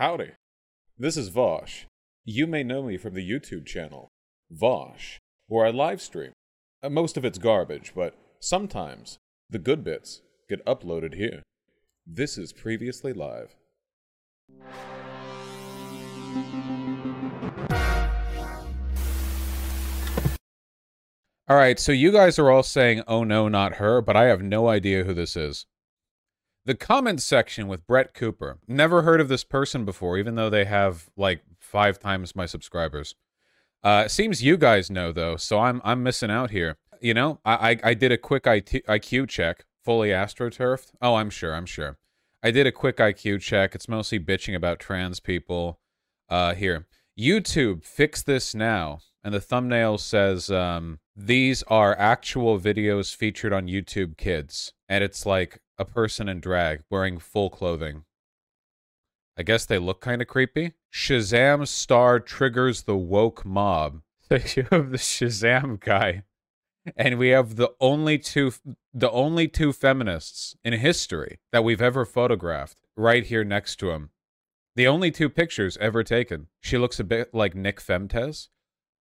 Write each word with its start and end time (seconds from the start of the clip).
Howdy. 0.00 0.30
This 0.96 1.18
is 1.18 1.28
Vosh. 1.28 1.84
You 2.24 2.46
may 2.46 2.62
know 2.62 2.82
me 2.82 2.96
from 2.96 3.12
the 3.12 3.30
YouTube 3.30 3.66
channel, 3.66 4.08
Vosh, 4.50 5.18
where 5.46 5.66
I 5.66 5.70
live 5.70 6.00
stream. 6.00 6.32
Uh, 6.82 6.88
most 6.88 7.18
of 7.18 7.24
it's 7.26 7.36
garbage, 7.36 7.92
but 7.94 8.14
sometimes 8.40 9.18
the 9.50 9.58
good 9.58 9.84
bits 9.84 10.22
get 10.48 10.64
uploaded 10.64 11.16
here. 11.16 11.42
This 12.06 12.38
is 12.38 12.50
Previously 12.50 13.12
Live. 13.12 13.54
All 21.46 21.56
right, 21.56 21.78
so 21.78 21.92
you 21.92 22.10
guys 22.10 22.38
are 22.38 22.50
all 22.50 22.62
saying, 22.62 23.02
oh 23.06 23.22
no, 23.22 23.48
not 23.48 23.74
her, 23.74 24.00
but 24.00 24.16
I 24.16 24.28
have 24.28 24.40
no 24.40 24.66
idea 24.66 25.04
who 25.04 25.12
this 25.12 25.36
is. 25.36 25.66
The 26.66 26.74
comments 26.74 27.24
section 27.24 27.68
with 27.68 27.86
Brett 27.86 28.12
Cooper. 28.12 28.58
Never 28.68 29.02
heard 29.02 29.20
of 29.20 29.28
this 29.28 29.44
person 29.44 29.84
before, 29.84 30.18
even 30.18 30.34
though 30.34 30.50
they 30.50 30.66
have 30.66 31.08
like 31.16 31.42
five 31.58 31.98
times 31.98 32.36
my 32.36 32.46
subscribers. 32.46 33.14
Uh, 33.82 34.08
seems 34.08 34.42
you 34.42 34.58
guys 34.58 34.90
know 34.90 35.10
though, 35.10 35.36
so 35.36 35.58
I'm 35.58 35.80
I'm 35.84 36.02
missing 36.02 36.30
out 36.30 36.50
here. 36.50 36.76
You 37.00 37.14
know, 37.14 37.40
I 37.44 37.70
I, 37.70 37.80
I 37.84 37.94
did 37.94 38.12
a 38.12 38.18
quick 38.18 38.46
IT, 38.46 38.84
IQ 38.86 39.28
check, 39.28 39.64
fully 39.82 40.10
astroturfed. 40.10 40.92
Oh, 41.00 41.14
I'm 41.14 41.30
sure, 41.30 41.54
I'm 41.54 41.66
sure. 41.66 41.96
I 42.42 42.50
did 42.50 42.66
a 42.66 42.72
quick 42.72 42.98
IQ 42.98 43.40
check. 43.40 43.74
It's 43.74 43.88
mostly 43.88 44.20
bitching 44.20 44.54
about 44.54 44.80
trans 44.80 45.18
people. 45.18 45.80
Uh, 46.28 46.54
here, 46.54 46.86
YouTube, 47.18 47.84
fix 47.84 48.22
this 48.22 48.54
now. 48.54 49.00
And 49.22 49.34
the 49.34 49.40
thumbnail 49.40 49.98
says, 49.98 50.50
um, 50.50 51.00
"These 51.16 51.62
are 51.64 51.98
actual 51.98 52.58
videos 52.58 53.14
featured 53.14 53.52
on 53.52 53.66
YouTube 53.66 54.16
Kids," 54.18 54.72
and 54.88 55.02
it's 55.02 55.24
like 55.24 55.58
a 55.80 55.84
person 55.84 56.28
in 56.28 56.40
drag 56.40 56.82
wearing 56.90 57.18
full 57.18 57.48
clothing. 57.50 58.04
I 59.36 59.42
guess 59.42 59.64
they 59.64 59.78
look 59.78 60.02
kind 60.02 60.20
of 60.20 60.28
creepy. 60.28 60.74
Shazam 60.92 61.66
star 61.66 62.20
triggers 62.20 62.82
the 62.82 62.96
woke 62.96 63.44
mob. 63.44 64.02
So 64.30 64.36
you 64.54 64.68
have 64.70 64.92
the 64.92 64.96
Shazam 64.96 65.80
guy, 65.80 66.22
and 66.96 67.18
we 67.18 67.30
have 67.30 67.56
the 67.56 67.72
only 67.80 68.16
two, 68.16 68.52
the 68.94 69.10
only 69.10 69.48
two 69.48 69.72
feminists 69.72 70.54
in 70.62 70.72
history 70.74 71.40
that 71.50 71.64
we've 71.64 71.82
ever 71.82 72.04
photographed 72.04 72.76
right 72.96 73.26
here 73.26 73.42
next 73.42 73.76
to 73.80 73.90
him. 73.90 74.10
The 74.76 74.86
only 74.86 75.10
two 75.10 75.28
pictures 75.28 75.76
ever 75.78 76.04
taken. 76.04 76.46
She 76.60 76.78
looks 76.78 77.00
a 77.00 77.04
bit 77.04 77.34
like 77.34 77.56
Nick 77.56 77.80
Femtez. 77.80 78.50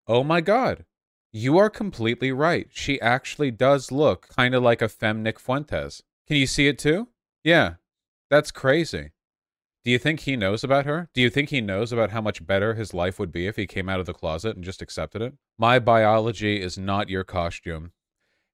Oh 0.06 0.24
my 0.24 0.40
god. 0.40 0.86
You 1.30 1.58
are 1.58 1.68
completely 1.68 2.32
right. 2.32 2.68
She 2.70 2.98
actually 3.02 3.50
does 3.50 3.92
look 3.92 4.28
kind 4.34 4.54
of 4.54 4.62
like 4.62 4.80
a 4.80 4.88
fem 4.88 5.22
Nick 5.22 5.38
Fuentes. 5.38 6.02
Can 6.28 6.36
you 6.36 6.46
see 6.46 6.68
it 6.68 6.78
too? 6.78 7.08
Yeah. 7.42 7.74
That's 8.30 8.50
crazy. 8.50 9.10
Do 9.84 9.90
you 9.90 9.98
think 9.98 10.20
he 10.20 10.36
knows 10.36 10.62
about 10.62 10.84
her? 10.84 11.08
Do 11.14 11.22
you 11.22 11.30
think 11.30 11.48
he 11.48 11.60
knows 11.60 11.92
about 11.92 12.10
how 12.10 12.20
much 12.20 12.46
better 12.46 12.74
his 12.74 12.92
life 12.92 13.18
would 13.18 13.32
be 13.32 13.46
if 13.46 13.56
he 13.56 13.66
came 13.66 13.88
out 13.88 14.00
of 14.00 14.06
the 14.06 14.12
closet 14.12 14.54
and 14.54 14.64
just 14.64 14.82
accepted 14.82 15.22
it? 15.22 15.34
My 15.58 15.78
biology 15.78 16.60
is 16.60 16.76
not 16.76 17.08
your 17.08 17.24
costume. 17.24 17.92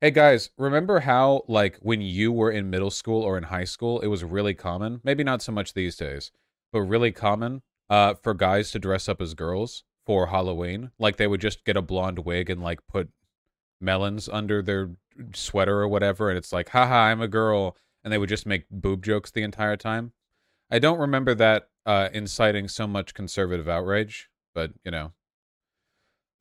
Hey 0.00 0.12
guys, 0.12 0.50
remember 0.56 1.00
how, 1.00 1.42
like, 1.48 1.78
when 1.80 2.00
you 2.00 2.30
were 2.30 2.50
in 2.50 2.70
middle 2.70 2.90
school 2.90 3.22
or 3.22 3.36
in 3.36 3.44
high 3.44 3.64
school, 3.64 4.00
it 4.00 4.06
was 4.06 4.22
really 4.22 4.54
common, 4.54 5.00
maybe 5.02 5.24
not 5.24 5.42
so 5.42 5.50
much 5.50 5.74
these 5.74 5.96
days, 5.96 6.30
but 6.72 6.82
really 6.82 7.10
common 7.10 7.62
uh, 7.90 8.14
for 8.22 8.34
guys 8.34 8.70
to 8.72 8.78
dress 8.78 9.08
up 9.08 9.20
as 9.20 9.34
girls? 9.34 9.84
for 10.04 10.28
Halloween. 10.28 10.90
Like 10.98 11.16
they 11.16 11.26
would 11.26 11.40
just 11.40 11.64
get 11.64 11.76
a 11.76 11.82
blonde 11.82 12.20
wig 12.20 12.50
and 12.50 12.62
like 12.62 12.80
put 12.86 13.10
melons 13.80 14.28
under 14.28 14.62
their 14.62 14.90
sweater 15.32 15.80
or 15.80 15.88
whatever, 15.88 16.28
and 16.28 16.38
it's 16.38 16.52
like, 16.52 16.70
haha, 16.70 16.94
I'm 16.94 17.20
a 17.20 17.28
girl, 17.28 17.76
and 18.02 18.12
they 18.12 18.18
would 18.18 18.28
just 18.28 18.46
make 18.46 18.64
boob 18.70 19.04
jokes 19.04 19.30
the 19.30 19.42
entire 19.42 19.76
time. 19.76 20.12
I 20.70 20.78
don't 20.78 20.98
remember 20.98 21.34
that 21.34 21.68
uh, 21.86 22.08
inciting 22.12 22.68
so 22.68 22.86
much 22.86 23.14
conservative 23.14 23.68
outrage, 23.68 24.30
but 24.54 24.72
you 24.84 24.90
know. 24.90 25.12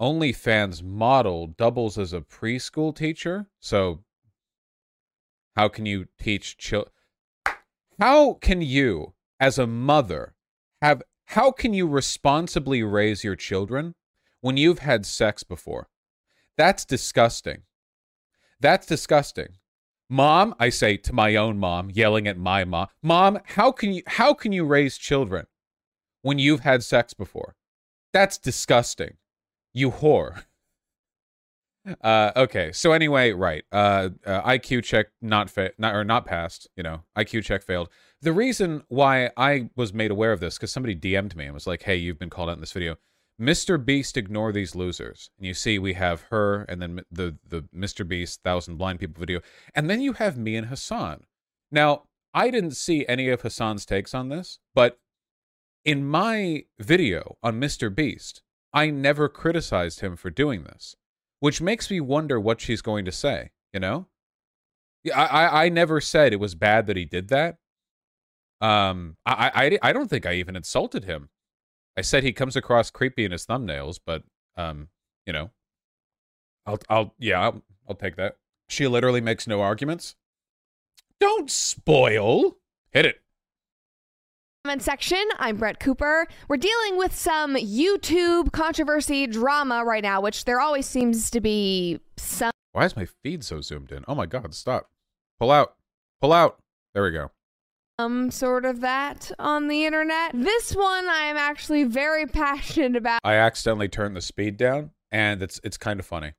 OnlyFans 0.01 0.83
model 0.83 1.47
doubles 1.47 1.97
as 1.97 2.13
a 2.13 2.21
preschool 2.21 2.95
teacher, 2.95 3.47
so 3.59 4.03
how 5.55 5.67
can 5.69 5.85
you 5.85 6.07
teach 6.19 6.57
children? 6.57 6.91
How 7.99 8.33
can 8.33 8.61
you, 8.61 9.13
as 9.39 9.59
a 9.59 9.67
mother, 9.67 10.33
have 10.81 11.03
how 11.27 11.51
can 11.51 11.73
you 11.73 11.87
responsibly 11.87 12.83
raise 12.83 13.23
your 13.23 13.35
children 13.35 13.95
when 14.41 14.57
you've 14.57 14.79
had 14.79 15.05
sex 15.05 15.43
before? 15.43 15.89
That's 16.57 16.85
disgusting. 16.85 17.63
That's 18.63 18.87
disgusting. 18.87 19.57
Mom, 20.09 20.55
I 20.57 20.69
say 20.69 20.95
to 20.95 21.11
my 21.13 21.35
own 21.35 21.59
mom, 21.59 21.89
yelling 21.91 22.29
at 22.29 22.37
my 22.37 22.63
mom, 22.63 22.87
"Mom, 23.01 23.39
how 23.43 23.73
can 23.73 23.91
you 23.91 24.03
how 24.07 24.33
can 24.33 24.53
you 24.53 24.63
raise 24.63 24.97
children 24.97 25.47
when 26.21 26.39
you've 26.39 26.61
had 26.61 26.81
sex 26.81 27.13
before?" 27.13 27.55
That's 28.13 28.37
disgusting. 28.37 29.17
You 29.73 29.91
whore. 29.91 30.45
Uh, 31.99 32.31
okay. 32.37 32.71
So 32.71 32.93
anyway, 32.93 33.33
right. 33.33 33.65
Uh, 33.69 34.11
uh 34.25 34.41
IQ 34.43 34.85
check 34.85 35.07
not 35.21 35.49
fa- 35.49 35.73
not 35.77 35.93
or 35.93 36.05
not 36.05 36.25
passed. 36.25 36.65
You 36.77 36.83
know, 36.83 37.03
IQ 37.17 37.43
check 37.43 37.61
failed. 37.61 37.89
The 38.21 38.31
reason 38.31 38.83
why 38.87 39.31
I 39.35 39.69
was 39.75 39.93
made 39.93 40.09
aware 40.09 40.31
of 40.31 40.39
this 40.39 40.55
because 40.55 40.71
somebody 40.71 40.95
DM'd 40.95 41.35
me 41.35 41.43
and 41.43 41.53
was 41.53 41.67
like, 41.67 41.83
"Hey, 41.83 41.97
you've 41.97 42.17
been 42.17 42.29
called 42.29 42.49
out 42.49 42.53
in 42.53 42.61
this 42.61 42.71
video." 42.71 42.95
Mr. 43.41 43.83
Beast 43.83 44.15
ignore 44.17 44.51
these 44.51 44.75
losers. 44.75 45.29
And 45.37 45.47
you 45.47 45.53
see 45.53 45.79
we 45.79 45.93
have 45.93 46.21
her 46.29 46.63
and 46.63 46.81
then 46.81 47.01
the 47.11 47.37
the 47.47 47.63
Mr. 47.75 48.07
Beast 48.07 48.41
thousand 48.43 48.77
blind 48.77 48.99
people 48.99 49.19
video. 49.19 49.41
And 49.73 49.89
then 49.89 50.01
you 50.01 50.13
have 50.13 50.37
me 50.37 50.55
and 50.55 50.67
Hasan. 50.67 51.23
Now, 51.71 52.03
I 52.33 52.49
didn't 52.49 52.75
see 52.75 53.05
any 53.07 53.29
of 53.29 53.41
Hasan's 53.41 53.85
takes 53.85 54.13
on 54.13 54.29
this, 54.29 54.59
but 54.73 54.99
in 55.85 56.05
my 56.05 56.63
video 56.79 57.37
on 57.43 57.59
Mr. 57.59 57.93
Beast, 57.93 58.41
I 58.73 58.89
never 58.89 59.29
criticized 59.29 59.99
him 59.99 60.15
for 60.15 60.29
doing 60.29 60.63
this, 60.63 60.95
which 61.39 61.61
makes 61.61 61.91
me 61.91 61.99
wonder 61.99 62.39
what 62.39 62.61
she's 62.61 62.81
going 62.81 63.05
to 63.05 63.11
say, 63.11 63.51
you 63.71 63.79
know? 63.79 64.07
I, 65.13 65.25
I, 65.25 65.65
I 65.65 65.69
never 65.69 65.99
said 65.99 66.33
it 66.33 66.39
was 66.39 66.55
bad 66.55 66.87
that 66.87 66.97
he 66.97 67.05
did 67.05 67.27
that. 67.29 67.57
Um, 68.61 69.17
I, 69.25 69.77
I, 69.83 69.89
I 69.89 69.93
don't 69.93 70.09
think 70.09 70.25
I 70.25 70.33
even 70.35 70.55
insulted 70.55 71.03
him. 71.03 71.29
I 71.95 72.01
said 72.01 72.23
he 72.23 72.33
comes 72.33 72.55
across 72.55 72.89
creepy 72.89 73.25
in 73.25 73.31
his 73.31 73.45
thumbnails, 73.45 73.99
but 74.03 74.23
um, 74.57 74.89
you 75.25 75.33
know, 75.33 75.51
I'll, 76.65 76.79
I'll, 76.89 77.13
yeah, 77.19 77.41
I'll, 77.41 77.61
I'll 77.87 77.95
take 77.95 78.15
that. 78.15 78.37
She 78.67 78.87
literally 78.87 79.21
makes 79.21 79.47
no 79.47 79.61
arguments. 79.61 80.15
Don't 81.19 81.51
spoil. 81.51 82.57
Hit 82.91 83.05
it. 83.05 83.21
Comment 84.65 84.81
section. 84.81 85.23
I'm 85.37 85.57
Brett 85.57 85.79
Cooper. 85.79 86.27
We're 86.47 86.57
dealing 86.57 86.97
with 86.97 87.13
some 87.15 87.55
YouTube 87.55 88.51
controversy 88.51 89.27
drama 89.27 89.83
right 89.83 90.03
now, 90.03 90.21
which 90.21 90.45
there 90.45 90.59
always 90.59 90.85
seems 90.85 91.29
to 91.31 91.41
be 91.41 91.99
some. 92.17 92.51
Why 92.71 92.85
is 92.85 92.95
my 92.95 93.05
feed 93.05 93.43
so 93.43 93.61
zoomed 93.61 93.91
in? 93.91 94.03
Oh 94.07 94.15
my 94.15 94.25
god, 94.25 94.53
stop. 94.55 94.89
Pull 95.39 95.51
out. 95.51 95.75
Pull 96.21 96.33
out. 96.33 96.57
There 96.93 97.03
we 97.03 97.11
go 97.11 97.31
um 97.99 98.31
sort 98.31 98.65
of 98.65 98.81
that 98.81 99.31
on 99.39 99.67
the 99.67 99.85
internet. 99.85 100.31
This 100.33 100.75
one 100.75 101.07
I 101.07 101.23
am 101.23 101.37
actually 101.37 101.83
very 101.83 102.25
passionate 102.27 102.95
about. 102.95 103.19
I 103.23 103.35
accidentally 103.35 103.89
turned 103.89 104.15
the 104.15 104.21
speed 104.21 104.57
down 104.57 104.91
and 105.11 105.41
it's 105.41 105.59
it's 105.63 105.77
kind 105.77 105.99
of 105.99 106.05
funny. 106.05 106.33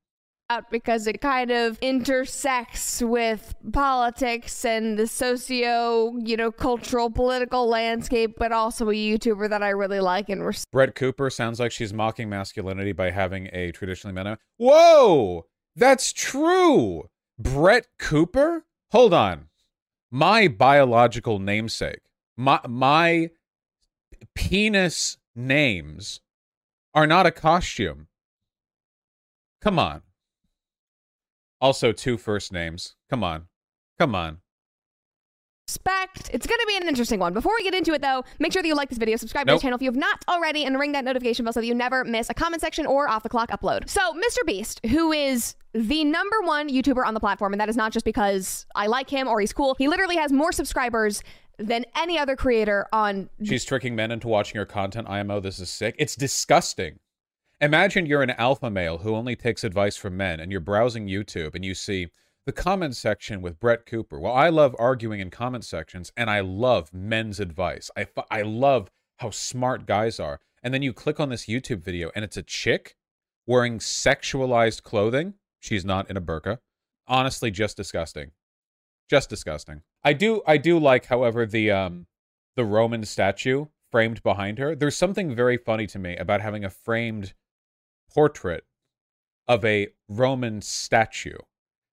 Out 0.51 0.71
Because 0.71 1.07
it 1.07 1.23
kind 1.23 1.51
of 1.51 1.79
intersects 1.81 3.01
with 3.01 3.55
politics 3.73 4.63
and 4.67 4.99
the 4.99 5.07
socio, 5.07 6.15
you 6.19 6.37
know, 6.37 6.53
cultural, 6.53 7.09
political 7.09 7.67
landscape, 7.67 8.35
but 8.39 8.53
also 8.53 8.91
a 8.91 8.93
YouTuber 8.93 9.49
that 9.49 9.63
I 9.63 9.71
really 9.71 10.01
like 10.01 10.29
and 10.29 10.45
respect. 10.45 10.71
Brett 10.71 10.95
Cooper 10.95 11.31
sounds 11.31 11.61
like 11.61 11.73
she's 11.73 11.95
mocking 11.95 12.29
masculinity 12.29 12.93
by 12.93 13.11
having 13.11 13.49
a 13.55 13.73
traditionally 13.73 14.13
man. 14.13 14.37
Whoa, 14.59 15.47
that's 15.77 16.13
true. 16.13 17.09
Brett 17.39 17.87
Cooper? 17.99 18.67
Hold 18.91 19.15
on 19.15 19.49
my 20.11 20.49
biological 20.49 21.39
namesake, 21.39 22.01
my 22.37 22.61
my 22.69 23.31
penis 24.35 25.19
names 25.35 26.21
are 26.95 27.07
not 27.07 27.27
a 27.27 27.31
costume. 27.31 28.09
Come 29.61 29.79
on. 29.79 30.03
Also, 31.61 31.93
two 31.93 32.19
first 32.19 32.53
names. 32.53 32.95
Come 33.09 33.25
on. 33.25 33.49
Come 33.99 34.15
on. 34.15 34.39
Respect. 35.75 36.31
It's 36.33 36.47
going 36.47 36.59
to 36.61 36.67
be 36.69 36.77
an 36.77 36.87
interesting 36.87 37.19
one. 37.19 37.33
Before 37.33 37.53
we 37.57 37.65
get 37.65 37.75
into 37.75 37.93
it, 37.95 38.01
though, 38.03 38.23
make 38.39 38.53
sure 38.53 38.63
that 38.63 38.69
you 38.69 38.75
like 38.75 38.91
this 38.91 38.99
video, 38.99 39.17
subscribe 39.17 39.47
nope. 39.47 39.55
to 39.55 39.59
the 39.59 39.63
channel 39.63 39.77
if 39.77 39.83
you 39.83 39.89
have 39.89 39.97
not 39.97 40.25
already, 40.29 40.65
and 40.65 40.79
ring 40.79 40.93
that 40.93 41.05
notification 41.05 41.45
bell 41.45 41.53
so 41.53 41.61
that 41.61 41.67
you 41.67 41.75
never 41.75 42.05
miss 42.05 42.31
a 42.31 42.35
comment 42.35 42.61
section 42.61 42.87
or 42.87 43.09
off 43.09 43.23
the 43.23 43.29
clock 43.29 43.51
upload. 43.51 43.89
So, 43.89 44.01
Mr. 44.13 44.47
Beast, 44.47 44.81
who 44.87 45.11
is 45.11 45.57
the 45.73 46.05
number 46.05 46.37
one 46.43 46.69
YouTuber 46.69 47.05
on 47.05 47.15
the 47.15 47.21
platform, 47.21 47.53
and 47.55 47.61
that 47.61 47.69
is 47.69 47.77
not 47.77 47.93
just 47.93 48.05
because 48.05 48.67
I 48.75 48.87
like 48.87 49.11
him 49.11 49.27
or 49.27 49.41
he's 49.41 49.53
cool. 49.53 49.75
He 49.77 49.89
literally 49.89 50.17
has 50.17 50.33
more 50.33 50.53
subscribers 50.53 51.23
than 51.59 51.85
any 51.97 52.19
other 52.19 52.37
creator 52.37 52.87
on. 52.93 53.31
She's 53.43 53.65
tricking 53.65 53.97
men 53.97 54.11
into 54.11 54.29
watching 54.29 54.59
her 54.59 54.67
content. 54.67 55.09
IMO, 55.09 55.41
this 55.41 55.59
is 55.59 55.71
sick. 55.71 55.97
It's 55.99 56.15
disgusting. 56.15 56.99
Imagine 57.61 58.07
you're 58.07 58.23
an 58.23 58.31
alpha 58.31 58.71
male 58.71 58.99
who 58.99 59.15
only 59.15 59.35
takes 59.35 59.65
advice 59.65 59.97
from 59.97 60.17
men, 60.17 60.41
and 60.41 60.53
you're 60.53 60.61
browsing 60.61 61.09
YouTube 61.09 61.55
and 61.55 61.65
you 61.65 61.75
see 61.75 62.09
the 62.47 62.53
comment 62.53 62.95
section 62.95 63.41
with 63.41 63.59
Brett 63.59 63.87
Cooper. 63.87 64.21
Well, 64.21 64.35
I 64.35 64.49
love 64.49 64.77
arguing 64.79 65.21
in 65.21 65.31
comment 65.31 65.65
sections, 65.65 66.13
and 66.17 66.29
I 66.29 66.41
love 66.41 66.93
men's 66.93 67.41
advice. 67.41 67.91
I, 67.97 68.07
I 68.31 68.43
love 68.43 68.91
how 69.19 69.31
smart 69.31 69.87
guys 69.87 70.21
are. 70.21 70.41
And 70.63 70.73
then 70.73 70.83
you 70.83 70.93
click 70.93 71.21
on 71.21 71.29
this 71.29 71.47
YouTube 71.47 71.83
video 71.83 72.11
and 72.15 72.25
it's 72.25 72.37
a 72.37 72.43
chick 72.43 72.97
wearing 73.47 73.79
sexualized 73.79 74.83
clothing. 74.83 75.35
She's 75.61 75.85
not 75.85 76.09
in 76.11 76.17
a 76.17 76.23
burqa. 76.23 76.59
Honestly, 77.07 77.51
just 77.51 77.77
disgusting. 77.77 78.31
Just 79.09 79.29
disgusting. 79.29 79.83
I 80.03 80.15
do 80.15 80.43
I 80.47 80.57
do 80.57 80.79
like, 80.79 81.07
however, 81.07 81.45
the 81.45 81.71
um 81.71 82.07
the 82.57 82.65
Roman 82.65 83.05
statue 83.05 83.67
framed 83.93 84.23
behind 84.23 84.59
her. 84.59 84.75
There's 84.75 84.97
something 84.97 85.35
very 85.35 85.59
funny 85.59 85.87
to 85.89 85.99
me 85.99 86.17
about 86.17 86.41
having 86.41 86.65
a 86.65 86.71
framed 86.71 87.35
portrait 88.13 88.65
of 89.47 89.65
a 89.65 89.89
Roman 90.09 90.63
statue. 90.63 91.39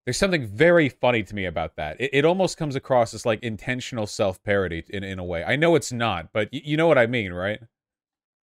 There's 0.05 0.17
something 0.17 0.47
very 0.47 0.89
funny 0.89 1.23
to 1.23 1.35
me 1.35 1.45
about 1.45 1.75
that. 1.75 1.99
It, 1.99 2.09
it 2.13 2.25
almost 2.25 2.57
comes 2.57 2.75
across 2.75 3.13
as 3.13 3.25
like 3.25 3.41
intentional 3.43 4.07
self 4.07 4.41
parody 4.43 4.83
in, 4.89 5.03
in 5.03 5.19
a 5.19 5.23
way. 5.23 5.43
I 5.43 5.55
know 5.55 5.75
it's 5.75 5.91
not, 5.91 6.33
but 6.33 6.49
y- 6.51 6.61
you 6.63 6.77
know 6.77 6.87
what 6.87 6.97
I 6.97 7.07
mean, 7.07 7.33
right? 7.33 7.59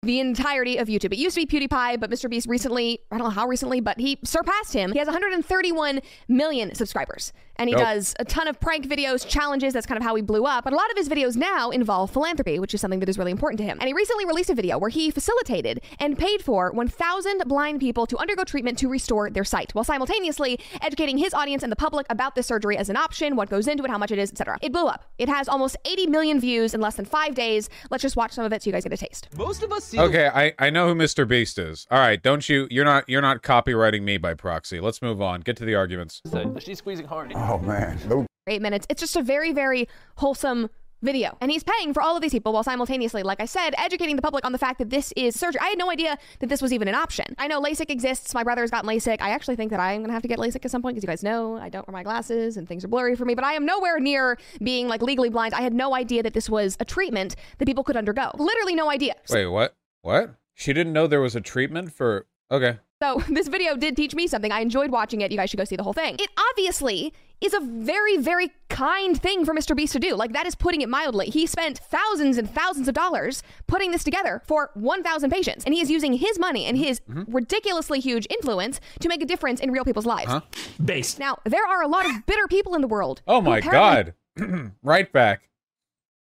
the 0.04 0.18
entirety 0.18 0.78
of 0.78 0.88
YouTube. 0.88 1.12
It 1.12 1.18
used 1.18 1.36
to 1.36 1.46
be 1.46 1.60
PewDiePie, 1.60 2.00
but 2.00 2.10
Mr. 2.10 2.28
Beast 2.28 2.48
recently, 2.48 2.98
I 3.12 3.18
don't 3.18 3.28
know 3.28 3.30
how 3.30 3.46
recently, 3.46 3.80
but 3.80 4.00
he 4.00 4.18
surpassed 4.24 4.72
him. 4.72 4.90
He 4.90 4.98
has 4.98 5.06
131 5.06 6.00
million 6.26 6.74
subscribers. 6.74 7.32
And 7.62 7.68
he 7.68 7.76
does 7.76 8.12
a 8.18 8.24
ton 8.24 8.48
of 8.48 8.58
prank 8.58 8.88
videos, 8.88 9.24
challenges. 9.24 9.72
That's 9.72 9.86
kind 9.86 9.96
of 9.96 10.02
how 10.02 10.16
he 10.16 10.22
blew 10.22 10.46
up. 10.46 10.64
But 10.64 10.72
a 10.72 10.76
lot 10.76 10.90
of 10.90 10.96
his 10.96 11.08
videos 11.08 11.36
now 11.36 11.70
involve 11.70 12.10
philanthropy, 12.10 12.58
which 12.58 12.74
is 12.74 12.80
something 12.80 12.98
that 12.98 13.08
is 13.08 13.16
really 13.16 13.30
important 13.30 13.58
to 13.58 13.64
him. 13.64 13.78
And 13.80 13.86
he 13.86 13.94
recently 13.94 14.24
released 14.24 14.50
a 14.50 14.54
video 14.56 14.78
where 14.78 14.90
he 14.90 15.12
facilitated 15.12 15.80
and 16.00 16.18
paid 16.18 16.42
for 16.42 16.72
1,000 16.72 17.42
blind 17.46 17.78
people 17.78 18.04
to 18.06 18.16
undergo 18.18 18.42
treatment 18.42 18.78
to 18.78 18.88
restore 18.88 19.30
their 19.30 19.44
sight, 19.44 19.72
while 19.76 19.84
simultaneously 19.84 20.58
educating 20.80 21.18
his 21.18 21.32
audience 21.32 21.62
and 21.62 21.70
the 21.70 21.76
public 21.76 22.04
about 22.10 22.34
this 22.34 22.48
surgery 22.48 22.76
as 22.76 22.88
an 22.88 22.96
option, 22.96 23.36
what 23.36 23.48
goes 23.48 23.68
into 23.68 23.84
it, 23.84 23.90
how 23.90 23.98
much 23.98 24.10
it 24.10 24.18
is, 24.18 24.32
etc. 24.32 24.58
It 24.60 24.72
blew 24.72 24.88
up. 24.88 25.04
It 25.18 25.28
has 25.28 25.48
almost 25.48 25.76
80 25.84 26.08
million 26.08 26.40
views 26.40 26.74
in 26.74 26.80
less 26.80 26.96
than 26.96 27.04
five 27.04 27.36
days. 27.36 27.70
Let's 27.92 28.02
just 28.02 28.16
watch 28.16 28.32
some 28.32 28.44
of 28.44 28.52
it 28.52 28.64
so 28.64 28.70
you 28.70 28.72
guys 28.72 28.82
get 28.82 28.92
a 28.92 28.96
taste. 28.96 29.28
Most 29.36 29.62
of 29.62 29.70
us 29.70 29.84
see. 29.84 30.00
Okay, 30.00 30.26
I, 30.26 30.52
I 30.58 30.70
know 30.70 30.88
who 30.88 30.96
Mr. 30.96 31.28
Beast 31.28 31.60
is. 31.60 31.86
All 31.92 32.00
right, 32.00 32.20
don't 32.20 32.48
you 32.48 32.66
you're 32.72 32.84
not 32.84 33.08
you're 33.08 33.22
not 33.22 33.42
copyrighting 33.44 34.02
me 34.02 34.18
by 34.18 34.34
proxy. 34.34 34.80
Let's 34.80 35.00
move 35.00 35.22
on. 35.22 35.42
Get 35.42 35.56
to 35.58 35.64
the 35.64 35.76
arguments. 35.76 36.20
She's 36.58 36.78
squeezing 36.78 37.06
hard. 37.06 37.32
Oh 37.52 37.58
man, 37.58 37.98
no 38.08 38.24
eight 38.46 38.62
minutes. 38.62 38.86
It's 38.88 39.00
just 39.00 39.14
a 39.14 39.22
very, 39.22 39.52
very 39.52 39.86
wholesome 40.16 40.70
video. 41.02 41.36
And 41.42 41.50
he's 41.50 41.62
paying 41.62 41.92
for 41.92 42.02
all 42.02 42.16
of 42.16 42.22
these 42.22 42.32
people 42.32 42.54
while 42.54 42.62
simultaneously, 42.62 43.22
like 43.22 43.42
I 43.42 43.44
said, 43.44 43.74
educating 43.76 44.16
the 44.16 44.22
public 44.22 44.46
on 44.46 44.52
the 44.52 44.58
fact 44.58 44.78
that 44.78 44.88
this 44.88 45.12
is 45.16 45.38
surgery. 45.38 45.60
I 45.60 45.66
had 45.66 45.76
no 45.76 45.90
idea 45.90 46.16
that 46.38 46.46
this 46.48 46.62
was 46.62 46.72
even 46.72 46.88
an 46.88 46.94
option. 46.94 47.26
I 47.36 47.48
know 47.48 47.60
LASIK 47.60 47.90
exists. 47.90 48.32
My 48.32 48.42
brother's 48.42 48.70
gotten 48.70 48.88
LASIK. 48.88 49.20
I 49.20 49.30
actually 49.30 49.56
think 49.56 49.70
that 49.70 49.80
I'm 49.80 49.98
going 49.98 50.08
to 50.08 50.14
have 50.14 50.22
to 50.22 50.28
get 50.28 50.38
LASIK 50.38 50.64
at 50.64 50.70
some 50.70 50.80
point 50.80 50.94
because 50.94 51.04
you 51.04 51.08
guys 51.08 51.22
know 51.22 51.58
I 51.58 51.68
don't 51.68 51.86
wear 51.86 51.92
my 51.92 52.02
glasses 52.02 52.56
and 52.56 52.66
things 52.66 52.86
are 52.86 52.88
blurry 52.88 53.16
for 53.16 53.26
me, 53.26 53.34
but 53.34 53.44
I 53.44 53.52
am 53.52 53.66
nowhere 53.66 54.00
near 54.00 54.38
being 54.62 54.88
like 54.88 55.02
legally 55.02 55.28
blind. 55.28 55.52
I 55.52 55.60
had 55.60 55.74
no 55.74 55.94
idea 55.94 56.22
that 56.22 56.32
this 56.32 56.48
was 56.48 56.78
a 56.80 56.86
treatment 56.86 57.36
that 57.58 57.66
people 57.66 57.84
could 57.84 57.98
undergo. 57.98 58.30
Literally 58.38 58.74
no 58.74 58.88
idea. 58.90 59.14
Wait, 59.28 59.46
what? 59.46 59.74
What? 60.00 60.36
She 60.54 60.72
didn't 60.72 60.94
know 60.94 61.06
there 61.06 61.20
was 61.20 61.36
a 61.36 61.42
treatment 61.42 61.92
for 61.92 62.24
Okay. 62.50 62.78
So 63.02 63.20
this 63.28 63.48
video 63.48 63.76
did 63.76 63.96
teach 63.96 64.14
me 64.14 64.28
something. 64.28 64.52
I 64.52 64.60
enjoyed 64.60 64.90
watching 64.90 65.20
it. 65.22 65.32
You 65.32 65.38
guys 65.38 65.50
should 65.50 65.58
go 65.58 65.64
see 65.64 65.76
the 65.76 65.82
whole 65.82 65.92
thing. 65.92 66.16
It 66.18 66.30
obviously 66.50 67.12
is 67.40 67.52
a 67.52 67.58
very, 67.60 68.16
very 68.18 68.52
kind 68.68 69.20
thing 69.20 69.44
for 69.44 69.52
Mr. 69.52 69.74
Beast 69.74 69.94
to 69.94 69.98
do. 69.98 70.14
Like, 70.14 70.32
that 70.32 70.46
is 70.46 70.54
putting 70.54 70.80
it 70.80 70.88
mildly. 70.88 71.26
He 71.26 71.44
spent 71.46 71.78
thousands 71.78 72.38
and 72.38 72.48
thousands 72.48 72.86
of 72.86 72.94
dollars 72.94 73.42
putting 73.66 73.90
this 73.90 74.04
together 74.04 74.40
for 74.46 74.70
1,000 74.74 75.30
patients, 75.30 75.64
and 75.64 75.74
he 75.74 75.80
is 75.80 75.90
using 75.90 76.12
his 76.12 76.38
money 76.38 76.66
and 76.66 76.78
his 76.78 77.00
mm-hmm. 77.00 77.24
ridiculously 77.34 77.98
huge 77.98 78.28
influence 78.30 78.80
to 79.00 79.08
make 79.08 79.20
a 79.20 79.26
difference 79.26 79.58
in 79.58 79.72
real 79.72 79.84
people's 79.84 80.06
lives. 80.06 80.30
Huh? 80.30 80.42
Based. 80.84 81.18
Now, 81.18 81.38
there 81.44 81.66
are 81.66 81.82
a 81.82 81.88
lot 81.88 82.06
of 82.06 82.24
bitter 82.26 82.46
people 82.46 82.76
in 82.76 82.80
the 82.80 82.86
world. 82.86 83.22
Oh 83.26 83.40
my 83.40 83.60
God. 83.60 84.14
right 84.84 85.12
back 85.12 85.42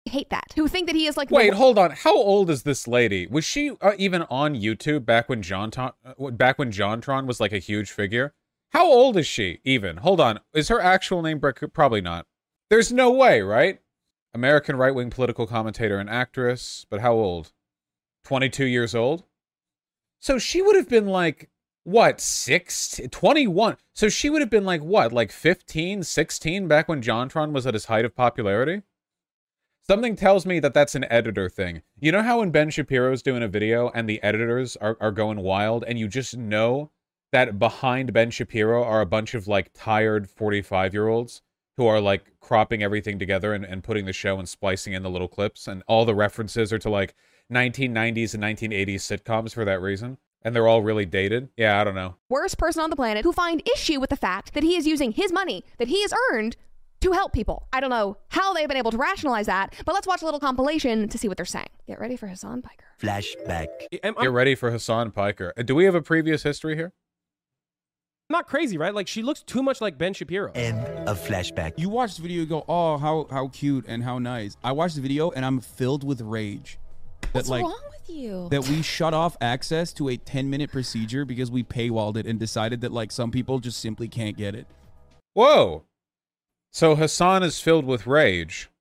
hate 0.06 0.30
that 0.30 0.52
who 0.56 0.68
think 0.68 0.88
that 0.88 0.96
he 0.96 1.06
is 1.06 1.16
like 1.16 1.32
wait 1.32 1.54
hold 1.54 1.78
on 1.78 1.92
how 1.92 2.14
old 2.14 2.50
is 2.50 2.64
this 2.64 2.88
lady 2.88 3.26
was 3.26 3.46
she 3.46 3.72
uh, 3.82 3.94
even 3.98 4.24
on 4.24 4.54
youtube 4.54 5.06
back 5.06 5.30
when 5.30 5.42
john 5.42 5.72
uh, 5.78 6.32
back 6.32 6.60
when 6.60 6.72
jontron 6.72 7.26
was 7.26 7.40
like 7.40 7.54
a 7.54 7.58
huge 7.58 7.90
figure 7.90 8.34
how 8.74 8.92
old 8.92 9.18
is 9.18 9.28
she, 9.28 9.60
even? 9.64 9.98
Hold 9.98 10.20
on. 10.20 10.40
Is 10.52 10.70
her 10.70 10.82
actual 10.82 11.22
name 11.22 11.38
Brett? 11.38 11.60
Probably 11.74 12.02
not. 12.02 12.26
There's 12.72 12.92
no 12.92 13.12
way, 13.12 13.42
right? 13.42 13.80
American 14.34 14.78
right 14.78 14.96
wing 14.96 15.12
political 15.12 15.46
commentator 15.46 16.00
and 16.00 16.10
actress, 16.10 16.88
but 16.90 17.00
how 17.00 17.14
old? 17.14 17.54
22 18.24 18.66
years 18.66 18.96
old? 18.96 19.26
So 20.20 20.40
she 20.40 20.64
would 20.64 20.76
have 20.76 20.90
been 20.90 21.06
like, 21.06 21.52
what, 21.84 22.20
6, 22.20 23.02
21? 23.12 23.78
So 23.94 24.10
she 24.10 24.32
would 24.32 24.42
have 24.42 24.50
been 24.50 24.66
like, 24.66 24.82
what, 24.82 25.14
like 25.14 25.32
15, 25.32 26.02
16 26.02 26.68
back 26.68 26.88
when 26.88 27.04
Jontron 27.04 27.52
was 27.52 27.68
at 27.68 27.76
his 27.76 27.86
height 27.86 28.06
of 28.06 28.16
popularity? 28.16 28.82
Something 29.86 30.16
tells 30.16 30.46
me 30.46 30.62
that 30.62 30.74
that's 30.74 30.96
an 30.96 31.04
editor 31.10 31.50
thing. 31.50 31.82
You 32.00 32.14
know 32.14 32.22
how 32.22 32.40
when 32.40 32.52
Ben 32.52 32.70
Shapiro's 32.70 33.22
doing 33.22 33.44
a 33.44 33.50
video 33.50 33.90
and 33.90 34.08
the 34.08 34.24
editors 34.24 34.78
are, 34.78 34.96
are 35.02 35.12
going 35.12 35.42
wild 35.42 35.84
and 35.86 36.00
you 36.00 36.08
just 36.08 36.38
know 36.38 36.90
that 37.34 37.60
behind 37.60 38.14
Ben 38.14 38.32
Shapiro 38.32 38.82
are 38.82 39.02
a 39.02 39.06
bunch 39.06 39.34
of 39.34 39.46
like 39.46 39.72
tired 39.74 40.30
45 40.30 40.94
year 40.94 41.10
olds 41.10 41.42
who 41.76 41.86
are 41.86 42.00
like 42.00 42.40
cropping 42.40 42.82
everything 42.82 43.20
together 43.20 43.54
and, 43.54 43.66
and 43.66 43.84
putting 43.84 44.06
the 44.06 44.14
show 44.14 44.40
and 44.40 44.48
splicing 44.48 44.94
in 44.94 45.04
the 45.04 45.10
little 45.10 45.28
clips. 45.28 45.68
And 45.68 45.84
all 45.86 46.06
the 46.06 46.16
references 46.16 46.72
are 46.72 46.80
to 46.80 46.90
like 46.90 47.14
1990s 47.52 48.34
and 48.34 48.44
1980s 48.44 49.02
sitcoms 49.02 49.54
for 49.54 49.66
that 49.66 49.82
reason. 49.82 50.18
And 50.44 50.56
they're 50.56 50.68
all 50.68 50.82
really 50.82 51.06
dated. 51.06 51.50
Yeah, 51.58 51.82
I 51.82 51.84
don't 51.84 51.96
know. 51.96 52.16
Worst 52.30 52.58
person 52.58 52.82
on 52.82 52.90
the 52.90 52.96
planet 52.96 53.26
who 53.26 53.34
find 53.34 53.62
issue 53.76 54.00
with 54.00 54.12
the 54.12 54.16
fact 54.16 54.54
that 54.54 54.64
he 54.64 54.78
is 54.78 54.88
using 54.88 55.12
his 55.12 55.34
money 55.34 55.66
that 55.78 55.90
he 55.90 56.02
has 56.04 56.14
earned 56.32 56.56
to 57.04 57.12
help 57.12 57.34
people. 57.34 57.68
I 57.74 57.82
don't 57.82 57.90
know 57.90 58.18
how 58.30 58.54
they've 58.54 58.68
been 58.68 58.78
able 58.78 58.92
to 58.92 58.98
rationalize 58.98 59.48
that, 59.48 59.74
but 59.86 59.94
let's 59.94 60.08
watch 60.08 60.22
a 60.22 60.26
little 60.26 60.40
compilation 60.40 61.10
to 61.10 61.18
see 61.18 61.28
what 61.28 61.36
they're 61.36 61.46
saying. 61.46 61.68
Get 61.86 62.00
ready 62.00 62.16
for 62.16 62.28
Hasan 62.28 62.62
Piker. 62.62 62.86
Flashback. 63.02 63.68
Get 63.92 64.32
ready 64.32 64.56
for 64.56 64.72
Hasan 64.72 65.12
Piker. 65.12 65.54
Uh, 65.58 65.64
do 65.64 65.76
we 65.76 65.84
have 65.84 65.96
a 65.96 66.02
previous 66.02 66.44
history 66.44 66.76
here? 66.76 66.94
not 68.30 68.48
crazy, 68.48 68.78
right? 68.78 68.96
Like 68.96 69.08
she 69.08 69.22
looks 69.22 69.44
too 69.44 69.62
much 69.62 69.80
like 69.80 69.98
Ben 69.98 70.14
Shapiro. 70.14 70.52
End 70.56 70.80
of 71.08 71.20
flashback. 71.20 71.74
You 71.78 71.90
watch 71.90 72.16
the 72.16 72.24
video, 72.24 72.40
you 72.40 72.48
go, 72.48 72.66
"Oh, 72.68 72.98
how 72.98 73.28
how 73.30 73.50
cute 73.50 73.86
and 73.88 74.04
how 74.04 74.18
nice." 74.18 74.58
I 74.64 74.72
watch 74.72 74.96
the 74.96 75.02
video 75.02 75.30
and 75.32 75.46
I'm 75.46 75.60
filled 75.60 76.04
with 76.04 76.20
rage. 76.22 76.80
That, 77.22 77.30
What's 77.34 77.50
like, 77.50 77.62
wrong 77.62 77.80
with 77.92 78.10
you? 78.10 78.48
That 78.50 78.68
we 78.68 78.82
shut 78.96 79.14
off 79.14 79.38
access 79.40 79.94
to 79.94 80.10
a 80.10 80.18
10 80.18 80.50
minute 80.50 80.72
procedure 80.72 81.26
because 81.26 81.52
we 81.52 81.64
paywalled 81.64 82.18
it 82.18 82.26
and 82.26 82.40
decided 82.40 82.82
that 82.82 82.92
like 82.92 83.12
some 83.12 83.30
people 83.30 83.60
just 83.60 83.80
simply 83.80 84.08
can't 84.08 84.36
get 84.36 84.56
it. 84.56 84.66
Whoa. 85.34 85.84
So 86.74 86.96
Hasan 86.96 87.44
is 87.44 87.60
filled 87.60 87.86
with 87.86 88.08
rage 88.08 88.72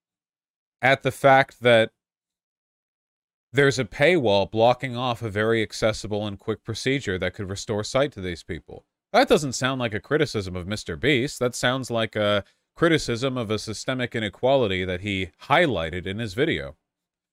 at 0.80 1.02
the 1.02 1.10
fact 1.10 1.60
that 1.60 1.90
there's 3.52 3.78
a 3.78 3.84
paywall 3.84 4.50
blocking 4.50 4.96
off 4.96 5.20
a 5.20 5.28
very 5.28 5.60
accessible 5.60 6.26
and 6.26 6.38
quick 6.38 6.64
procedure 6.64 7.18
that 7.18 7.34
could 7.34 7.50
restore 7.50 7.84
sight 7.84 8.10
to 8.12 8.22
these 8.22 8.42
people. 8.42 8.86
That 9.12 9.28
doesn't 9.28 9.52
sound 9.52 9.78
like 9.78 9.92
a 9.92 10.00
criticism 10.00 10.56
of 10.56 10.66
Mr. 10.66 10.98
Beast. 10.98 11.38
That 11.38 11.54
sounds 11.54 11.90
like 11.90 12.16
a 12.16 12.44
criticism 12.74 13.36
of 13.36 13.50
a 13.50 13.58
systemic 13.58 14.14
inequality 14.14 14.86
that 14.86 15.02
he 15.02 15.28
highlighted 15.42 16.06
in 16.06 16.18
his 16.18 16.32
video. 16.32 16.76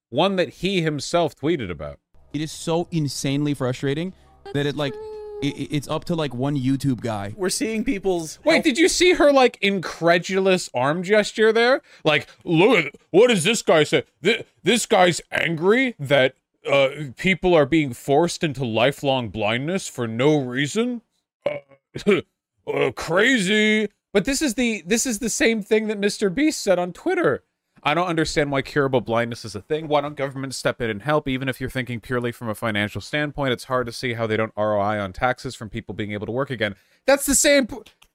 One 0.10 0.36
that 0.36 0.50
he 0.56 0.82
himself 0.82 1.36
tweeted 1.38 1.72
about. 1.72 2.00
It 2.34 2.42
is 2.42 2.52
so 2.52 2.90
insanely 2.92 3.54
frustrating 3.54 4.12
that 4.54 4.66
it 4.66 4.76
like 4.76 4.94
it, 5.42 5.68
it's 5.72 5.88
up 5.88 6.06
to 6.06 6.16
like 6.16 6.34
one 6.34 6.58
YouTube 6.58 7.02
guy. 7.02 7.34
We're 7.36 7.50
seeing 7.50 7.84
people's 7.84 8.40
Wait, 8.44 8.64
did 8.64 8.78
you 8.78 8.88
see 8.88 9.14
her 9.14 9.32
like 9.32 9.58
incredulous 9.62 10.70
arm 10.74 11.04
gesture 11.04 11.52
there? 11.52 11.82
Like, 12.04 12.28
look, 12.44 12.94
what 13.12 13.28
does 13.30 13.44
this 13.44 13.62
guy 13.62 13.84
say? 13.84 14.04
This, 14.22 14.44
this 14.64 14.86
guy's 14.86 15.22
angry 15.32 15.96
that 16.00 16.36
uh, 16.70 16.90
people 17.18 17.54
are 17.56 17.66
being 17.66 17.94
forced 17.94 18.44
into 18.44 18.66
lifelong 18.66 19.30
blindness 19.30 19.88
for 19.88 20.08
no 20.08 20.38
reason? 20.40 21.02
uh, 21.46 22.92
crazy. 22.96 23.90
But 24.12 24.26
this 24.26 24.42
is 24.42 24.56
the 24.56 24.84
this 24.86 25.06
is 25.06 25.20
the 25.20 25.30
same 25.30 25.62
thing 25.62 25.88
that 25.88 26.00
Mr. 26.00 26.34
Beast 26.34 26.62
said 26.62 26.80
on 26.80 26.94
Twitter. 26.94 27.44
I 27.84 27.94
don't 27.94 28.08
understand 28.08 28.52
why 28.52 28.62
curable 28.62 29.02
blindness 29.02 29.46
is 29.46 29.56
a 29.56 29.62
thing. 29.62 29.88
Why 29.88 30.02
don't 30.02 30.16
governments 30.16 30.58
step 30.58 30.82
in 30.82 30.90
and 30.90 31.02
help? 31.02 31.28
Even 31.28 31.50
if 31.50 31.60
you're 31.62 31.70
thinking 31.70 32.00
purely 32.00 32.32
from 32.32 32.50
a 32.50 32.56
financial 32.56 33.02
standpoint, 33.02 33.54
it's 33.54 33.66
hard 33.66 33.86
to 33.88 33.92
see 33.92 34.14
how 34.14 34.28
they 34.28 34.38
don't 34.38 34.54
ROI 34.58 35.00
on 35.00 35.14
taxes 35.14 35.56
from 35.56 35.70
people 35.70 35.94
being 35.96 36.12
able 36.12 36.26
to 36.26 36.32
work 36.32 36.50
again. 36.50 36.76
That's 37.06 37.26
the 37.26 37.36
same. 37.36 37.68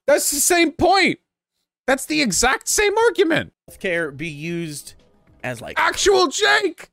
That's 0.06 0.30
the 0.30 0.40
same 0.40 0.72
point. 0.72 1.20
That's 1.86 2.06
the 2.06 2.22
exact 2.22 2.68
same 2.68 2.96
argument. 2.96 3.52
Healthcare 3.70 4.16
be 4.16 4.28
used 4.28 4.94
as 5.42 5.60
like 5.60 5.78
actual 5.78 6.28
Jake. 6.28 6.90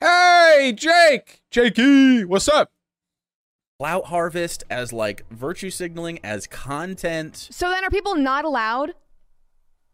Hey, 0.00 0.74
Jake. 0.76 1.42
Jakey, 1.50 2.24
what's 2.24 2.48
up? 2.48 2.72
clout 3.82 4.04
harvest, 4.06 4.62
as 4.70 4.92
like 4.92 5.28
virtue 5.28 5.68
signaling, 5.68 6.20
as 6.22 6.46
content. 6.46 7.48
So 7.50 7.68
then, 7.68 7.84
are 7.84 7.90
people 7.90 8.14
not 8.14 8.44
allowed 8.44 8.94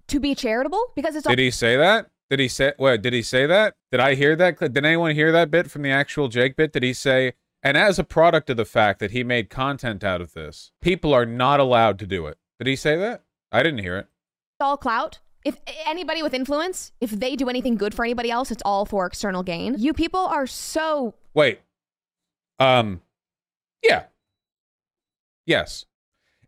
to 0.08 0.20
be 0.20 0.34
charitable 0.34 0.92
because 0.94 1.14
it's? 1.16 1.26
All- 1.26 1.34
did 1.34 1.42
he 1.42 1.50
say 1.50 1.76
that? 1.76 2.10
Did 2.30 2.40
he 2.40 2.48
say 2.48 2.72
what? 2.76 3.00
Did 3.00 3.14
he 3.14 3.22
say 3.22 3.46
that? 3.46 3.74
Did 3.90 4.00
I 4.00 4.14
hear 4.14 4.36
that? 4.36 4.58
Did 4.58 4.84
anyone 4.84 5.14
hear 5.14 5.32
that 5.32 5.50
bit 5.50 5.70
from 5.70 5.82
the 5.82 5.90
actual 5.90 6.28
Jake 6.28 6.56
bit? 6.56 6.72
Did 6.72 6.82
he 6.82 6.92
say? 6.92 7.32
And 7.62 7.76
as 7.76 7.98
a 7.98 8.04
product 8.04 8.50
of 8.50 8.56
the 8.56 8.64
fact 8.64 9.00
that 9.00 9.10
he 9.10 9.24
made 9.24 9.50
content 9.50 10.04
out 10.04 10.20
of 10.20 10.34
this, 10.34 10.70
people 10.80 11.12
are 11.14 11.26
not 11.26 11.58
allowed 11.58 11.98
to 12.00 12.06
do 12.06 12.26
it. 12.26 12.38
Did 12.58 12.68
he 12.68 12.76
say 12.76 12.96
that? 12.96 13.22
I 13.50 13.62
didn't 13.62 13.80
hear 13.80 13.96
it. 13.96 14.06
It's 14.58 14.60
All 14.60 14.76
clout 14.76 15.20
If 15.44 15.56
anybody 15.86 16.22
with 16.22 16.34
influence, 16.34 16.92
if 17.00 17.10
they 17.10 17.34
do 17.34 17.48
anything 17.48 17.76
good 17.76 17.94
for 17.94 18.04
anybody 18.04 18.30
else, 18.30 18.50
it's 18.50 18.62
all 18.64 18.84
for 18.84 19.06
external 19.06 19.42
gain. 19.42 19.74
You 19.78 19.92
people 19.92 20.20
are 20.20 20.46
so 20.46 21.14
Wait. 21.34 21.60
Um, 22.58 23.00
yeah. 23.82 24.04
Yes. 25.46 25.86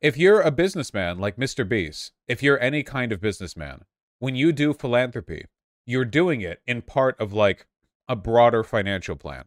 If 0.00 0.16
you're 0.16 0.40
a 0.40 0.50
businessman 0.50 1.18
like 1.18 1.36
Mr. 1.36 1.68
Beast, 1.68 2.12
if 2.26 2.42
you're 2.42 2.58
any 2.58 2.82
kind 2.82 3.12
of 3.12 3.20
businessman, 3.20 3.82
when 4.18 4.34
you 4.34 4.50
do 4.50 4.72
philanthropy, 4.72 5.44
you're 5.84 6.06
doing 6.06 6.40
it 6.40 6.62
in 6.66 6.80
part 6.80 7.20
of 7.20 7.34
like 7.34 7.66
a 8.08 8.16
broader 8.16 8.64
financial 8.64 9.14
plan. 9.14 9.44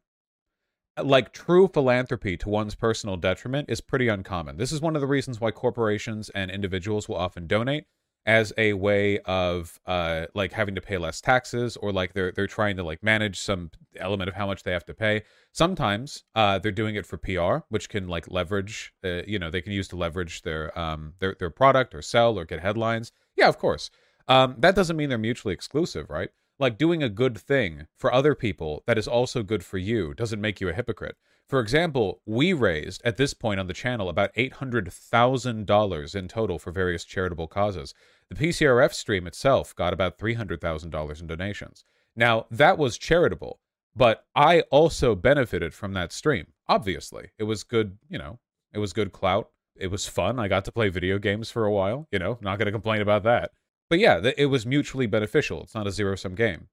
Like 1.02 1.34
true 1.34 1.68
philanthropy 1.68 2.38
to 2.38 2.50
one's 2.50 2.76
personal 2.76 3.18
detriment 3.18 3.68
is 3.68 3.82
pretty 3.82 4.08
uncommon. 4.08 4.58
This 4.58 4.72
is 4.72 4.80
one 4.80 4.96
of 4.96 5.02
the 5.02 5.08
reasons 5.08 5.42
why 5.42 5.50
corporations 5.50 6.30
and 6.36 6.52
individuals 6.52 7.10
will 7.10 7.16
often 7.16 7.48
donate 7.48 7.86
as 8.26 8.54
a 8.58 8.74
way 8.74 9.20
of 9.20 9.80
uh 9.86 10.26
like 10.34 10.54
having 10.54 10.76
to 10.76 10.82
pay 10.82 10.98
less 10.98 11.20
taxes 11.20 11.76
or 11.78 11.92
like 11.92 12.14
they're 12.14 12.32
they're 12.32 12.48
trying 12.48 12.78
to 12.78 12.84
like 12.84 13.04
manage 13.04 13.40
some 13.40 13.70
element 13.98 14.30
of 14.30 14.36
how 14.36 14.48
much 14.48 14.64
they 14.64 14.72
have 14.72 14.86
to 14.86 14.94
pay. 14.94 15.22
Sometimes 15.52 16.24
uh 16.36 16.60
they're 16.60 16.72
doing 16.72 16.96
it 16.96 17.06
for 17.06 17.18
PR 17.18 17.66
which 17.70 17.90
can 17.90 18.08
like 18.08 18.30
leverage 18.32 18.94
uh, 19.04 19.24
you 19.28 19.38
know 19.40 19.50
they 19.50 19.62
can 19.62 19.74
use 19.74 19.88
to 19.90 19.96
leverage 19.96 20.42
their 20.44 20.78
um 20.78 21.14
their 21.20 21.36
their 21.40 21.50
product 21.50 21.94
or 21.94 22.02
sell 22.02 22.40
or 22.40 22.46
get 22.46 22.60
headlines. 22.62 23.12
Yeah 23.36 23.50
of 23.50 23.58
course. 23.58 23.90
Um 24.28 24.56
that 24.60 24.76
doesn't 24.76 24.98
mean 24.98 25.10
they're 25.10 25.18
mutually 25.18 25.54
exclusive 25.54 26.10
right? 26.10 26.30
Like 26.60 26.78
doing 26.78 27.04
a 27.04 27.10
good 27.10 27.38
thing 27.38 27.88
for 27.98 28.14
other 28.14 28.36
people 28.36 28.84
that 28.88 28.98
is 28.98 29.08
also 29.08 29.44
good 29.44 29.66
for 29.66 29.78
you 29.78 30.14
doesn't 30.14 30.40
make 30.40 30.62
you 30.62 30.70
a 30.70 30.74
hypocrite 30.74 31.18
for 31.54 31.60
example, 31.60 32.20
we 32.26 32.52
raised 32.52 33.00
at 33.06 33.18
this 33.18 33.36
point 33.36 33.60
on 33.60 33.68
the 33.68 33.76
channel 33.76 34.10
about 34.10 34.34
$800,000 34.34 36.16
in 36.16 36.28
total 36.28 36.58
for 36.58 36.72
various 36.72 37.06
charitable 37.06 37.46
causes. 37.46 37.94
The 38.30 38.34
PCRF 38.34 38.92
stream 38.92 39.28
itself 39.28 39.76
got 39.76 39.94
about 39.94 40.18
$300,000 40.18 41.22
in 41.22 41.28
donations. 41.28 41.86
Now, 42.16 42.48
that 42.50 42.80
was 42.80 42.98
charitable, 42.98 43.60
but 43.96 44.26
I 44.36 44.62
also 44.72 45.14
benefited 45.14 45.76
from 45.76 45.94
that 45.94 46.12
stream. 46.12 46.48
Obviously, 46.68 47.30
it 47.38 47.44
was 47.44 47.64
good, 47.64 48.00
you 48.10 48.18
know, 48.18 48.40
it 48.74 48.80
was 48.80 48.92
good 48.92 49.12
clout. 49.12 49.52
It 49.76 49.92
was 49.92 50.08
fun. 50.08 50.40
I 50.40 50.48
got 50.48 50.66
to 50.66 50.72
play 50.72 50.90
video 50.90 51.20
games 51.20 51.52
for 51.52 51.66
a 51.66 51.72
while, 51.72 52.08
you 52.12 52.18
know, 52.18 52.40
not 52.42 52.58
going 52.58 52.66
to 52.66 52.72
complain 52.72 53.02
about 53.02 53.22
that. 53.26 53.52
But 53.92 54.00
yeah, 54.00 54.32
it 54.40 54.48
was 54.48 54.66
mutually 54.66 55.06
beneficial. 55.06 55.62
It's 55.62 55.76
not 55.76 55.86
a 55.86 55.92
zero 55.92 56.16
sum 56.16 56.34
game. 56.34 56.70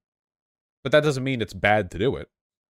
But 0.83 0.93
that 0.93 1.05
doesn't 1.05 1.23
mean 1.23 1.43
it's 1.43 1.53
bad 1.53 1.91
to 1.91 1.99
do 1.99 2.17
it. 2.17 2.31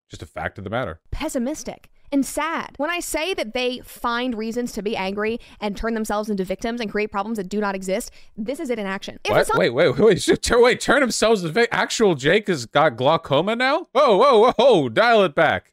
Just 0.08 0.22
a 0.22 0.26
fact 0.26 0.56
of 0.56 0.62
the 0.62 0.70
matter. 0.70 1.00
pessimistic 1.10 1.90
and 2.12 2.24
sad. 2.24 2.74
When 2.76 2.90
I 2.90 3.00
say 3.00 3.34
that 3.34 3.54
they 3.54 3.80
find 3.84 4.36
reasons 4.36 4.72
to 4.72 4.82
be 4.82 4.96
angry 4.96 5.40
and 5.60 5.76
turn 5.76 5.94
themselves 5.94 6.28
into 6.30 6.44
victims 6.44 6.80
and 6.80 6.90
create 6.90 7.10
problems 7.10 7.38
that 7.38 7.48
do 7.48 7.60
not 7.60 7.74
exist, 7.74 8.10
this 8.36 8.60
is 8.60 8.70
it 8.70 8.78
in 8.78 8.86
action. 8.86 9.18
Wait, 9.58 9.72
wait, 9.74 9.98
wait, 9.98 9.98
wait, 10.28 10.50
wait, 10.50 10.80
turn 10.80 11.00
themselves 11.00 11.42
into 11.42 11.52
va- 11.52 11.74
actual 11.74 12.14
Jake 12.14 12.48
has 12.48 12.66
got 12.66 12.96
glaucoma 12.96 13.56
now? 13.56 13.88
Whoa, 13.92 14.16
whoa, 14.16 14.52
whoa, 14.56 14.88
dial 14.88 15.24
it 15.24 15.34
back. 15.34 15.72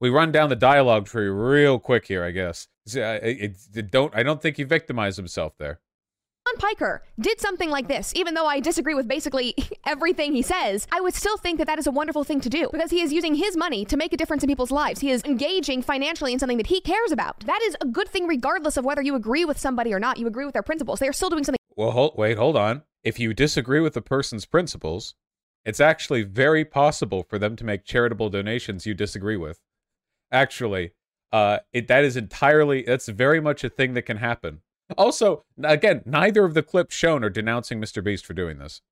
We 0.00 0.10
run 0.10 0.32
down 0.32 0.48
the 0.48 0.56
dialogue 0.56 1.06
tree 1.06 1.28
real 1.28 1.78
quick 1.78 2.06
here, 2.06 2.24
I 2.24 2.30
guess. 2.32 2.66
See, 2.86 3.02
I- 3.02 3.14
I- 3.16 3.54
I 3.76 3.80
don't, 3.82 4.12
I 4.16 4.22
don't 4.24 4.42
think 4.42 4.56
he 4.56 4.64
victimized 4.64 5.16
himself 5.16 5.56
there. 5.58 5.78
John 6.52 6.58
Piker 6.58 7.02
did 7.20 7.40
something 7.40 7.70
like 7.70 7.88
this, 7.88 8.12
even 8.16 8.34
though 8.34 8.46
I 8.46 8.60
disagree 8.60 8.94
with 8.94 9.08
basically 9.08 9.54
everything 9.86 10.32
he 10.32 10.42
says, 10.42 10.86
I 10.90 11.00
would 11.00 11.14
still 11.14 11.36
think 11.36 11.58
that 11.58 11.66
that 11.66 11.78
is 11.78 11.86
a 11.86 11.90
wonderful 11.90 12.24
thing 12.24 12.40
to 12.40 12.50
do 12.50 12.68
because 12.72 12.90
he 12.90 13.00
is 13.00 13.12
using 13.12 13.34
his 13.34 13.56
money 13.56 13.84
to 13.86 13.96
make 13.96 14.12
a 14.12 14.16
difference 14.16 14.42
in 14.42 14.48
people's 14.48 14.70
lives. 14.70 15.00
He 15.00 15.10
is 15.10 15.22
engaging 15.24 15.82
financially 15.82 16.32
in 16.32 16.38
something 16.38 16.58
that 16.58 16.66
he 16.66 16.80
cares 16.80 17.12
about. 17.12 17.40
That 17.46 17.60
is 17.62 17.76
a 17.80 17.86
good 17.86 18.08
thing, 18.08 18.26
regardless 18.26 18.76
of 18.76 18.84
whether 18.84 19.02
you 19.02 19.14
agree 19.14 19.44
with 19.44 19.58
somebody 19.58 19.94
or 19.94 20.00
not. 20.00 20.18
You 20.18 20.26
agree 20.26 20.44
with 20.44 20.52
their 20.52 20.62
principles. 20.62 20.98
They 20.98 21.08
are 21.08 21.12
still 21.12 21.30
doing 21.30 21.44
something 21.44 21.58
Well, 21.76 21.92
hold, 21.92 22.18
wait, 22.18 22.36
hold 22.36 22.56
on. 22.56 22.82
If 23.04 23.18
you 23.18 23.34
disagree 23.34 23.80
with 23.80 23.94
the 23.94 24.02
person's 24.02 24.44
principles, 24.44 25.14
it's 25.64 25.80
actually 25.80 26.22
very 26.22 26.64
possible 26.64 27.22
for 27.22 27.38
them 27.38 27.56
to 27.56 27.64
make 27.64 27.84
charitable 27.84 28.30
donations 28.30 28.86
you 28.86 28.94
disagree 28.94 29.36
with. 29.36 29.60
Actually, 30.30 30.92
uh, 31.32 31.58
it 31.72 31.88
that 31.88 32.04
is 32.04 32.16
entirely 32.16 32.82
that's 32.82 33.08
very 33.08 33.40
much 33.40 33.64
a 33.64 33.70
thing 33.70 33.94
that 33.94 34.02
can 34.02 34.18
happen. 34.18 34.60
Also, 34.96 35.44
again, 35.62 36.02
neither 36.04 36.44
of 36.44 36.54
the 36.54 36.62
clips 36.62 36.94
shown 36.94 37.24
are 37.24 37.30
denouncing 37.30 37.80
Mr. 37.80 38.02
Beast 38.02 38.26
for 38.26 38.34
doing 38.34 38.58
this. 38.58 38.82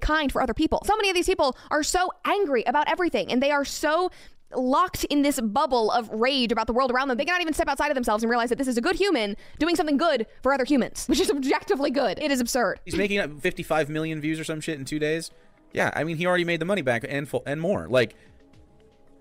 kind 0.00 0.32
for 0.32 0.40
other 0.42 0.54
people. 0.54 0.82
So 0.86 0.96
many 0.96 1.10
of 1.10 1.14
these 1.14 1.26
people 1.26 1.56
are 1.70 1.82
so 1.82 2.10
angry 2.24 2.62
about 2.64 2.88
everything 2.88 3.30
and 3.30 3.42
they 3.42 3.50
are 3.50 3.64
so 3.64 4.10
locked 4.54 5.04
in 5.04 5.22
this 5.22 5.40
bubble 5.40 5.90
of 5.90 6.08
rage 6.10 6.52
about 6.52 6.66
the 6.66 6.72
world 6.72 6.90
around 6.90 7.08
them. 7.08 7.16
They 7.16 7.24
cannot 7.24 7.40
even 7.40 7.54
step 7.54 7.68
outside 7.68 7.90
of 7.90 7.94
themselves 7.94 8.22
and 8.22 8.30
realize 8.30 8.50
that 8.50 8.58
this 8.58 8.68
is 8.68 8.76
a 8.76 8.80
good 8.80 8.96
human 8.96 9.36
doing 9.58 9.76
something 9.76 9.96
good 9.96 10.26
for 10.42 10.52
other 10.52 10.64
humans, 10.64 11.06
which 11.08 11.20
is 11.20 11.30
objectively 11.30 11.90
good. 11.90 12.18
It 12.18 12.30
is 12.30 12.40
absurd. 12.40 12.80
He's 12.84 12.96
making 12.96 13.18
up 13.18 13.40
55 13.40 13.88
million 13.88 14.20
views 14.20 14.38
or 14.38 14.44
some 14.44 14.60
shit 14.60 14.78
in 14.78 14.84
two 14.84 14.98
days. 14.98 15.30
Yeah, 15.72 15.90
I 15.94 16.04
mean, 16.04 16.18
he 16.18 16.26
already 16.26 16.44
made 16.44 16.60
the 16.60 16.66
money 16.66 16.82
back 16.82 17.04
and 17.08 17.26
full, 17.26 17.42
and 17.46 17.60
more. 17.60 17.88
Like, 17.88 18.14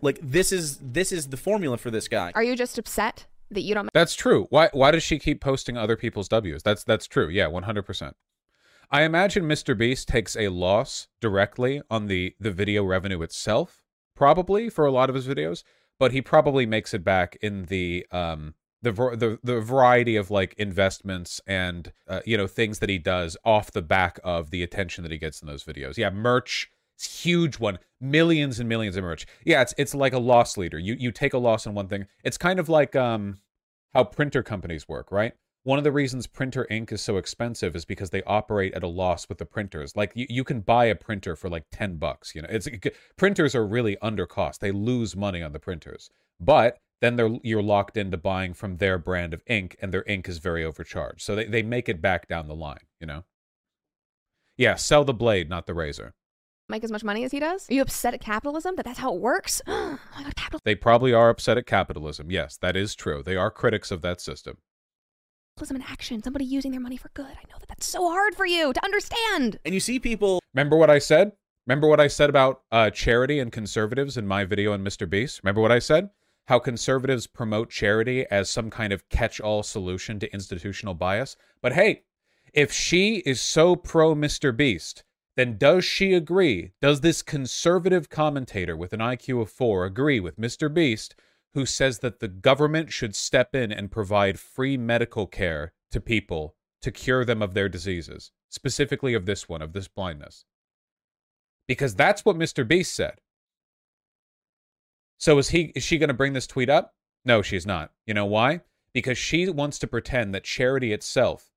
like 0.02 0.20
this 0.22 0.52
is 0.52 0.80
this 0.80 1.12
is 1.12 1.28
the 1.28 1.38
formula 1.38 1.78
for 1.78 1.92
this 1.92 2.08
guy. 2.08 2.32
Are 2.36 2.44
you 2.44 2.56
just 2.58 2.78
upset 2.78 3.26
that 3.52 3.62
you 3.62 3.76
don't 3.76 3.90
That's 3.94 4.16
true. 4.16 4.48
Why 4.50 4.70
why 4.74 4.92
does 4.92 5.04
she 5.04 5.20
keep 5.20 5.42
posting 5.42 5.78
other 5.78 5.96
people's 5.96 6.30
W's? 6.30 6.64
That's 6.64 6.84
that's 6.84 7.08
true. 7.08 7.30
Yeah, 7.30 7.46
100%. 7.46 8.14
I 8.90 9.04
imagine 9.04 9.44
Mr. 9.44 9.78
Beast 9.78 10.08
takes 10.08 10.36
a 10.36 10.50
loss 10.50 11.08
directly 11.22 11.82
on 11.90 12.08
the 12.08 12.36
the 12.40 12.52
video 12.52 12.84
revenue 12.84 13.22
itself, 13.22 13.84
probably 14.16 14.70
for 14.70 14.86
a 14.86 14.92
lot 14.92 15.10
of 15.10 15.16
his 15.16 15.28
videos, 15.28 15.64
but 16.00 16.12
he 16.12 16.22
probably 16.22 16.66
makes 16.66 16.94
it 16.94 17.04
back 17.04 17.38
in 17.42 17.66
the 17.66 18.06
um 18.12 18.56
the 18.82 18.92
the 18.92 19.40
the 19.44 19.62
variety 19.62 20.16
of 20.16 20.32
like 20.32 20.54
investments 20.58 21.40
and 21.46 21.94
uh, 22.08 22.22
you 22.26 22.36
know 22.36 22.48
things 22.48 22.80
that 22.80 22.90
he 22.90 22.98
does 22.98 23.38
off 23.46 23.72
the 23.72 23.82
back 23.82 24.20
of 24.24 24.50
the 24.50 24.64
attention 24.64 25.04
that 25.04 25.12
he 25.12 25.18
gets 25.18 25.42
in 25.42 25.48
those 25.48 25.64
videos. 25.64 25.98
Yeah, 25.98 26.10
merch 26.10 26.70
huge 27.06 27.60
one, 27.60 27.80
millions 28.00 28.60
and 28.60 28.68
millions 28.68 28.98
of 28.98 29.04
merch. 29.04 29.26
Yeah, 29.46 29.62
it's 29.62 29.74
it's 29.78 29.96
like 29.96 30.14
a 30.14 30.20
loss 30.20 30.58
leader. 30.58 30.80
You 30.80 30.96
you 31.00 31.12
take 31.12 31.34
a 31.34 31.38
loss 31.38 31.68
on 31.68 31.74
one 31.74 31.88
thing. 31.88 32.08
It's 32.24 32.38
kind 32.38 32.60
of 32.60 32.70
like 32.70 32.96
um 32.96 33.40
how 33.94 34.04
printer 34.04 34.44
companies 34.44 34.88
work, 34.88 35.12
right? 35.12 35.34
One 35.64 35.78
of 35.78 35.84
the 35.84 35.92
reasons 35.92 36.26
printer 36.26 36.66
ink 36.72 36.92
is 36.92 37.02
so 37.02 37.18
expensive 37.18 37.76
is 37.76 37.86
because 37.86 38.10
they 38.10 38.24
operate 38.24 38.74
at 38.74 38.82
a 38.84 38.88
loss 38.88 39.30
with 39.30 39.38
the 39.38 39.46
printers. 39.46 39.96
Like 39.96 40.12
you, 40.16 40.26
you 40.28 40.44
can 40.44 40.62
buy 40.62 40.86
a 40.86 40.96
printer 40.96 41.36
for 41.36 41.50
like 41.50 41.66
10 41.72 41.98
bucks, 41.98 42.34
you 42.34 42.42
know. 42.42 42.48
It's 42.50 42.68
printers 43.16 43.54
are 43.54 43.66
really 43.68 43.96
under 44.02 44.26
cost. 44.26 44.60
They 44.60 44.72
lose 44.72 45.16
money 45.16 45.44
on 45.44 45.52
the 45.52 45.60
printers. 45.60 46.10
But 46.40 46.80
then 47.00 47.16
they're 47.16 47.38
you're 47.44 47.62
locked 47.62 47.98
into 47.98 48.18
buying 48.18 48.54
from 48.54 48.78
their 48.78 48.98
brand 48.98 49.36
of 49.36 49.44
ink 49.46 49.76
and 49.82 49.94
their 49.94 50.04
ink 50.08 50.28
is 50.28 50.40
very 50.40 50.66
overcharged. 50.66 51.22
So 51.22 51.36
they, 51.36 51.46
they 51.46 51.62
make 51.62 51.88
it 51.88 52.02
back 52.02 52.28
down 52.28 52.48
the 52.48 52.56
line, 52.56 52.88
you 53.00 53.06
know. 53.06 53.24
Yeah, 54.58 54.76
sell 54.76 55.04
the 55.04 55.14
blade, 55.14 55.50
not 55.50 55.68
the 55.68 55.74
razor. 55.74 56.14
Make 56.72 56.84
as 56.84 56.92
much 56.92 57.04
money 57.04 57.24
as 57.24 57.32
he 57.32 57.40
does? 57.40 57.70
Are 57.70 57.74
you 57.74 57.82
upset 57.82 58.14
at 58.14 58.22
capitalism 58.22 58.76
that 58.78 58.86
that's 58.86 59.00
how 59.00 59.14
it 59.14 59.22
works? 59.22 59.62
oh 59.68 60.00
my 60.16 60.24
god, 60.24 60.36
capitalism 60.36 60.62
They 60.64 60.76
probably 60.76 61.14
are 61.14 61.30
upset 61.30 61.58
at 61.58 61.66
capitalism. 61.66 62.32
Yes, 62.32 62.58
that 62.58 62.76
is 62.76 62.96
true. 62.96 63.22
They 63.24 63.36
are 63.36 63.52
critics 63.52 63.92
of 63.92 64.02
that 64.02 64.22
system. 64.22 64.58
Capitalism 65.56 65.76
in 65.76 65.82
action, 65.84 66.24
somebody 66.24 66.46
using 66.46 66.72
their 66.72 66.80
money 66.80 66.98
for 66.98 67.12
good. 67.14 67.26
I 67.26 67.50
know 67.50 67.58
that 67.60 67.68
that's 67.68 67.86
so 67.86 68.10
hard 68.10 68.36
for 68.36 68.46
you 68.46 68.74
to 68.74 68.84
understand. 68.84 69.60
And 69.64 69.74
you 69.74 69.80
see 69.80 70.00
people 70.00 70.42
Remember 70.54 70.76
what 70.76 70.90
I 70.90 71.00
said? 71.00 71.32
Remember 71.66 71.88
what 71.88 72.00
I 72.00 72.08
said 72.08 72.30
about 72.30 72.64
uh, 72.72 72.90
charity 72.90 73.40
and 73.40 73.52
conservatives 73.52 74.18
in 74.18 74.28
my 74.28 74.44
video 74.44 74.74
on 74.74 74.84
Mr. 74.84 75.10
Beast? 75.10 75.42
Remember 75.44 75.62
what 75.62 75.72
I 75.72 75.80
said? 75.80 76.10
How 76.48 76.60
conservatives 76.60 77.28
promote 77.28 77.70
charity 77.70 78.26
as 78.30 78.50
some 78.50 78.70
kind 78.70 78.92
of 78.92 79.08
catch 79.10 79.40
all 79.40 79.64
solution 79.64 80.20
to 80.20 80.34
institutional 80.34 80.94
bias. 80.94 81.38
But 81.62 81.74
hey, 81.74 82.04
if 82.54 82.74
she 82.74 83.18
is 83.18 83.40
so 83.40 83.76
pro 83.76 84.14
Mr. 84.16 84.56
Beast, 84.56 85.04
then 85.38 85.58
does 85.58 85.86
she 85.86 86.14
agree? 86.14 86.72
Does 86.82 87.02
this 87.02 87.22
conservative 87.22 88.10
commentator 88.10 88.76
with 88.76 88.94
an 88.94 89.00
IQ 89.00 89.42
of 89.42 89.50
four 89.50 89.86
agree 89.86 90.20
with 90.20 90.40
Mr. 90.40 90.74
Beast, 90.74 91.16
who 91.54 91.66
says 91.66 92.00
that 92.00 92.20
the 92.20 92.28
government 92.28 92.92
should 92.92 93.16
step 93.16 93.56
in 93.56 93.72
and 93.72 93.92
provide 93.92 94.40
free 94.40 94.78
medical 94.78 95.28
care 95.28 95.74
to 95.92 96.02
people 96.02 96.56
to 96.82 96.92
cure 96.92 97.24
them 97.24 97.42
of 97.42 97.54
their 97.54 97.70
diseases, 97.70 98.32
specifically 98.50 99.14
of 99.14 99.26
this 99.26 99.48
one, 99.48 99.62
of 99.62 99.74
this 99.74 99.88
blindness? 99.88 100.46
Because 101.68 101.96
that's 101.96 102.26
what 102.26 102.36
Mr. 102.36 102.68
Beast 102.68 102.94
said. 102.94 103.22
So 105.18 105.38
is 105.38 105.50
he 105.50 105.72
is 105.76 105.84
she 105.84 105.98
going 105.98 106.08
to 106.10 106.14
bring 106.14 106.34
this 106.34 106.48
tweet 106.48 106.70
up? 106.70 106.96
No, 107.24 107.42
she's 107.42 107.66
not. 107.66 107.92
You 108.06 108.14
know 108.14 108.26
why? 108.26 108.62
Because 108.94 109.18
she 109.18 109.48
wants 109.48 109.78
to 109.80 109.88
pretend 109.88 110.34
that 110.34 110.44
charity 110.44 110.92
itself 110.92 111.51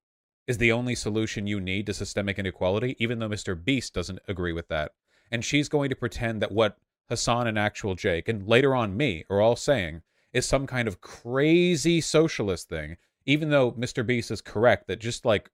is 0.47 0.57
the 0.57 0.71
only 0.71 0.95
solution 0.95 1.47
you 1.47 1.59
need 1.59 1.85
to 1.87 1.93
systemic 1.93 2.37
inequality, 2.37 2.95
even 2.99 3.19
though 3.19 3.29
Mr. 3.29 3.61
Beast 3.61 3.93
doesn't 3.93 4.19
agree 4.27 4.53
with 4.53 4.67
that. 4.67 4.91
And 5.31 5.43
she's 5.43 5.69
going 5.69 5.89
to 5.89 5.95
pretend 5.95 6.41
that 6.41 6.51
what 6.51 6.77
Hasan 7.09 7.47
and 7.47 7.57
Actual 7.57 7.95
Jake, 7.95 8.27
and 8.27 8.47
later 8.47 8.75
on 8.75 8.97
me, 8.97 9.25
are 9.29 9.41
all 9.41 9.55
saying 9.55 10.01
is 10.33 10.45
some 10.45 10.67
kind 10.67 10.87
of 10.87 11.01
crazy 11.01 12.01
socialist 12.01 12.69
thing, 12.69 12.97
even 13.25 13.49
though 13.49 13.71
Mr. 13.71 14.05
Beast 14.05 14.31
is 14.31 14.41
correct 14.41 14.87
that 14.87 14.99
just 14.99 15.25
like 15.25 15.49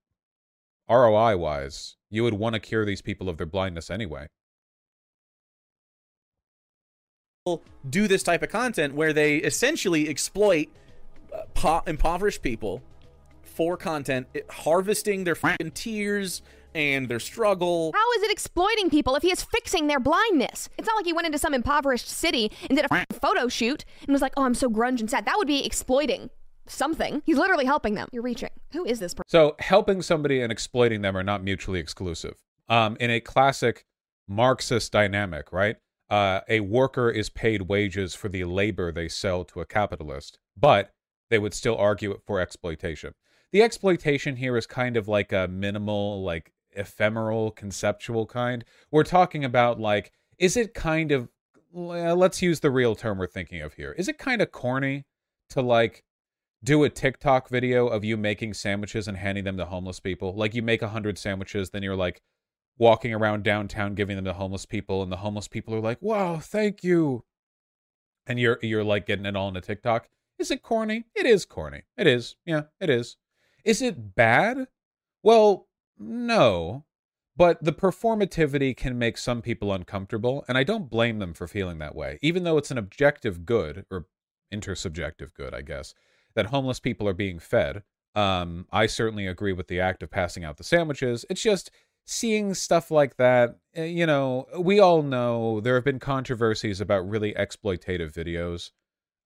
ROI 0.90 1.38
wise, 1.38 1.96
you 2.10 2.24
would 2.24 2.34
want 2.34 2.56
to 2.56 2.60
cure 2.60 2.86
these 2.86 3.02
people 3.02 3.30
of 3.30 3.38
their 3.38 3.46
blindness 3.46 3.90
anyway. 3.90 4.28
do 7.90 8.08
this 8.08 8.22
type 8.22 8.44
of 8.44 8.50
content 8.50 8.94
where 8.94 9.14
they 9.14 9.38
essentially 9.38 10.08
exploit 10.08 10.68
uh, 11.34 11.42
po- 11.56 11.82
impoverished 11.88 12.44
people 12.44 12.84
for 13.52 13.78
content, 13.78 14.28
it- 14.34 14.50
harvesting 14.50 15.24
their 15.24 15.36
fucking 15.36 15.72
tears, 15.72 16.42
and 16.74 17.10
their 17.10 17.20
struggle. 17.20 17.92
How 17.94 18.12
is 18.14 18.24
it 18.24 18.32
exploiting 18.32 18.90
people 18.90 19.16
if 19.18 19.24
he 19.24 19.32
is 19.32 19.44
fixing 19.44 19.88
their 19.88 20.00
blindness? 20.00 20.70
It's 20.78 20.88
not 20.88 20.96
like 20.96 21.06
he 21.06 21.12
went 21.12 21.26
into 21.28 21.38
some 21.38 21.54
impoverished 21.54 22.08
city 22.08 22.50
and 22.70 22.78
did 22.78 22.86
a 22.90 22.94
f- 22.94 23.06
photo 23.12 23.50
shoot 23.50 23.84
and 24.04 24.14
was 24.14 24.22
like, 24.22 24.32
oh, 24.38 24.44
I'm 24.44 24.54
so 24.54 24.70
grunge 24.70 25.02
and 25.02 25.10
sad. 25.10 25.26
That 25.26 25.36
would 25.38 25.48
be 25.48 25.66
exploiting 25.66 26.30
something. 26.68 27.22
He's 27.26 27.38
literally 27.38 27.66
helping 27.66 27.96
them. 27.96 28.08
You're 28.14 28.24
reaching. 28.24 28.52
Who 28.72 28.86
is 28.86 29.00
this 29.00 29.14
person? 29.14 29.28
So 29.28 29.58
helping 29.60 30.02
somebody 30.02 30.42
and 30.42 30.50
exploiting 30.50 31.02
them 31.02 31.18
are 31.18 31.24
not 31.24 31.44
mutually 31.44 31.80
exclusive. 31.80 32.36
Um, 32.70 32.96
in 33.02 33.12
a 33.12 33.20
classic 33.20 33.84
Marxist 34.30 34.94
dynamic, 34.94 35.52
right? 35.52 35.76
Uh, 36.10 36.40
a 36.48 36.62
worker 36.62 37.10
is 37.10 37.30
paid 37.30 37.64
wages 37.64 38.16
for 38.16 38.30
the 38.30 38.46
labor 38.46 38.94
they 38.94 39.10
sell 39.10 39.44
to 39.44 39.60
a 39.60 39.66
capitalist, 39.66 40.40
but 40.56 40.92
they 41.30 41.38
would 41.40 41.54
still 41.54 41.78
argue 41.78 42.12
it 42.12 42.22
for 42.26 42.40
exploitation. 42.40 43.14
The 43.52 43.62
exploitation 43.62 44.36
here 44.38 44.58
is 44.58 44.66
kind 44.66 44.98
of 44.98 45.08
like 45.08 45.34
a 45.34 45.48
minimal, 45.48 46.24
like 46.24 46.54
ephemeral, 46.72 47.52
conceptual 47.52 48.26
kind. 48.26 48.64
We're 48.92 49.04
talking 49.04 49.44
about 49.44 49.80
like, 49.80 50.12
is 50.38 50.56
it 50.56 50.74
kind 50.74 51.12
of, 51.12 51.30
let's 51.74 52.42
use 52.42 52.60
the 52.60 52.72
real 52.72 52.96
term 52.96 53.18
we're 53.18 53.28
thinking 53.28 53.62
of 53.62 53.74
here. 53.74 53.94
Is 53.98 54.08
it 54.08 54.18
kind 54.18 54.42
of 54.42 54.52
corny 54.52 55.06
to 55.50 55.62
like 55.62 56.04
do 56.64 56.84
a 56.84 56.90
TikTok 56.90 57.50
video 57.50 57.88
of 57.88 58.04
you 58.04 58.18
making 58.18 58.54
sandwiches 58.54 59.08
and 59.08 59.18
handing 59.18 59.44
them 59.44 59.58
to 59.58 59.66
homeless 59.66 60.00
people? 60.00 60.34
Like 60.34 60.54
you 60.56 60.62
make 60.62 60.82
a 60.82 60.90
hundred 60.90 61.18
sandwiches, 61.18 61.70
then 61.72 61.84
you're 61.84 61.96
like 61.96 62.22
walking 62.78 63.14
around 63.14 63.44
downtown 63.44 63.96
giving 63.96 64.16
them 64.16 64.26
to 64.26 64.34
homeless 64.34 64.66
people, 64.66 65.04
and 65.04 65.12
the 65.12 65.18
homeless 65.18 65.48
people 65.48 65.76
are 65.76 65.80
like, 65.80 66.02
"Wow, 66.02 66.40
thank 66.40 66.84
you," 66.84 67.24
and 68.26 68.40
you're 68.40 68.60
you're 68.62 68.84
like 68.84 69.06
getting 69.06 69.26
it 69.26 69.36
all 69.36 69.50
into 69.50 69.62
TikTok. 69.62 70.10
Is 70.40 70.52
it 70.52 70.64
corny? 70.64 71.06
It 71.16 71.26
is 71.26 71.46
corny. 71.46 71.84
It 71.98 72.08
is. 72.08 72.36
Yeah, 72.46 72.64
it 72.80 72.90
is. 72.90 73.18
Is 73.64 73.82
it 73.82 74.16
bad? 74.16 74.68
Well, 75.24 75.68
no. 75.98 76.86
But 77.38 77.64
the 77.64 77.74
performativity 77.74 78.76
can 78.76 79.00
make 79.00 79.18
some 79.18 79.42
people 79.42 79.74
uncomfortable, 79.74 80.44
and 80.48 80.58
I 80.58 80.64
don't 80.64 80.90
blame 80.90 81.20
them 81.20 81.34
for 81.34 81.48
feeling 81.48 81.80
that 81.80 81.96
way, 81.96 82.20
even 82.22 82.44
though 82.44 82.58
it's 82.58 82.72
an 82.72 82.78
objective 82.78 83.46
good, 83.46 83.86
or 83.90 84.06
intersubjective 84.54 85.34
good, 85.34 85.54
I 85.54 85.62
guess, 85.62 85.94
that 86.36 86.48
homeless 86.48 86.80
people 86.80 87.08
are 87.08 87.14
being 87.14 87.40
fed. 87.40 87.84
Um, 88.16 88.68
I 88.72 88.86
certainly 88.86 89.28
agree 89.28 89.54
with 89.54 89.70
the 89.70 89.80
act 89.80 90.04
of 90.04 90.12
passing 90.12 90.44
out 90.44 90.58
the 90.58 90.64
sandwiches. 90.64 91.26
It's 91.30 91.42
just 91.42 91.72
seeing 92.06 92.54
stuff 92.54 92.92
like 92.92 93.16
that, 93.18 93.58
eh, 93.76 93.86
you 93.86 94.06
know, 94.06 94.48
we 94.60 94.80
all 94.80 95.02
know 95.02 95.62
there 95.62 95.76
have 95.76 95.86
been 95.86 96.00
controversies 96.00 96.82
about 96.82 97.10
really 97.10 97.34
exploitative 97.34 98.12
videos 98.12 98.72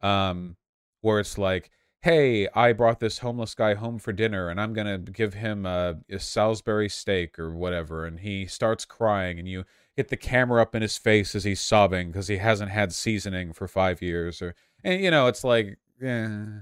um, 0.07 0.55
where 1.01 1.19
it's 1.19 1.37
like, 1.37 1.71
hey, 2.05 2.47
I 2.53 2.71
brought 2.71 2.99
this 2.99 3.17
homeless 3.17 3.55
guy 3.55 3.73
home 3.73 3.97
for 3.97 4.13
dinner 4.13 4.47
and 4.49 4.61
I'm 4.61 4.73
going 4.73 4.85
to 4.85 5.11
give 5.11 5.33
him 5.33 5.65
a, 5.65 5.97
a, 6.07 6.19
Salisbury 6.19 6.87
steak 6.87 7.39
or 7.39 7.49
whatever. 7.49 8.05
And 8.05 8.19
he 8.19 8.45
starts 8.45 8.85
crying 8.85 9.39
and 9.39 9.47
you 9.47 9.65
hit 9.95 10.09
the 10.09 10.15
camera 10.15 10.61
up 10.61 10.75
in 10.75 10.83
his 10.83 10.99
face 10.99 11.33
as 11.33 11.45
he's 11.45 11.59
sobbing 11.59 12.11
because 12.11 12.27
he 12.27 12.37
hasn't 12.37 12.69
had 12.69 12.93
seasoning 12.93 13.53
for 13.53 13.67
five 13.67 14.03
years. 14.03 14.39
Or, 14.39 14.53
and 14.83 15.01
you 15.01 15.09
know, 15.09 15.25
it's 15.25 15.43
like, 15.43 15.79
yeah. 15.99 16.59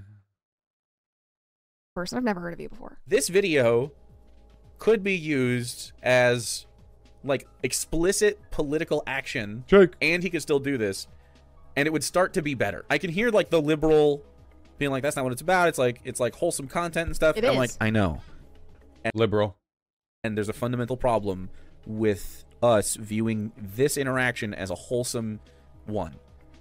Person, 1.94 2.16
I've 2.16 2.24
never 2.24 2.40
heard 2.40 2.54
of 2.54 2.60
you 2.60 2.70
before. 2.70 2.98
This 3.06 3.28
video 3.28 3.92
could 4.78 5.04
be 5.04 5.14
used 5.14 5.92
as 6.02 6.64
like 7.22 7.46
explicit 7.62 8.40
political 8.50 9.02
action. 9.06 9.64
Jake. 9.66 9.92
And 10.00 10.22
he 10.22 10.30
could 10.30 10.40
still 10.40 10.58
do 10.58 10.78
this. 10.78 11.06
And 11.76 11.86
it 11.86 11.92
would 11.92 12.04
start 12.04 12.32
to 12.32 12.40
be 12.40 12.54
better. 12.54 12.86
I 12.88 12.96
can 12.96 13.10
hear 13.10 13.28
like 13.28 13.50
the 13.50 13.60
liberal 13.60 14.24
being 14.78 14.90
like, 14.90 15.02
that's 15.02 15.16
not 15.16 15.24
what 15.24 15.32
it's 15.32 15.42
about. 15.42 15.68
It's 15.68 15.78
like 15.78 16.00
it's 16.04 16.20
like 16.20 16.34
wholesome 16.34 16.68
content 16.68 17.08
and 17.08 17.16
stuff. 17.16 17.36
It 17.36 17.44
I'm 17.44 17.52
is. 17.52 17.56
like, 17.56 17.70
I 17.80 17.90
know. 17.90 18.22
And, 19.04 19.12
Liberal. 19.14 19.56
And 20.22 20.36
there's 20.36 20.48
a 20.48 20.54
fundamental 20.54 20.96
problem 20.96 21.50
with 21.86 22.44
us 22.62 22.96
viewing 22.96 23.52
this 23.56 23.96
interaction 23.96 24.54
as 24.54 24.70
a 24.70 24.74
wholesome 24.74 25.40
one. 25.86 26.14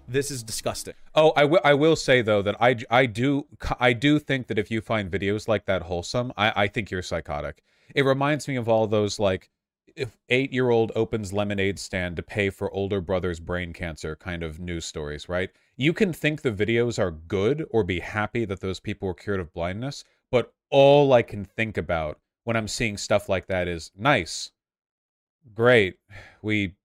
This 0.07 0.29
is 0.31 0.43
disgusting. 0.43 0.95
Oh, 1.15 1.31
I 1.37 1.45
will. 1.45 1.61
I 1.63 1.73
will 1.73 1.95
say 1.95 2.21
though 2.21 2.41
that 2.41 2.57
I, 2.59 2.75
I 2.89 3.05
do 3.05 3.47
I 3.79 3.93
do 3.93 4.19
think 4.19 4.47
that 4.47 4.59
if 4.59 4.69
you 4.69 4.81
find 4.81 5.09
videos 5.09 5.47
like 5.47 5.65
that 5.65 5.83
wholesome, 5.83 6.33
I, 6.35 6.63
I 6.63 6.67
think 6.67 6.91
you're 6.91 7.01
psychotic. 7.01 7.63
It 7.95 8.03
reminds 8.03 8.47
me 8.47 8.57
of 8.57 8.67
all 8.67 8.85
those 8.87 9.17
like 9.17 9.49
if 9.95 10.17
eight 10.29 10.51
year 10.51 10.69
old 10.69 10.91
opens 10.95 11.31
lemonade 11.31 11.79
stand 11.79 12.17
to 12.17 12.23
pay 12.23 12.49
for 12.49 12.73
older 12.73 12.99
brother's 12.99 13.39
brain 13.39 13.71
cancer 13.71 14.15
kind 14.15 14.43
of 14.43 14.59
news 14.59 14.85
stories, 14.85 15.29
right? 15.29 15.51
You 15.75 15.93
can 15.93 16.13
think 16.13 16.41
the 16.41 16.51
videos 16.51 16.99
are 16.99 17.11
good 17.11 17.65
or 17.71 17.83
be 17.83 17.99
happy 17.99 18.45
that 18.45 18.61
those 18.61 18.79
people 18.79 19.07
were 19.07 19.13
cured 19.13 19.39
of 19.39 19.53
blindness, 19.53 20.03
but 20.31 20.53
all 20.69 21.13
I 21.13 21.23
can 21.23 21.45
think 21.45 21.77
about 21.77 22.19
when 22.43 22.55
I'm 22.55 22.67
seeing 22.67 22.97
stuff 22.97 23.29
like 23.29 23.47
that 23.47 23.67
is 23.67 23.91
nice, 23.95 24.51
great. 25.55 25.97
We 26.41 26.75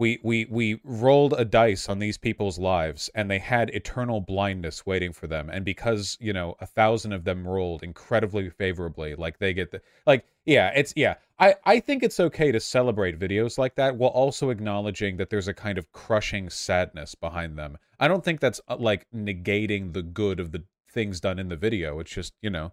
we 0.00 0.18
we 0.22 0.46
we 0.46 0.80
rolled 0.82 1.34
a 1.34 1.44
dice 1.44 1.88
on 1.88 1.98
these 1.98 2.16
people's 2.16 2.58
lives 2.58 3.10
and 3.14 3.30
they 3.30 3.38
had 3.38 3.68
eternal 3.70 4.20
blindness 4.20 4.86
waiting 4.86 5.12
for 5.12 5.26
them 5.26 5.50
and 5.50 5.62
because 5.62 6.16
you 6.20 6.32
know 6.32 6.56
a 6.58 6.66
thousand 6.66 7.12
of 7.12 7.24
them 7.24 7.46
rolled 7.46 7.82
incredibly 7.82 8.48
favorably 8.48 9.14
like 9.14 9.38
they 9.38 9.52
get 9.52 9.70
the 9.70 9.82
like 10.06 10.24
yeah 10.44 10.70
it's 10.74 10.92
yeah 10.96 11.14
i 11.38 11.54
i 11.64 11.80
think 11.80 12.02
it's 12.02 12.20
okay 12.20 12.50
to 12.50 12.60
celebrate 12.60 13.18
videos 13.18 13.58
like 13.58 13.74
that 13.74 13.96
while 13.96 14.10
also 14.10 14.50
acknowledging 14.50 15.16
that 15.16 15.30
there's 15.30 15.48
a 15.48 15.54
kind 15.54 15.78
of 15.78 15.90
crushing 15.92 16.48
sadness 16.48 17.14
behind 17.14 17.58
them 17.58 17.76
i 17.98 18.08
don't 18.08 18.24
think 18.24 18.40
that's 18.40 18.60
uh, 18.68 18.76
like 18.78 19.06
negating 19.14 19.92
the 19.92 20.02
good 20.02 20.40
of 20.40 20.52
the 20.52 20.64
things 20.90 21.20
done 21.20 21.38
in 21.38 21.48
the 21.48 21.56
video 21.56 21.98
it's 22.00 22.10
just 22.10 22.34
you 22.42 22.50
know 22.50 22.72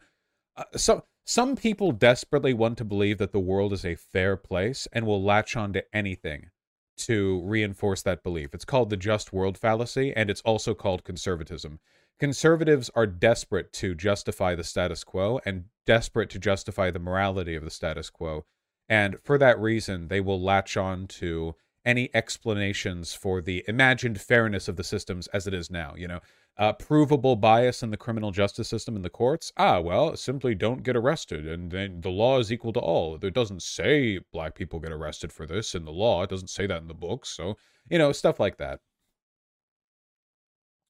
uh, 0.56 0.64
so 0.76 1.04
some 1.26 1.58
people 1.58 1.92
desperately 1.92 2.54
want 2.54 2.78
to 2.78 2.86
believe 2.86 3.18
that 3.18 3.34
the 3.34 3.40
world 3.40 3.74
is 3.74 3.84
a 3.84 3.96
fair 3.96 4.38
place 4.38 4.88
and 4.94 5.06
will 5.06 5.22
latch 5.22 5.58
on 5.58 5.74
to 5.74 5.84
anything 5.94 6.50
to 6.98 7.42
reinforce 7.44 8.02
that 8.04 8.24
belief. 8.24 8.54
It's 8.54 8.66
called 8.66 8.90
the 8.90 8.98
just 8.98 9.32
world 9.32 9.58
fallacy, 9.58 10.14
and 10.16 10.30
it's 10.30 10.42
also 10.42 10.74
called 10.74 11.04
conservatism. 11.04 11.80
Conservatives 12.20 12.90
are 12.96 13.06
desperate 13.06 13.72
to 13.74 13.94
justify 13.94 14.56
the 14.56 14.64
status 14.64 15.04
quo 15.04 15.40
and 15.46 15.66
desperate 15.86 16.30
to 16.32 16.40
justify 16.40 16.90
the 16.90 17.00
morality 17.00 17.56
of 17.56 17.64
the 17.64 17.70
status 17.70 18.10
quo. 18.10 18.46
And 18.90 19.18
for 19.24 19.38
that 19.38 19.60
reason, 19.60 20.08
they 20.08 20.22
will 20.22 20.42
latch 20.42 20.78
on 20.78 21.08
to 21.08 21.56
any 21.86 22.10
explanations 22.14 23.14
for 23.14 23.42
the 23.42 23.64
imagined 23.68 24.20
fairness 24.20 24.68
of 24.68 24.76
the 24.76 24.84
systems 24.84 25.28
as 25.28 25.48
it 25.48 25.54
is 25.54 25.70
now. 25.70 25.94
You 25.96 26.08
know, 26.08 26.20
uh, 26.58 26.74
provable 26.74 27.36
bias 27.36 27.84
in 27.84 27.92
the 27.92 27.98
criminal 27.98 28.32
justice 28.32 28.68
system 28.68 28.96
in 28.96 29.04
the 29.04 29.10
courts? 29.10 29.54
Ah, 29.58 29.80
well, 29.80 30.18
simply 30.18 30.56
don't 30.56 30.84
get 30.84 30.98
arrested, 30.98 31.48
and 31.48 31.72
then 31.72 32.02
the 32.02 32.10
law 32.10 32.40
is 32.40 32.52
equal 32.52 32.74
to 32.74 32.80
all. 32.80 33.16
It 33.16 33.34
doesn't 33.34 33.62
say 33.62 34.20
black 34.34 34.56
people 34.56 34.80
get 34.80 34.92
arrested 34.92 35.32
for 35.32 35.46
this 35.46 35.76
in 35.76 35.86
the 35.86 35.92
law. 35.92 36.24
It 36.24 36.30
doesn't 36.30 36.50
say 36.50 36.66
that 36.68 36.82
in 36.82 36.88
the 36.88 36.94
books. 36.94 37.30
So, 37.30 37.58
you 37.90 38.00
know, 38.00 38.12
stuff 38.12 38.40
like 38.40 38.58
that. 38.58 38.80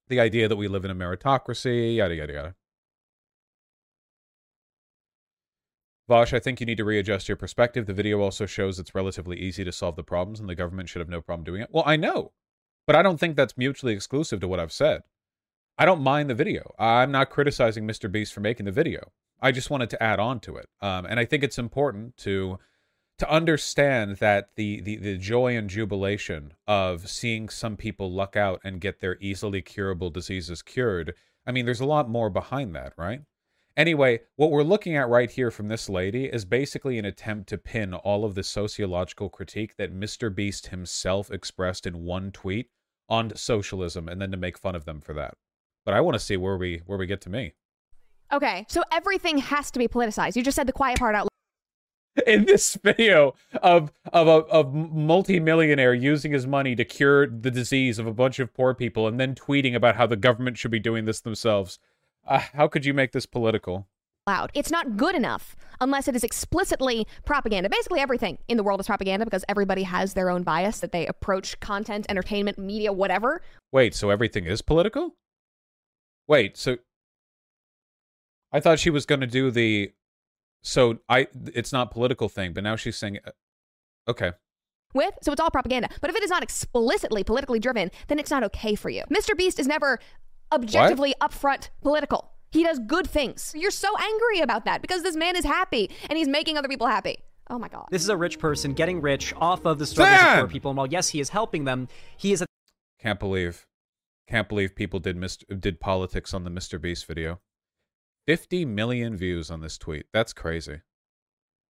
The 0.10 0.20
idea 0.20 0.48
that 0.48 0.56
we 0.56 0.68
live 0.68 0.86
in 0.86 0.92
a 0.92 0.96
meritocracy, 0.96 1.98
yada, 1.98 2.16
yada, 2.16 2.34
yada. 2.34 2.56
Vosh, 6.08 6.32
I 6.34 6.40
think 6.40 6.62
you 6.62 6.66
need 6.66 6.78
to 6.78 6.86
readjust 6.86 7.28
your 7.28 7.36
perspective. 7.36 7.86
The 7.86 7.94
video 7.94 8.22
also 8.22 8.46
shows 8.46 8.80
it's 8.80 8.96
relatively 8.96 9.38
easy 9.38 9.66
to 9.66 9.74
solve 9.74 9.98
the 9.98 10.04
problems, 10.04 10.40
and 10.40 10.48
the 10.48 10.56
government 10.56 10.88
should 10.88 11.02
have 11.02 11.10
no 11.10 11.22
problem 11.22 11.44
doing 11.44 11.62
it. 11.62 11.70
Well, 11.72 11.84
I 11.86 11.98
know, 11.98 12.32
but 12.86 12.96
I 12.96 13.02
don't 13.02 13.20
think 13.20 13.36
that's 13.36 13.58
mutually 13.58 13.94
exclusive 13.94 14.40
to 14.40 14.48
what 14.48 14.62
I've 14.62 14.72
said. 14.72 15.02
I 15.78 15.86
don't 15.86 16.02
mind 16.02 16.30
the 16.30 16.36
video. 16.36 16.74
I'm 16.80 17.12
not 17.12 17.30
criticizing 17.30 17.86
Mr. 17.86 18.10
Beast 18.10 18.34
for 18.34 18.40
making 18.40 18.66
the 18.66 18.72
video. 18.72 19.12
I 19.42 19.52
just 19.52 19.70
wanted 19.70 19.90
to 19.92 20.02
add 20.02 20.20
on 20.20 20.40
to 20.42 20.56
it. 20.56 20.68
Um, 20.82 21.06
and 21.06 21.20
I 21.20 21.26
think 21.26 21.44
it's 21.44 21.60
important 21.60 22.16
to 22.18 22.58
to 23.18 23.30
understand 23.30 24.18
that 24.18 24.50
the, 24.56 24.82
the 24.82 24.98
the 24.98 25.18
joy 25.18 25.58
and 25.58 25.70
jubilation 25.70 26.54
of 26.68 27.10
seeing 27.10 27.50
some 27.50 27.76
people 27.76 28.12
luck 28.12 28.36
out 28.36 28.62
and 28.64 28.82
get 28.82 29.00
their 29.00 29.18
easily 29.20 29.62
curable 29.62 30.10
diseases 30.10 30.62
cured. 30.62 31.14
I 31.46 31.52
mean, 31.52 31.66
there's 31.66 31.80
a 31.80 31.86
lot 31.86 32.10
more 32.10 32.30
behind 32.30 32.76
that, 32.76 32.94
right? 32.98 33.22
Anyway, 33.76 34.22
what 34.36 34.52
we're 34.52 34.64
looking 34.64 34.96
at 34.96 35.08
right 35.08 35.30
here 35.30 35.52
from 35.52 35.68
this 35.68 35.88
lady 35.88 36.26
is 36.26 36.46
basically 36.46 36.98
an 36.98 37.06
attempt 37.06 37.48
to 37.50 37.58
pin 37.58 37.94
all 37.94 38.26
of 38.26 38.36
the 38.36 38.44
sociological 38.44 39.30
critique 39.30 39.76
that 39.78 39.94
Mr. 39.94 40.34
Beast 40.34 40.68
himself 40.68 41.30
expressed 41.30 41.86
in 41.86 42.04
one 42.04 42.32
tweet 42.32 42.70
on 43.08 43.36
socialism 43.36 44.10
and 44.10 44.20
then 44.22 44.32
to 44.32 44.38
make 44.38 44.58
fun 44.58 44.76
of 44.76 44.86
them 44.86 45.00
for 45.00 45.14
that 45.14 45.36
but 45.88 45.94
I 45.94 46.02
want 46.02 46.16
to 46.16 46.20
see 46.20 46.36
where 46.36 46.58
we 46.58 46.82
where 46.86 46.98
we 46.98 47.08
get 47.08 47.22
to 47.22 47.30
me. 47.30 47.54
Okay, 48.34 48.66
so 48.68 48.84
everything 48.92 49.38
has 49.38 49.72
to 49.72 49.80
be 49.80 49.88
politicized. 49.88 50.36
You 50.36 50.44
just 50.44 50.58
said 50.58 50.68
the 50.68 50.74
quiet 50.74 51.00
part 51.00 51.16
out 51.16 51.24
loud. 51.24 51.37
In 52.26 52.46
this 52.46 52.76
video 52.76 53.36
of 53.62 53.92
of 54.12 54.28
a 54.28 54.46
of 54.48 54.74
multimillionaire 54.74 55.94
using 55.94 56.32
his 56.32 56.48
money 56.48 56.76
to 56.76 56.86
cure 56.86 57.28
the 57.28 57.52
disease 57.52 58.00
of 58.00 58.08
a 58.08 58.14
bunch 58.14 58.40
of 58.40 58.54
poor 58.54 58.74
people, 58.74 59.08
and 59.08 59.20
then 59.20 59.36
tweeting 59.36 59.76
about 59.76 59.96
how 59.96 60.08
the 60.08 60.16
government 60.16 60.58
should 60.58 60.72
be 60.72 60.80
doing 60.80 61.06
this 61.06 61.20
themselves, 61.20 61.80
uh, 62.28 62.40
how 62.54 62.68
could 62.68 62.86
you 62.86 62.94
make 62.94 63.12
this 63.12 63.26
political? 63.26 63.88
Loud. 64.26 64.52
It's 64.54 64.72
not 64.72 64.98
good 64.98 65.16
enough 65.16 65.56
unless 65.80 66.08
it 66.08 66.16
is 66.16 66.24
explicitly 66.24 67.08
propaganda. 67.24 67.70
Basically, 67.70 68.00
everything 68.00 68.40
in 68.48 68.58
the 68.58 68.64
world 68.64 68.80
is 68.80 68.88
propaganda 68.88 69.26
because 69.26 69.46
everybody 69.48 69.84
has 69.84 70.14
their 70.14 70.30
own 70.30 70.44
bias 70.44 70.80
that 70.80 70.92
they 70.92 71.08
approach 71.08 71.60
content, 71.60 72.06
entertainment, 72.10 72.58
media, 72.58 72.92
whatever. 72.92 73.42
Wait, 73.72 73.94
so 73.94 74.10
everything 74.10 74.46
is 74.46 74.62
political? 74.62 75.16
Wait, 76.28 76.58
so 76.58 76.78
I 78.52 78.60
thought 78.60 78.80
she 78.80 78.90
was 78.90 79.06
going 79.06 79.22
to 79.22 79.28
do 79.28 79.50
the 79.50 79.94
So 80.64 81.00
I, 81.08 81.28
it's 81.54 81.72
not 81.72 81.92
political 81.92 82.30
thing, 82.30 82.54
but 82.54 82.64
now 82.64 82.76
she's 82.76 82.98
saying, 82.98 83.20
uh, 83.26 83.32
okay. 84.10 84.34
with, 84.94 85.14
so 85.22 85.32
it's 85.32 85.40
all 85.40 85.50
propaganda. 85.50 85.90
But 86.02 86.10
if 86.10 86.16
it 86.16 86.24
is 86.24 86.30
not 86.30 86.44
explicitly 86.44 87.24
politically 87.24 87.60
driven, 87.60 87.92
then 88.08 88.20
it's 88.20 88.32
not 88.32 88.44
okay 88.44 88.76
for 88.76 88.90
you. 88.90 89.04
Mr. 89.12 89.38
Beast 89.38 89.60
is 89.60 89.68
never 89.68 90.00
objectively 90.52 91.14
upfront 91.22 91.70
political. 91.82 92.32
He 92.52 92.64
does 92.64 92.80
good 92.80 93.08
things. 93.08 93.54
You're 93.56 93.72
so 93.72 93.90
angry 93.98 94.40
about 94.40 94.66
that 94.66 94.82
because 94.82 95.04
this 95.04 95.16
man 95.16 95.36
is 95.36 95.46
happy 95.46 95.92
and 96.10 96.18
he's 96.18 96.28
making 96.28 96.58
other 96.58 96.68
people 96.68 96.88
happy. 96.88 97.18
Oh 97.50 97.60
my 97.60 97.68
god. 97.68 97.88
This 97.92 98.02
is 98.02 98.10
a 98.10 98.18
rich 98.18 98.40
person 98.40 98.74
getting 98.74 99.02
rich 99.02 99.34
off 99.38 99.66
of 99.66 99.80
the 99.80 99.86
struggles 99.86 100.20
Sam! 100.20 100.34
of 100.34 100.44
poor 100.44 100.52
people. 100.52 100.72
And 100.72 100.78
while 100.78 100.88
yes, 100.88 101.10
he 101.10 101.20
is 101.20 101.30
helping 101.30 101.66
them, 101.66 101.88
he 102.18 102.32
is 102.34 102.42
at 102.42 102.48
Can't 103.00 103.20
believe, 103.20 103.66
can't 104.28 104.50
believe 104.50 104.76
people 104.76 105.00
did 105.00 105.18
Mr. 105.18 105.60
did 105.60 105.80
politics 105.80 106.34
on 106.34 106.44
the 106.44 106.50
Mr. 106.50 106.80
Beast 106.80 107.06
video. 107.06 107.40
50 108.28 108.66
million 108.66 109.16
views 109.16 109.50
on 109.50 109.62
this 109.62 109.78
tweet. 109.78 110.06
That's 110.14 110.34
crazy. 110.34 110.82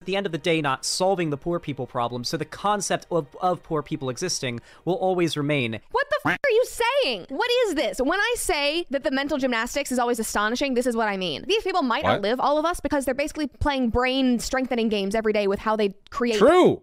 At 0.01 0.07
the 0.07 0.17
end 0.17 0.27
of 0.27 0.33
the 0.33 0.39
day 0.39 0.61
not 0.63 0.85
solving 0.85 1.31
the 1.31 1.37
poor 1.37 1.61
people 1.61 1.87
problem. 1.87 2.25
So 2.25 2.37
the 2.37 2.45
concept 2.47 3.07
of, 3.11 3.27
of 3.41 3.63
poor 3.63 3.83
people 3.83 4.09
existing 4.09 4.61
will 4.85 4.95
always 4.95 5.37
remain. 5.37 5.81
What 5.91 6.07
the 6.11 6.31
f- 6.31 6.39
are 6.43 6.51
you 6.51 6.65
saying? 6.65 7.27
What 7.29 7.51
is 7.67 7.75
this? 7.75 7.99
When 8.01 8.19
I 8.19 8.35
say 8.39 8.87
that 8.91 9.05
the 9.05 9.11
mental 9.11 9.37
gymnastics 9.39 9.93
is 9.93 9.99
always 9.99 10.19
astonishing, 10.19 10.75
this 10.75 10.87
is 10.87 10.97
what 10.97 11.09
I 11.09 11.17
mean. 11.17 11.45
These 11.47 11.63
people 11.63 11.83
might 11.83 12.05
What? 12.05 12.17
outlive 12.17 12.41
all 12.41 12.59
of 12.59 12.65
us 12.65 12.81
because 12.81 13.05
they're 13.05 13.15
basically 13.15 13.49
playing 13.49 13.91
brain 13.91 14.39
strengthening 14.39 14.89
games 14.89 15.15
every 15.15 15.33
day 15.33 15.47
with 15.47 15.59
how 15.61 15.77
they 15.77 15.95
create. 16.11 16.39
True. 16.39 16.83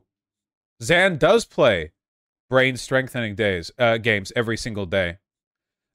Zan 0.82 1.18
does 1.18 1.46
play 1.46 1.92
brain 2.50 2.78
strengthening 2.78 3.34
days 3.36 3.72
uh, 3.80 3.98
games 3.98 4.32
every 4.36 4.58
single 4.58 4.86
day. 4.86 5.18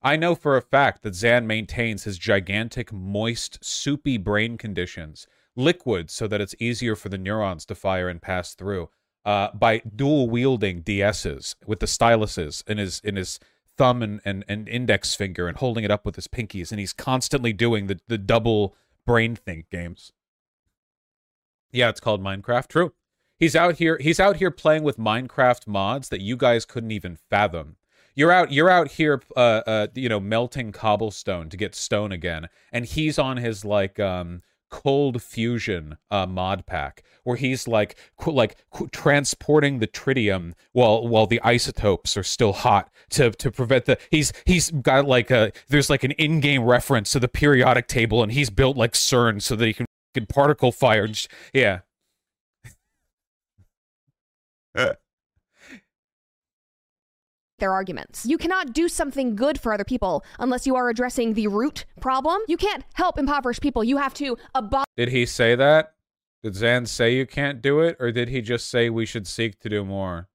I 0.03 0.17
know 0.17 0.35
for 0.35 0.57
a 0.57 0.63
fact 0.63 1.03
that 1.03 1.15
Zan 1.15 1.47
maintains 1.47 2.05
his 2.05 2.19
gigantic, 2.19 2.93
moist, 2.93 3.59
soupy 3.65 4.17
brain 4.17 4.57
conditions 4.57 5.27
liquid 5.57 6.09
so 6.09 6.29
that 6.29 6.41
it's 6.41 6.55
easier 6.61 6.95
for 6.95 7.09
the 7.09 7.19
neurons 7.19 7.67
to 7.67 7.75
fire 7.75 8.09
and 8.09 8.23
pass 8.23 8.55
through 8.55 8.89
uh, 9.25 9.49
by 9.53 9.83
dual 9.95 10.31
wielding 10.31 10.83
DSs 10.83 11.57
with 11.67 11.81
the 11.81 11.87
styluses 11.87 12.67
in 12.69 12.79
his 12.79 13.01
in 13.01 13.17
his 13.17 13.41
thumb 13.77 14.03
and, 14.03 14.21
and, 14.25 14.45
and 14.49 14.69
index 14.69 15.15
finger 15.15 15.49
and 15.49 15.59
holding 15.59 15.85
it 15.85 15.91
up 15.91 16.07
with 16.07 16.17
his 16.17 16.29
pinkies 16.29 16.71
and 16.71 16.81
he's 16.81 16.93
constantly 16.93 17.53
doing 17.53 17.87
the, 17.87 18.01
the 18.09 18.19
double 18.19 18.75
brain 19.07 19.37
think 19.37 19.69
games. 19.71 20.13
Yeah, 21.73 21.89
it's 21.89 22.01
called 22.01 22.23
Minecraft. 22.23 22.69
True. 22.69 22.93
He's 23.37 23.55
out 23.55 23.77
here 23.77 23.99
he's 24.01 24.21
out 24.21 24.37
here 24.37 24.53
playing 24.53 24.85
with 24.85 24.97
Minecraft 24.97 25.67
mods 25.67 26.09
that 26.09 26.21
you 26.21 26.37
guys 26.37 26.65
couldn't 26.65 26.93
even 26.93 27.19
fathom. 27.29 27.77
You're 28.19 28.33
out 28.33 28.51
you're 28.51 28.69
out 28.69 28.91
here 28.91 29.23
uh 29.37 29.63
uh 29.65 29.87
you 29.95 30.09
know 30.09 30.19
melting 30.19 30.73
cobblestone 30.73 31.49
to 31.51 31.57
get 31.57 31.77
stone 31.77 32.11
again 32.11 32.49
and 32.73 32.85
he's 32.85 33.17
on 33.17 33.37
his 33.37 33.65
like 33.65 34.01
um 34.01 34.41
cold 34.71 35.23
fusion 35.23 35.99
uh 36.11 36.27
mod 36.27 36.67
pack 36.67 37.05
where 37.23 37.37
he's 37.37 37.69
like 37.69 37.97
like 38.27 38.57
transporting 38.91 39.79
the 39.79 39.87
tritium 39.87 40.55
while 40.73 41.07
while 41.07 41.29
the 41.29 41.41
isotopes 41.43 42.17
are 42.17 42.25
still 42.25 42.53
hot 42.53 42.91
to 43.11 43.31
to 43.31 43.53
prevent 43.53 43.85
the 43.85 43.97
he's 44.11 44.33
he's 44.45 44.73
got 44.73 45.05
like 45.05 45.31
a 45.31 45.53
there's 45.69 45.89
like 45.89 46.03
an 46.03 46.11
in-game 46.13 46.65
reference 46.65 47.13
to 47.13 47.21
the 47.21 47.29
periodic 47.29 47.87
table 47.87 48.21
and 48.21 48.33
he's 48.33 48.51
built 48.51 48.77
like 48.77 48.95
CERN 48.95 49.41
so 49.41 49.55
that 49.55 49.65
he 49.65 49.73
can, 49.73 49.87
can 50.13 50.27
particle 50.27 50.73
fire 50.73 51.07
yeah 51.55 51.83
their 57.59 57.73
arguments. 57.73 58.25
You 58.27 58.39
cannot 58.39 58.73
do 58.73 58.89
something 58.89 59.37
good 59.37 59.61
for 59.61 59.73
other 59.73 59.85
people 59.85 60.25
unless 60.39 60.67
you 60.67 60.77
are 60.77 60.89
addressing 60.89 61.35
the 61.35 61.47
root 61.47 61.85
problem. 62.01 62.41
You 62.49 62.57
can't 62.57 62.85
help 62.95 63.19
impoverished 63.19 63.63
people. 63.63 63.85
You 63.85 63.99
have 63.99 64.15
to 64.15 64.37
abolish 64.55 64.87
Did 64.97 65.11
he 65.11 65.27
say 65.27 65.55
that? 65.55 65.95
Did 66.43 66.55
Zan 66.55 66.87
say 66.87 67.15
you 67.15 67.27
can't 67.27 67.61
do 67.61 67.81
it, 67.81 67.97
or 67.99 68.13
did 68.13 68.29
he 68.29 68.41
just 68.41 68.69
say 68.69 68.89
we 68.89 69.05
should 69.05 69.27
seek 69.27 69.59
to 69.61 69.69
do 69.69 69.85
more? 69.85 70.29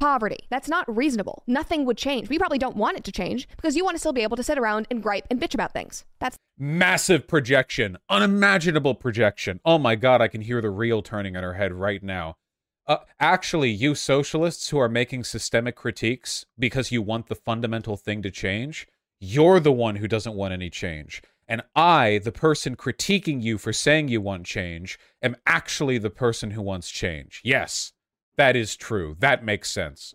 poverty. 0.00 0.38
That's 0.48 0.68
not 0.68 0.84
reasonable. 0.94 1.44
Nothing 1.46 1.84
would 1.84 1.98
change. 1.98 2.28
We 2.28 2.38
probably 2.38 2.58
don't 2.58 2.76
want 2.76 2.96
it 2.96 3.04
to 3.04 3.12
change 3.12 3.48
because 3.56 3.76
you 3.76 3.84
want 3.84 3.94
to 3.94 3.98
still 3.98 4.12
be 4.12 4.22
able 4.22 4.36
to 4.36 4.42
sit 4.42 4.58
around 4.58 4.88
and 4.90 5.02
gripe 5.02 5.26
and 5.30 5.40
bitch 5.40 5.54
about 5.54 5.72
things. 5.72 6.04
That's 6.18 6.36
Massive 6.58 7.26
projection, 7.26 7.96
unimaginable 8.10 8.94
projection. 8.94 9.60
Oh 9.64 9.78
my 9.78 9.96
god, 9.96 10.20
I 10.20 10.28
can 10.28 10.42
hear 10.42 10.60
the 10.60 10.68
reel 10.68 11.00
turning 11.00 11.34
in 11.34 11.42
her 11.42 11.54
head 11.54 11.72
right 11.72 12.02
now. 12.02 12.36
Uh, 12.90 12.98
actually, 13.20 13.70
you 13.70 13.94
socialists 13.94 14.70
who 14.70 14.78
are 14.80 14.88
making 14.88 15.22
systemic 15.22 15.76
critiques 15.76 16.44
because 16.58 16.90
you 16.90 17.00
want 17.00 17.28
the 17.28 17.36
fundamental 17.36 17.96
thing 17.96 18.20
to 18.20 18.32
change, 18.32 18.88
you're 19.20 19.60
the 19.60 19.70
one 19.70 19.94
who 19.94 20.08
doesn't 20.08 20.34
want 20.34 20.52
any 20.52 20.68
change. 20.68 21.22
And 21.46 21.62
I, 21.76 22.20
the 22.24 22.32
person 22.32 22.74
critiquing 22.74 23.40
you 23.40 23.58
for 23.58 23.72
saying 23.72 24.08
you 24.08 24.20
want 24.20 24.44
change, 24.44 24.98
am 25.22 25.36
actually 25.46 25.98
the 25.98 26.10
person 26.10 26.50
who 26.50 26.62
wants 26.62 26.90
change. 26.90 27.40
Yes, 27.44 27.92
that 28.36 28.56
is 28.56 28.74
true. 28.74 29.14
That 29.20 29.44
makes 29.44 29.70
sense. 29.70 30.12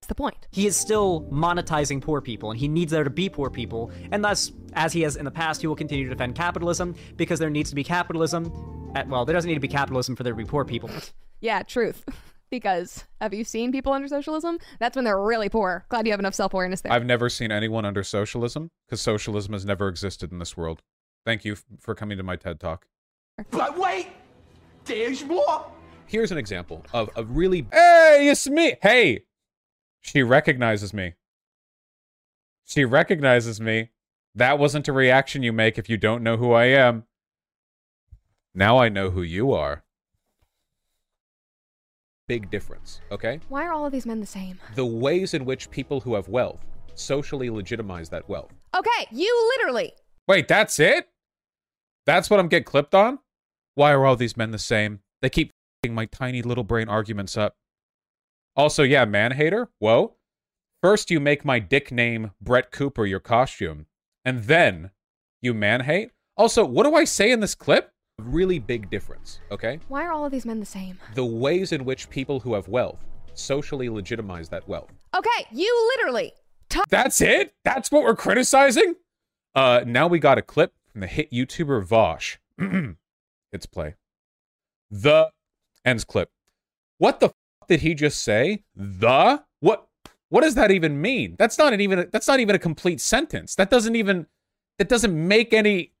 That's 0.00 0.08
the 0.08 0.16
point. 0.16 0.48
He 0.50 0.66
is 0.66 0.74
still 0.74 1.28
monetizing 1.30 2.02
poor 2.02 2.20
people, 2.20 2.50
and 2.50 2.58
he 2.58 2.66
needs 2.66 2.90
there 2.90 3.04
to 3.04 3.10
be 3.10 3.28
poor 3.28 3.48
people, 3.48 3.92
and 4.10 4.24
thus, 4.24 4.50
as 4.72 4.92
he 4.92 5.02
has 5.02 5.14
in 5.14 5.24
the 5.24 5.30
past, 5.30 5.60
he 5.60 5.68
will 5.68 5.76
continue 5.76 6.06
to 6.06 6.10
defend 6.10 6.34
capitalism 6.34 6.96
because 7.16 7.38
there 7.38 7.48
needs 7.48 7.70
to 7.70 7.76
be 7.76 7.84
capitalism. 7.84 8.90
At, 8.96 9.06
well, 9.06 9.24
there 9.24 9.34
doesn't 9.34 9.46
need 9.46 9.54
to 9.54 9.60
be 9.60 9.68
capitalism 9.68 10.16
for 10.16 10.24
there 10.24 10.32
to 10.32 10.36
be 10.36 10.44
poor 10.44 10.64
people. 10.64 10.90
Yeah, 11.40 11.62
truth. 11.62 12.04
because 12.50 13.04
have 13.20 13.34
you 13.34 13.44
seen 13.44 13.72
people 13.72 13.92
under 13.92 14.08
socialism? 14.08 14.58
That's 14.78 14.96
when 14.96 15.04
they're 15.04 15.20
really 15.20 15.48
poor. 15.48 15.84
Glad 15.88 16.06
you 16.06 16.12
have 16.12 16.20
enough 16.20 16.34
self 16.34 16.54
awareness 16.54 16.80
there. 16.80 16.92
I've 16.92 17.04
never 17.04 17.28
seen 17.28 17.52
anyone 17.52 17.84
under 17.84 18.02
socialism 18.02 18.70
because 18.86 19.00
socialism 19.00 19.52
has 19.52 19.64
never 19.64 19.88
existed 19.88 20.32
in 20.32 20.38
this 20.38 20.56
world. 20.56 20.82
Thank 21.24 21.44
you 21.44 21.52
f- 21.52 21.64
for 21.78 21.94
coming 21.94 22.16
to 22.16 22.22
my 22.22 22.36
TED 22.36 22.60
Talk. 22.60 22.86
But 23.50 23.78
wait, 23.78 24.08
there's 24.84 25.24
more. 25.24 25.70
Here's 26.06 26.32
an 26.32 26.38
example 26.38 26.84
of 26.92 27.10
a 27.16 27.24
really 27.24 27.66
Hey, 27.72 28.28
it's 28.30 28.48
me. 28.48 28.76
Hey. 28.80 29.24
She 30.00 30.22
recognizes 30.22 30.94
me. 30.94 31.14
She 32.64 32.84
recognizes 32.84 33.60
me. 33.60 33.90
That 34.34 34.58
wasn't 34.58 34.88
a 34.88 34.92
reaction 34.92 35.42
you 35.42 35.52
make 35.52 35.78
if 35.78 35.88
you 35.88 35.96
don't 35.96 36.22
know 36.22 36.36
who 36.36 36.52
I 36.52 36.66
am. 36.66 37.04
Now 38.54 38.78
I 38.78 38.88
know 38.88 39.10
who 39.10 39.22
you 39.22 39.52
are. 39.52 39.84
Big 42.28 42.50
difference, 42.50 43.00
okay? 43.10 43.40
Why 43.48 43.64
are 43.64 43.72
all 43.72 43.86
of 43.86 43.92
these 43.92 44.04
men 44.04 44.20
the 44.20 44.26
same? 44.26 44.60
The 44.74 44.84
ways 44.84 45.32
in 45.32 45.46
which 45.46 45.70
people 45.70 46.00
who 46.00 46.14
have 46.14 46.28
wealth 46.28 46.60
socially 46.94 47.48
legitimize 47.48 48.10
that 48.10 48.28
wealth. 48.28 48.52
Okay, 48.76 49.06
you 49.10 49.52
literally. 49.56 49.94
Wait, 50.26 50.46
that's 50.46 50.78
it? 50.78 51.08
That's 52.04 52.28
what 52.28 52.38
I'm 52.38 52.48
getting 52.48 52.64
clipped 52.64 52.94
on? 52.94 53.18
Why 53.76 53.92
are 53.92 54.04
all 54.04 54.16
these 54.16 54.36
men 54.36 54.50
the 54.50 54.58
same? 54.58 55.00
They 55.22 55.30
keep 55.30 55.48
f***ing 55.48 55.94
my 55.94 56.04
tiny 56.06 56.42
little 56.42 56.64
brain 56.64 56.88
arguments 56.88 57.36
up. 57.36 57.56
Also, 58.54 58.82
yeah, 58.82 59.04
man 59.06 59.32
hater. 59.32 59.70
Whoa. 59.78 60.16
First, 60.82 61.10
you 61.10 61.20
make 61.20 61.44
my 61.44 61.58
dick 61.58 61.90
name 61.90 62.32
Brett 62.40 62.70
Cooper 62.70 63.06
your 63.06 63.20
costume, 63.20 63.86
and 64.24 64.44
then 64.44 64.90
you 65.40 65.54
man 65.54 65.80
hate. 65.82 66.10
Also, 66.36 66.64
what 66.64 66.84
do 66.84 66.94
I 66.94 67.04
say 67.04 67.30
in 67.30 67.40
this 67.40 67.54
clip? 67.54 67.92
Really 68.22 68.58
big 68.58 68.90
difference, 68.90 69.40
okay? 69.50 69.78
Why 69.88 70.04
are 70.04 70.12
all 70.12 70.24
of 70.26 70.32
these 70.32 70.44
men 70.44 70.58
the 70.60 70.66
same? 70.66 70.98
The 71.14 71.24
ways 71.24 71.72
in 71.72 71.84
which 71.84 72.10
people 72.10 72.40
who 72.40 72.54
have 72.54 72.66
wealth 72.66 73.04
socially 73.34 73.88
legitimize 73.88 74.48
that 74.48 74.68
wealth. 74.68 74.90
Okay, 75.16 75.46
you 75.52 75.92
literally. 75.96 76.32
That's 76.90 77.20
it? 77.20 77.54
That's 77.64 77.90
what 77.90 78.02
we're 78.02 78.16
criticizing? 78.16 78.96
Uh, 79.54 79.82
now 79.86 80.08
we 80.08 80.18
got 80.18 80.36
a 80.36 80.42
clip 80.42 80.74
from 80.90 81.00
the 81.00 81.06
hit 81.06 81.30
YouTuber 81.30 81.84
Vosh. 81.84 82.38
Hits 83.52 83.66
play. 83.66 83.94
The 84.90 85.30
ends 85.84 86.04
clip. 86.04 86.30
What 86.98 87.20
the 87.20 87.26
f- 87.26 87.34
did 87.68 87.80
he 87.80 87.94
just 87.94 88.22
say? 88.22 88.64
The 88.74 89.44
what? 89.60 89.86
What 90.28 90.42
does 90.42 90.56
that 90.56 90.70
even 90.70 91.00
mean? 91.00 91.36
That's 91.38 91.56
not 91.56 91.72
an 91.72 91.80
even. 91.80 92.08
That's 92.12 92.28
not 92.28 92.40
even 92.40 92.54
a 92.54 92.58
complete 92.58 93.00
sentence. 93.00 93.54
That 93.54 93.70
doesn't 93.70 93.94
even. 93.96 94.26
That 94.78 94.88
doesn't 94.88 95.28
make 95.28 95.54
any. 95.54 95.92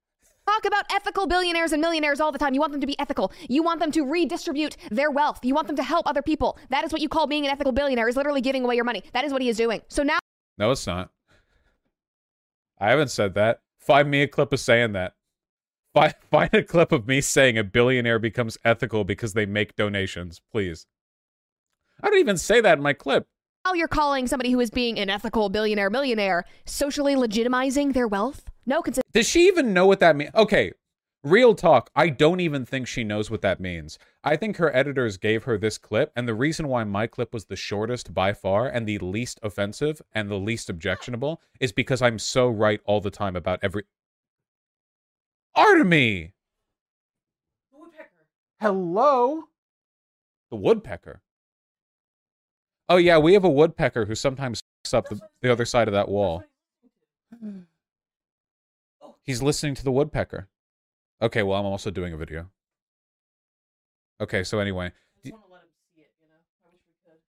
Talk 0.48 0.64
about 0.64 0.86
ethical 0.90 1.26
billionaires 1.26 1.72
and 1.72 1.82
millionaires 1.82 2.20
all 2.20 2.32
the 2.32 2.38
time. 2.38 2.54
You 2.54 2.60
want 2.60 2.72
them 2.72 2.80
to 2.80 2.86
be 2.86 2.98
ethical. 2.98 3.32
You 3.50 3.62
want 3.62 3.80
them 3.80 3.92
to 3.92 4.00
redistribute 4.00 4.78
their 4.90 5.10
wealth. 5.10 5.40
You 5.42 5.54
want 5.54 5.66
them 5.66 5.76
to 5.76 5.82
help 5.82 6.08
other 6.08 6.22
people. 6.22 6.58
That 6.70 6.86
is 6.86 6.90
what 6.90 7.02
you 7.02 7.08
call 7.10 7.26
being 7.26 7.44
an 7.44 7.50
ethical 7.50 7.70
billionaire, 7.70 8.08
is 8.08 8.16
literally 8.16 8.40
giving 8.40 8.64
away 8.64 8.74
your 8.74 8.86
money. 8.86 9.02
That 9.12 9.26
is 9.26 9.32
what 9.32 9.42
he 9.42 9.50
is 9.50 9.58
doing. 9.58 9.82
So 9.88 10.02
now 10.02 10.18
No, 10.56 10.70
it's 10.70 10.86
not. 10.86 11.10
I 12.78 12.88
haven't 12.88 13.10
said 13.10 13.34
that. 13.34 13.60
Find 13.78 14.10
me 14.10 14.22
a 14.22 14.26
clip 14.26 14.50
of 14.54 14.58
saying 14.58 14.92
that. 14.92 15.16
Find, 15.92 16.14
find 16.30 16.54
a 16.54 16.62
clip 16.62 16.92
of 16.92 17.06
me 17.06 17.20
saying 17.20 17.58
a 17.58 17.64
billionaire 17.64 18.18
becomes 18.18 18.56
ethical 18.64 19.04
because 19.04 19.34
they 19.34 19.44
make 19.44 19.76
donations, 19.76 20.40
please. 20.50 20.86
I 22.02 22.08
don't 22.08 22.20
even 22.20 22.38
say 22.38 22.62
that 22.62 22.78
in 22.78 22.82
my 22.82 22.94
clip. 22.94 23.26
now 23.66 23.74
you're 23.74 23.86
calling 23.86 24.26
somebody 24.26 24.52
who 24.52 24.60
is 24.60 24.70
being 24.70 24.98
an 24.98 25.10
ethical 25.10 25.50
billionaire 25.50 25.90
millionaire 25.90 26.46
socially 26.64 27.16
legitimizing 27.16 27.92
their 27.92 28.08
wealth? 28.08 28.48
No, 28.68 28.82
consider 28.82 29.02
Does 29.14 29.26
she 29.26 29.46
even 29.46 29.72
know 29.72 29.86
what 29.86 29.98
that 30.00 30.14
means? 30.14 30.30
Okay, 30.34 30.72
real 31.24 31.54
talk. 31.54 31.88
I 31.96 32.10
don't 32.10 32.40
even 32.40 32.66
think 32.66 32.86
she 32.86 33.02
knows 33.02 33.30
what 33.30 33.40
that 33.40 33.60
means. 33.60 33.98
I 34.22 34.36
think 34.36 34.58
her 34.58 34.76
editors 34.76 35.16
gave 35.16 35.44
her 35.44 35.56
this 35.56 35.78
clip, 35.78 36.12
and 36.14 36.28
the 36.28 36.34
reason 36.34 36.68
why 36.68 36.84
my 36.84 37.06
clip 37.06 37.32
was 37.32 37.46
the 37.46 37.56
shortest 37.56 38.12
by 38.12 38.34
far 38.34 38.68
and 38.68 38.86
the 38.86 38.98
least 38.98 39.40
offensive 39.42 40.02
and 40.12 40.30
the 40.30 40.36
least 40.36 40.68
objectionable 40.68 41.40
is 41.58 41.72
because 41.72 42.02
I'm 42.02 42.18
so 42.18 42.46
right 42.46 42.82
all 42.84 43.00
the 43.00 43.10
time 43.10 43.36
about 43.36 43.58
every. 43.62 43.84
Artemy. 45.56 46.32
Hello. 48.60 49.44
The 50.50 50.56
woodpecker. 50.56 51.22
Oh 52.86 52.98
yeah, 52.98 53.16
we 53.16 53.32
have 53.32 53.44
a 53.44 53.50
woodpecker 53.50 54.04
who 54.04 54.14
sometimes 54.14 54.62
f***s 54.84 54.92
up 54.92 55.08
the, 55.08 55.20
the 55.40 55.50
other 55.50 55.64
side 55.64 55.88
of 55.88 55.94
that 55.94 56.10
wall. 56.10 56.44
He's 59.28 59.42
listening 59.42 59.74
to 59.74 59.84
the 59.84 59.92
woodpecker. 59.92 60.48
Okay, 61.20 61.42
well 61.42 61.60
I'm 61.60 61.66
also 61.66 61.90
doing 61.90 62.14
a 62.14 62.16
video. 62.16 62.48
Okay, 64.22 64.42
so 64.42 64.58
anyway. 64.58 64.90
d- 65.22 65.32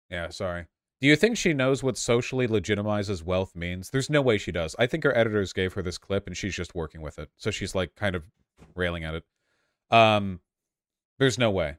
Yeah, 0.09 0.29
sorry. 0.29 0.67
Do 1.01 1.07
you 1.09 1.17
think 1.17 1.35
she 1.35 1.51
knows 1.53 1.83
what 1.83 1.97
socially 1.97 2.47
legitimizes 2.47 3.21
wealth 3.21 3.53
means? 3.53 3.89
There's 3.89 4.09
no 4.09 4.21
way 4.21 4.37
she 4.37 4.53
does. 4.53 4.77
I 4.79 4.87
think 4.87 5.03
her 5.03 5.15
editors 5.15 5.51
gave 5.51 5.73
her 5.73 5.81
this 5.81 5.97
clip 5.97 6.25
and 6.25 6.37
she's 6.37 6.55
just 6.55 6.73
working 6.73 7.01
with 7.01 7.19
it. 7.19 7.29
So 7.35 7.51
she's 7.51 7.75
like 7.75 7.93
kind 7.95 8.15
of 8.15 8.23
railing 8.75 9.03
at 9.03 9.15
it. 9.15 9.23
Um 9.91 10.39
there's 11.17 11.37
no 11.37 11.51
way. 11.51 11.75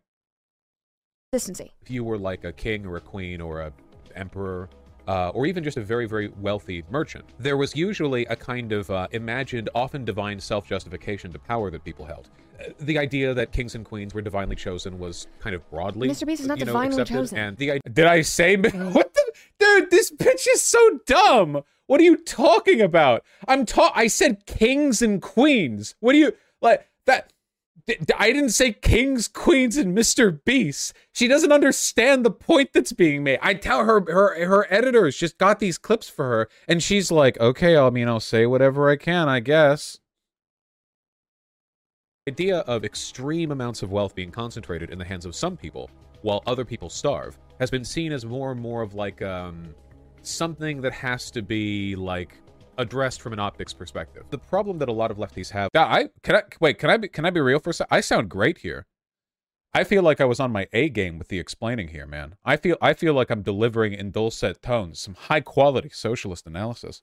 Consistency. 1.32 1.72
If 1.80 1.90
you 1.90 2.04
were 2.04 2.18
like 2.18 2.44
a 2.44 2.52
king 2.52 2.84
or 2.84 2.96
a 2.98 3.00
queen 3.00 3.40
or 3.40 3.62
a 3.62 3.72
emperor 4.14 4.68
uh, 5.10 5.30
or 5.30 5.44
even 5.44 5.64
just 5.64 5.76
a 5.76 5.80
very, 5.80 6.06
very 6.06 6.28
wealthy 6.40 6.84
merchant, 6.88 7.24
there 7.38 7.56
was 7.56 7.74
usually 7.74 8.24
a 8.26 8.36
kind 8.36 8.70
of 8.70 8.88
uh, 8.90 9.08
imagined, 9.10 9.68
often 9.74 10.04
divine 10.04 10.38
self-justification 10.38 11.32
to 11.32 11.38
power 11.38 11.68
that 11.68 11.82
people 11.82 12.04
held. 12.04 12.30
Uh, 12.60 12.70
the 12.78 12.96
idea 12.96 13.34
that 13.34 13.50
kings 13.50 13.74
and 13.74 13.84
queens 13.84 14.14
were 14.14 14.22
divinely 14.22 14.54
chosen 14.54 15.00
was 15.00 15.26
kind 15.40 15.56
of 15.56 15.68
broadly, 15.68 16.08
Mr. 16.08 16.24
Beast 16.24 16.42
is 16.42 16.46
not 16.46 16.60
you 16.60 16.64
know, 16.64 16.72
divinely 16.72 17.02
accepted, 17.02 17.14
chosen. 17.14 17.38
And 17.38 17.56
the 17.56 17.80
did 17.92 18.06
I 18.06 18.20
say 18.20 18.56
what 18.56 19.12
the 19.12 19.32
dude? 19.58 19.90
This 19.90 20.12
bitch 20.12 20.46
is 20.52 20.62
so 20.62 21.00
dumb. 21.06 21.62
What 21.88 22.00
are 22.00 22.04
you 22.04 22.16
talking 22.16 22.80
about? 22.80 23.24
I'm 23.48 23.66
ta- 23.66 23.92
I 23.96 24.06
said 24.06 24.46
kings 24.46 25.02
and 25.02 25.20
queens. 25.20 25.96
What 25.98 26.12
do 26.12 26.18
you 26.18 26.34
like 26.62 26.88
that? 27.06 27.32
I 28.18 28.32
didn't 28.32 28.50
say 28.50 28.72
kings, 28.72 29.28
queens, 29.28 29.76
and 29.76 29.96
Mr. 29.96 30.42
Beast. 30.44 30.94
She 31.12 31.28
doesn't 31.28 31.52
understand 31.52 32.24
the 32.24 32.30
point 32.30 32.70
that's 32.72 32.92
being 32.92 33.22
made. 33.24 33.38
I 33.42 33.54
tell 33.54 33.84
her 33.84 34.04
her 34.10 34.46
her 34.46 34.66
editors 34.72 35.16
just 35.16 35.38
got 35.38 35.58
these 35.58 35.78
clips 35.78 36.08
for 36.08 36.24
her, 36.24 36.48
and 36.68 36.82
she's 36.82 37.10
like, 37.10 37.38
"Okay, 37.40 37.76
I 37.76 37.90
mean, 37.90 38.08
I'll 38.08 38.20
say 38.20 38.46
whatever 38.46 38.90
I 38.90 38.96
can, 38.96 39.28
I 39.28 39.40
guess." 39.40 39.98
idea 42.28 42.58
of 42.60 42.84
extreme 42.84 43.50
amounts 43.50 43.82
of 43.82 43.90
wealth 43.90 44.14
being 44.14 44.30
concentrated 44.30 44.90
in 44.90 44.98
the 44.98 45.04
hands 45.04 45.26
of 45.26 45.34
some 45.34 45.56
people 45.56 45.90
while 46.22 46.42
other 46.46 46.64
people 46.64 46.88
starve 46.88 47.36
has 47.58 47.70
been 47.70 47.84
seen 47.84 48.12
as 48.12 48.24
more 48.24 48.52
and 48.52 48.60
more 48.60 48.82
of 48.82 48.94
like 48.94 49.20
um 49.22 49.74
something 50.22 50.80
that 50.80 50.92
has 50.92 51.30
to 51.30 51.42
be 51.42 51.96
like 51.96 52.40
addressed 52.80 53.20
from 53.20 53.32
an 53.32 53.38
optics 53.38 53.72
perspective. 53.72 54.24
The 54.30 54.38
problem 54.38 54.78
that 54.78 54.88
a 54.88 54.92
lot 54.92 55.10
of 55.10 55.18
lefties 55.18 55.50
have. 55.50 55.68
I 55.74 56.08
can 56.22 56.36
I 56.36 56.42
wait, 56.58 56.78
can 56.78 56.90
I 56.90 56.96
be 56.96 57.08
can 57.08 57.24
I 57.24 57.30
be 57.30 57.40
real 57.40 57.60
for 57.60 57.70
a 57.70 57.74
sec? 57.74 57.86
I 57.90 58.00
sound 58.00 58.30
great 58.30 58.58
here. 58.58 58.86
I 59.72 59.84
feel 59.84 60.02
like 60.02 60.20
I 60.20 60.24
was 60.24 60.40
on 60.40 60.50
my 60.50 60.66
A 60.72 60.88
game 60.88 61.18
with 61.18 61.28
the 61.28 61.38
explaining 61.38 61.88
here, 61.88 62.06
man. 62.06 62.34
I 62.44 62.56
feel 62.56 62.76
I 62.80 62.94
feel 62.94 63.14
like 63.14 63.30
I'm 63.30 63.42
delivering 63.42 63.92
in 63.92 64.10
dulcet 64.10 64.62
tones 64.62 64.98
some 64.98 65.14
high 65.14 65.42
quality 65.42 65.90
socialist 65.90 66.46
analysis. 66.46 67.02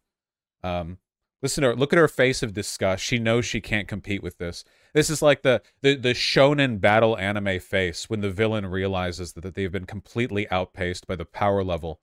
Um 0.63 0.98
listen 1.44 1.62
to 1.62 1.70
her 1.70 1.76
look 1.76 1.94
at 1.94 2.00
her 2.00 2.08
face 2.08 2.42
of 2.42 2.54
disgust. 2.54 3.04
She 3.04 3.20
knows 3.20 3.46
she 3.46 3.62
can't 3.62 3.88
compete 3.88 4.24
with 4.24 4.40
this. 4.40 4.63
This 4.94 5.12
is 5.12 5.22
like 5.22 5.44
the 5.44 5.62
the, 5.82 5.96
the 5.96 6.13
shonen 6.16 6.82
battle 6.82 7.16
anime 7.18 7.60
face 7.60 8.10
when 8.10 8.22
the 8.22 8.32
villain 8.32 8.66
realizes 8.66 9.34
that, 9.34 9.42
that 9.42 9.54
they've 9.54 9.72
been 9.72 9.86
completely 9.86 10.50
outpaced 10.50 11.06
by 11.06 11.16
the 11.16 11.26
power 11.26 11.63
level 11.63 12.00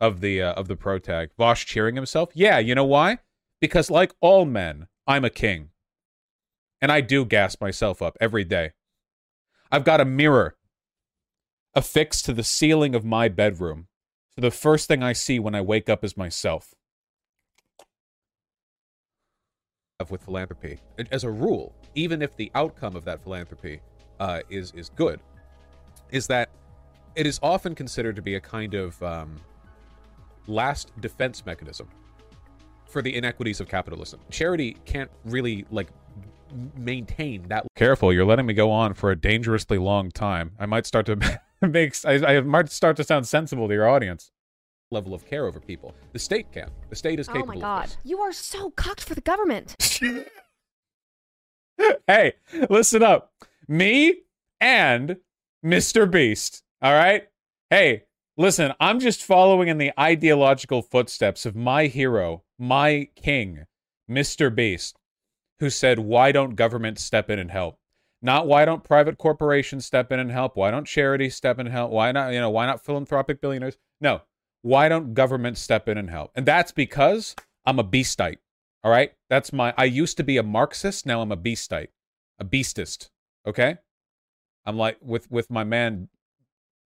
of 0.00 0.20
the 0.20 0.42
uh, 0.42 0.52
of 0.54 0.68
the 0.68 0.76
protag. 0.76 1.30
Vosh 1.36 1.66
cheering 1.66 1.96
himself. 1.96 2.30
Yeah, 2.34 2.58
you 2.58 2.74
know 2.74 2.84
why? 2.84 3.18
Because 3.60 3.90
like 3.90 4.14
all 4.20 4.44
men, 4.44 4.86
I'm 5.06 5.24
a 5.24 5.30
king. 5.30 5.70
And 6.80 6.90
I 6.90 7.02
do 7.02 7.26
gas 7.26 7.60
myself 7.60 8.00
up 8.00 8.16
every 8.20 8.44
day. 8.44 8.72
I've 9.70 9.84
got 9.84 10.00
a 10.00 10.04
mirror 10.06 10.56
affixed 11.74 12.24
to 12.24 12.32
the 12.32 12.42
ceiling 12.42 12.94
of 12.94 13.04
my 13.04 13.28
bedroom. 13.28 13.86
So 14.34 14.40
the 14.40 14.50
first 14.50 14.88
thing 14.88 15.02
I 15.02 15.12
see 15.12 15.38
when 15.38 15.54
I 15.54 15.60
wake 15.60 15.88
up 15.88 16.02
is 16.02 16.16
myself. 16.16 16.74
With 20.08 20.24
philanthropy, 20.24 20.78
as 21.12 21.24
a 21.24 21.30
rule, 21.30 21.74
even 21.94 22.22
if 22.22 22.34
the 22.34 22.50
outcome 22.54 22.96
of 22.96 23.04
that 23.04 23.22
philanthropy 23.22 23.82
uh, 24.18 24.40
is 24.48 24.72
is 24.74 24.88
good, 24.96 25.20
is 26.10 26.26
that 26.28 26.48
it 27.14 27.26
is 27.26 27.38
often 27.42 27.74
considered 27.74 28.16
to 28.16 28.22
be 28.22 28.36
a 28.36 28.40
kind 28.40 28.72
of 28.72 29.00
um, 29.02 29.36
last 30.50 30.92
defense 31.00 31.46
mechanism 31.46 31.88
for 32.86 33.02
the 33.02 33.16
inequities 33.16 33.60
of 33.60 33.68
capitalism. 33.68 34.20
Charity 34.30 34.76
can't 34.84 35.10
really 35.24 35.64
like 35.70 35.88
maintain 36.76 37.46
that. 37.48 37.66
Careful, 37.76 38.12
you're 38.12 38.24
letting 38.24 38.46
me 38.46 38.54
go 38.54 38.70
on 38.70 38.94
for 38.94 39.10
a 39.10 39.16
dangerously 39.16 39.78
long 39.78 40.10
time. 40.10 40.52
I 40.58 40.66
might 40.66 40.86
start 40.86 41.06
to 41.06 41.16
make 41.62 41.94
I, 42.04 42.36
I 42.36 42.40
might 42.40 42.70
start 42.70 42.96
to 42.96 43.04
sound 43.04 43.26
sensible 43.26 43.68
to 43.68 43.74
your 43.74 43.88
audience. 43.88 44.30
Level 44.90 45.14
of 45.14 45.24
care 45.24 45.46
over 45.46 45.60
people. 45.60 45.94
The 46.12 46.18
state 46.18 46.50
can. 46.50 46.68
The 46.88 46.96
state 46.96 47.20
is 47.20 47.28
capable. 47.28 47.42
Oh 47.42 47.52
capable. 47.52 47.60
my 47.60 47.74
of 47.76 47.82
god. 47.82 47.88
this. 47.90 47.98
You 48.04 48.20
are 48.20 48.32
so 48.32 48.70
cocked 48.70 49.04
for 49.04 49.14
the 49.14 49.20
government. 49.20 49.76
hey, 52.08 52.32
listen 52.68 53.02
up. 53.02 53.32
Me 53.68 54.22
and 54.60 55.16
Mr. 55.64 56.10
Beast. 56.10 56.64
All 56.82 56.92
right? 56.92 57.28
Hey, 57.68 58.02
listen, 58.40 58.72
I'm 58.80 58.98
just 59.00 59.22
following 59.22 59.68
in 59.68 59.76
the 59.76 59.92
ideological 60.00 60.80
footsteps 60.80 61.44
of 61.44 61.54
my 61.54 61.86
hero, 61.86 62.42
my 62.58 63.08
king, 63.14 63.66
Mr. 64.10 64.52
Beast, 64.52 64.98
who 65.58 65.68
said, 65.68 65.98
Why 65.98 66.32
don't 66.32 66.56
governments 66.56 67.02
step 67.02 67.28
in 67.28 67.38
and 67.38 67.50
help? 67.50 67.78
Not 68.22 68.46
why 68.46 68.64
don't 68.64 68.82
private 68.82 69.18
corporations 69.18 69.84
step 69.86 70.10
in 70.10 70.18
and 70.18 70.30
help? 70.30 70.56
Why 70.56 70.70
don't 70.70 70.86
charities 70.86 71.36
step 71.36 71.58
in 71.58 71.66
and 71.66 71.74
help? 71.74 71.90
Why 71.90 72.12
not, 72.12 72.32
you 72.32 72.40
know, 72.40 72.50
why 72.50 72.66
not 72.66 72.84
philanthropic 72.84 73.40
billionaires? 73.40 73.76
No. 74.00 74.22
Why 74.62 74.88
don't 74.88 75.14
governments 75.14 75.60
step 75.60 75.88
in 75.88 75.98
and 75.98 76.10
help? 76.10 76.32
And 76.34 76.44
that's 76.44 76.72
because 76.72 77.36
I'm 77.64 77.78
a 77.78 77.84
beastite. 77.84 78.38
All 78.82 78.90
right? 78.90 79.12
That's 79.28 79.52
my 79.52 79.74
I 79.76 79.84
used 79.84 80.16
to 80.16 80.24
be 80.24 80.38
a 80.38 80.42
Marxist, 80.42 81.04
now 81.04 81.20
I'm 81.20 81.32
a 81.32 81.36
beastite. 81.36 81.88
A 82.38 82.44
beastist. 82.44 83.10
Okay? 83.46 83.76
I'm 84.64 84.76
like 84.76 84.98
with 85.02 85.30
with 85.30 85.50
my 85.50 85.64
man 85.64 86.08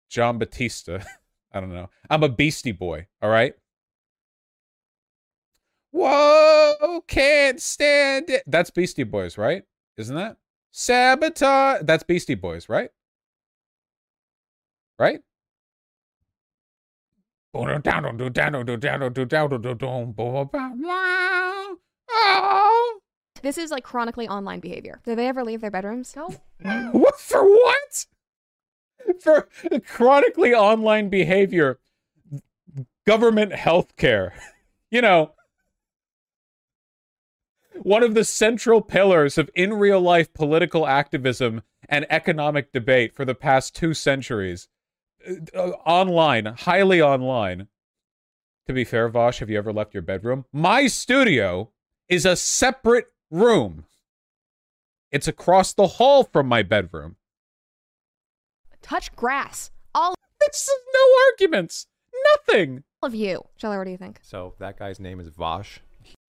John 0.08 0.38
Batista. 0.38 1.00
I 1.52 1.60
don't 1.60 1.72
know. 1.72 1.90
I'm 2.10 2.22
a 2.22 2.28
beastie 2.28 2.72
boy, 2.72 3.06
all 3.20 3.30
right? 3.30 3.54
Whoa, 5.92 7.04
can't 7.06 7.60
stand 7.60 8.30
it. 8.30 8.42
That's 8.46 8.70
Beastie 8.70 9.04
Boys, 9.04 9.36
right? 9.36 9.62
Isn't 9.98 10.16
that? 10.16 10.38
Sabotage. 10.70 11.82
That's 11.84 12.02
Beastie 12.02 12.34
Boys, 12.34 12.68
right? 12.68 12.90
Right? 14.98 15.20
This 23.42 23.58
is 23.58 23.70
like 23.70 23.84
chronically 23.84 24.28
online 24.28 24.60
behavior. 24.60 25.00
Do 25.04 25.14
they 25.14 25.28
ever 25.28 25.44
leave 25.44 25.60
their 25.60 25.70
bedrooms? 25.70 26.14
No. 26.16 26.34
What 26.92 27.20
for 27.20 27.42
what? 27.44 28.06
For 29.20 29.48
chronically 29.86 30.54
online 30.54 31.08
behavior, 31.08 31.78
government 33.06 33.52
health 33.52 33.96
care. 33.96 34.34
You 34.90 35.00
know, 35.00 35.32
one 37.80 38.02
of 38.02 38.14
the 38.14 38.24
central 38.24 38.82
pillars 38.82 39.38
of 39.38 39.48
in 39.54 39.72
real 39.72 40.02
life 40.02 40.32
political 40.34 40.86
activism 40.86 41.62
and 41.88 42.06
economic 42.10 42.72
debate 42.72 43.14
for 43.14 43.24
the 43.24 43.34
past 43.34 43.74
two 43.74 43.94
centuries. 43.94 44.68
Uh, 45.26 45.34
uh, 45.56 45.70
online, 45.86 46.46
highly 46.46 47.00
online. 47.00 47.68
To 48.66 48.72
be 48.72 48.84
fair, 48.84 49.08
Vosh, 49.08 49.40
have 49.40 49.50
you 49.50 49.58
ever 49.58 49.72
left 49.72 49.94
your 49.94 50.02
bedroom? 50.02 50.44
My 50.52 50.86
studio 50.86 51.70
is 52.08 52.24
a 52.24 52.36
separate 52.36 53.06
room. 53.30 53.86
It's 55.10 55.28
across 55.28 55.72
the 55.72 55.86
hall 55.86 56.24
from 56.24 56.46
my 56.46 56.62
bedroom. 56.62 57.16
Touch 58.82 59.14
grass. 59.16 59.70
All 59.94 60.14
It's 60.42 60.68
no 60.92 61.00
arguments. 61.30 61.86
Nothing. 62.48 62.84
All 63.00 63.06
of 63.08 63.14
you. 63.14 63.42
Shelly, 63.56 63.78
what 63.78 63.84
do 63.84 63.90
you 63.90 63.96
think? 63.96 64.20
So 64.22 64.54
that 64.58 64.78
guy's 64.78 65.00
name 65.00 65.20
is 65.20 65.28
Vosh. 65.28 65.80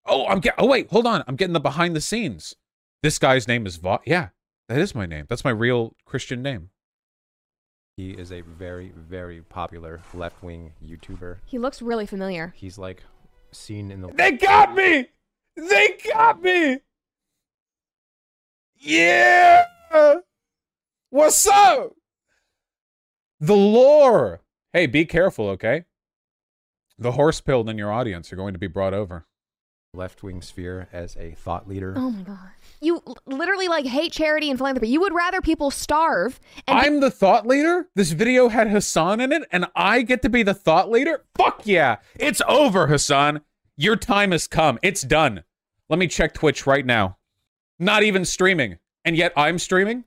Oh, 0.05 0.27
I'm 0.27 0.39
get. 0.39 0.55
Oh 0.57 0.67
wait, 0.67 0.89
hold 0.89 1.07
on. 1.07 1.23
I'm 1.27 1.35
getting 1.35 1.53
the 1.53 1.59
behind 1.59 1.95
the 1.95 2.01
scenes. 2.01 2.55
This 3.01 3.19
guy's 3.19 3.47
name 3.47 3.65
is 3.65 3.77
Va. 3.77 3.99
Yeah, 4.05 4.29
that 4.69 4.79
is 4.79 4.95
my 4.95 5.05
name. 5.05 5.25
That's 5.27 5.43
my 5.43 5.51
real 5.51 5.95
Christian 6.05 6.41
name. 6.41 6.69
He 7.97 8.11
is 8.11 8.31
a 8.31 8.41
very, 8.41 8.91
very 8.95 9.41
popular 9.41 10.01
left 10.13 10.41
wing 10.41 10.73
YouTuber. 10.83 11.37
He 11.45 11.59
looks 11.59 11.81
really 11.81 12.05
familiar. 12.05 12.53
He's 12.55 12.77
like 12.77 13.03
seen 13.51 13.91
in 13.91 14.01
the 14.01 14.07
They 14.07 14.31
got 14.31 14.73
me. 14.73 15.09
They 15.55 15.97
got 16.11 16.41
me. 16.41 16.79
Yeah. 18.79 19.65
What's 21.11 21.45
up? 21.45 21.93
The 23.43 23.57
lore. 23.57 24.39
Hey, 24.71 24.85
be 24.85 25.03
careful, 25.03 25.49
okay? 25.49 25.83
The 26.97 27.11
horse 27.11 27.41
pilled 27.41 27.67
in 27.69 27.77
your 27.77 27.91
audience 27.91 28.31
are 28.31 28.37
going 28.37 28.53
to 28.53 28.59
be 28.59 28.67
brought 28.67 28.93
over. 28.93 29.25
left 29.93 30.23
wing 30.23 30.41
sphere 30.41 30.87
as 30.93 31.17
a 31.17 31.31
thought 31.31 31.67
leader. 31.67 31.93
Oh 31.97 32.09
my 32.09 32.21
god. 32.21 32.51
You 32.79 33.01
literally 33.25 33.67
like 33.67 33.85
hate 33.85 34.13
charity 34.13 34.49
and 34.49 34.57
philanthropy. 34.57 34.87
You 34.87 35.01
would 35.01 35.13
rather 35.13 35.41
people 35.41 35.71
starve 35.71 36.39
and 36.69 36.79
I'm 36.79 36.99
the 37.01 37.11
thought 37.11 37.45
leader. 37.45 37.89
This 37.95 38.11
video 38.13 38.47
had 38.47 38.69
Hasan 38.69 39.19
in 39.19 39.33
it, 39.33 39.43
and 39.51 39.65
I 39.75 40.03
get 40.03 40.21
to 40.21 40.29
be 40.29 40.43
the 40.43 40.53
thought 40.53 40.89
leader. 40.89 41.25
Fuck 41.35 41.63
yeah! 41.65 41.97
It's 42.15 42.41
over, 42.47 42.87
Hasan. 42.87 43.41
Your 43.75 43.97
time 43.97 44.31
has 44.31 44.47
come. 44.47 44.79
It's 44.81 45.01
done. 45.01 45.43
Let 45.89 45.99
me 45.99 46.07
check 46.07 46.33
Twitch 46.33 46.65
right 46.65 46.85
now. 46.85 47.17
Not 47.77 48.03
even 48.03 48.23
streaming, 48.23 48.77
and 49.03 49.17
yet 49.17 49.33
I'm 49.35 49.59
streaming, 49.59 50.05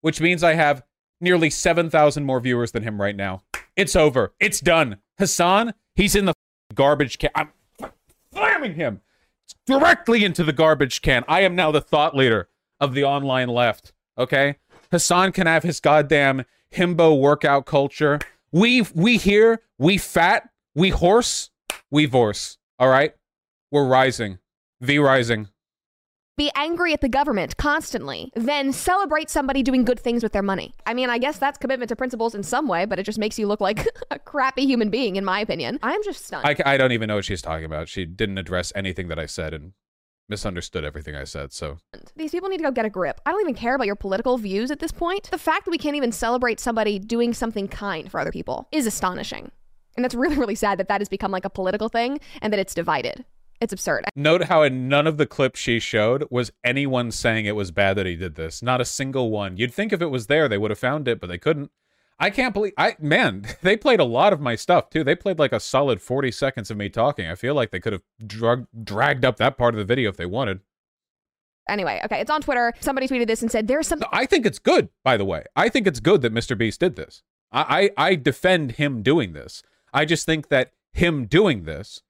which 0.00 0.20
means 0.20 0.44
I 0.44 0.54
have 0.54 0.84
nearly 1.20 1.50
seven 1.50 1.90
thousand 1.90 2.24
more 2.24 2.40
viewers 2.40 2.72
than 2.72 2.82
him 2.82 3.00
right 3.00 3.16
now. 3.16 3.42
It's 3.76 3.94
over. 3.96 4.32
It's 4.40 4.60
done. 4.60 4.98
Hasan, 5.18 5.74
he's 5.94 6.14
in 6.14 6.24
the 6.24 6.34
garbage 6.74 7.18
can. 7.18 7.30
I'm 7.34 7.50
slamming 8.32 8.74
him 8.74 9.00
directly 9.66 10.24
into 10.24 10.44
the 10.44 10.52
garbage 10.52 11.02
can. 11.02 11.24
I 11.28 11.40
am 11.42 11.54
now 11.54 11.70
the 11.70 11.80
thought 11.80 12.16
leader 12.16 12.48
of 12.80 12.94
the 12.94 13.04
online 13.04 13.48
left. 13.48 13.92
Okay? 14.16 14.56
Hasan 14.90 15.32
can 15.32 15.46
have 15.46 15.62
his 15.62 15.80
goddamn 15.80 16.44
himbo 16.74 17.18
workout 17.18 17.66
culture. 17.66 18.18
We 18.50 18.82
we 18.94 19.16
here, 19.16 19.60
we 19.78 19.98
fat, 19.98 20.48
we 20.74 20.90
horse, 20.90 21.50
we 21.90 22.06
vorse. 22.06 22.58
All 22.78 22.88
right? 22.88 23.14
We're 23.70 23.86
rising. 23.86 24.38
V 24.80 24.98
rising. 24.98 25.48
Be 26.38 26.50
angry 26.54 26.94
at 26.94 27.02
the 27.02 27.08
government 27.08 27.58
constantly, 27.58 28.32
then 28.34 28.72
celebrate 28.72 29.28
somebody 29.28 29.62
doing 29.62 29.84
good 29.84 30.00
things 30.00 30.22
with 30.22 30.32
their 30.32 30.42
money. 30.42 30.72
I 30.86 30.94
mean, 30.94 31.10
I 31.10 31.18
guess 31.18 31.38
that's 31.38 31.58
commitment 31.58 31.90
to 31.90 31.96
principles 31.96 32.34
in 32.34 32.42
some 32.42 32.66
way, 32.66 32.86
but 32.86 32.98
it 32.98 33.02
just 33.02 33.18
makes 33.18 33.38
you 33.38 33.46
look 33.46 33.60
like 33.60 33.86
a 34.10 34.18
crappy 34.18 34.64
human 34.64 34.88
being, 34.88 35.16
in 35.16 35.24
my 35.24 35.40
opinion. 35.40 35.78
I'm 35.82 36.02
just 36.02 36.24
stunned. 36.24 36.46
I, 36.46 36.56
I 36.64 36.76
don't 36.78 36.92
even 36.92 37.08
know 37.08 37.16
what 37.16 37.26
she's 37.26 37.42
talking 37.42 37.66
about. 37.66 37.88
She 37.88 38.06
didn't 38.06 38.38
address 38.38 38.72
anything 38.74 39.08
that 39.08 39.18
I 39.18 39.26
said 39.26 39.52
and 39.52 39.72
misunderstood 40.28 40.84
everything 40.84 41.14
I 41.14 41.24
said. 41.24 41.52
So 41.52 41.78
These 42.16 42.30
people 42.30 42.48
need 42.48 42.58
to 42.58 42.64
go 42.64 42.70
get 42.70 42.84
a 42.84 42.90
grip. 42.90 43.20
I 43.26 43.32
don't 43.32 43.40
even 43.40 43.54
care 43.54 43.74
about 43.74 43.86
your 43.86 43.96
political 43.96 44.38
views 44.38 44.70
at 44.70 44.78
this 44.78 44.92
point. 44.92 45.30
The 45.30 45.38
fact 45.38 45.64
that 45.64 45.70
we 45.70 45.78
can't 45.78 45.96
even 45.96 46.12
celebrate 46.12 46.60
somebody 46.60 46.98
doing 46.98 47.34
something 47.34 47.68
kind 47.68 48.10
for 48.10 48.20
other 48.20 48.32
people 48.32 48.68
is 48.70 48.86
astonishing. 48.86 49.50
And 49.96 50.04
that's 50.04 50.14
really, 50.14 50.36
really 50.36 50.54
sad 50.54 50.78
that 50.78 50.88
that 50.88 51.00
has 51.00 51.08
become 51.08 51.32
like 51.32 51.44
a 51.44 51.50
political 51.50 51.88
thing 51.88 52.20
and 52.40 52.52
that 52.52 52.60
it's 52.60 52.74
divided. 52.74 53.24
It's 53.60 53.72
absurd. 53.72 54.04
note 54.14 54.44
how 54.44 54.62
in 54.62 54.88
none 54.88 55.06
of 55.06 55.16
the 55.16 55.26
clips 55.26 55.58
she 55.58 55.80
showed 55.80 56.24
was 56.30 56.52
anyone 56.62 57.10
saying 57.10 57.46
it 57.46 57.56
was 57.56 57.70
bad 57.70 57.96
that 57.96 58.06
he 58.06 58.16
did 58.16 58.36
this. 58.36 58.62
Not 58.62 58.80
a 58.80 58.84
single 58.84 59.30
one. 59.30 59.56
You'd 59.56 59.74
think 59.74 59.92
if 59.92 60.00
it 60.00 60.06
was 60.06 60.26
there, 60.26 60.48
they 60.48 60.58
would 60.58 60.70
have 60.70 60.78
found 60.78 61.08
it, 61.08 61.20
but 61.20 61.26
they 61.28 61.38
couldn't. 61.38 61.70
I 62.20 62.30
can't 62.30 62.52
believe 62.52 62.72
I 62.76 62.96
man, 63.00 63.44
they 63.62 63.76
played 63.76 64.00
a 64.00 64.04
lot 64.04 64.32
of 64.32 64.40
my 64.40 64.54
stuff 64.54 64.90
too. 64.90 65.04
They 65.04 65.14
played 65.14 65.38
like 65.38 65.52
a 65.52 65.60
solid 65.60 66.00
40 66.00 66.30
seconds 66.30 66.70
of 66.70 66.76
me 66.76 66.88
talking. 66.88 67.28
I 67.28 67.34
feel 67.34 67.54
like 67.54 67.70
they 67.70 67.80
could 67.80 67.92
have 67.92 68.02
drug, 68.24 68.66
dragged 68.84 69.24
up 69.24 69.36
that 69.36 69.58
part 69.58 69.74
of 69.74 69.78
the 69.78 69.84
video 69.84 70.10
if 70.10 70.16
they 70.16 70.26
wanted. 70.26 70.60
Anyway, 71.68 72.00
okay, 72.04 72.20
it's 72.20 72.30
on 72.30 72.40
Twitter. 72.40 72.72
Somebody 72.80 73.06
tweeted 73.06 73.26
this 73.26 73.42
and 73.42 73.50
said, 73.50 73.68
There's 73.68 73.86
some. 73.86 74.02
I 74.10 74.24
think 74.24 74.46
it's 74.46 74.58
good, 74.58 74.88
by 75.04 75.16
the 75.16 75.24
way. 75.24 75.44
I 75.54 75.68
think 75.68 75.86
it's 75.86 76.00
good 76.00 76.22
that 76.22 76.32
Mr. 76.32 76.56
Beast 76.56 76.80
did 76.80 76.96
this. 76.96 77.22
I, 77.52 77.90
I, 77.96 78.08
I 78.08 78.14
defend 78.14 78.72
him 78.72 79.02
doing 79.02 79.32
this. 79.32 79.62
I 79.92 80.04
just 80.04 80.26
think 80.26 80.48
that 80.48 80.72
him 80.92 81.26
doing 81.26 81.64
this 81.64 82.02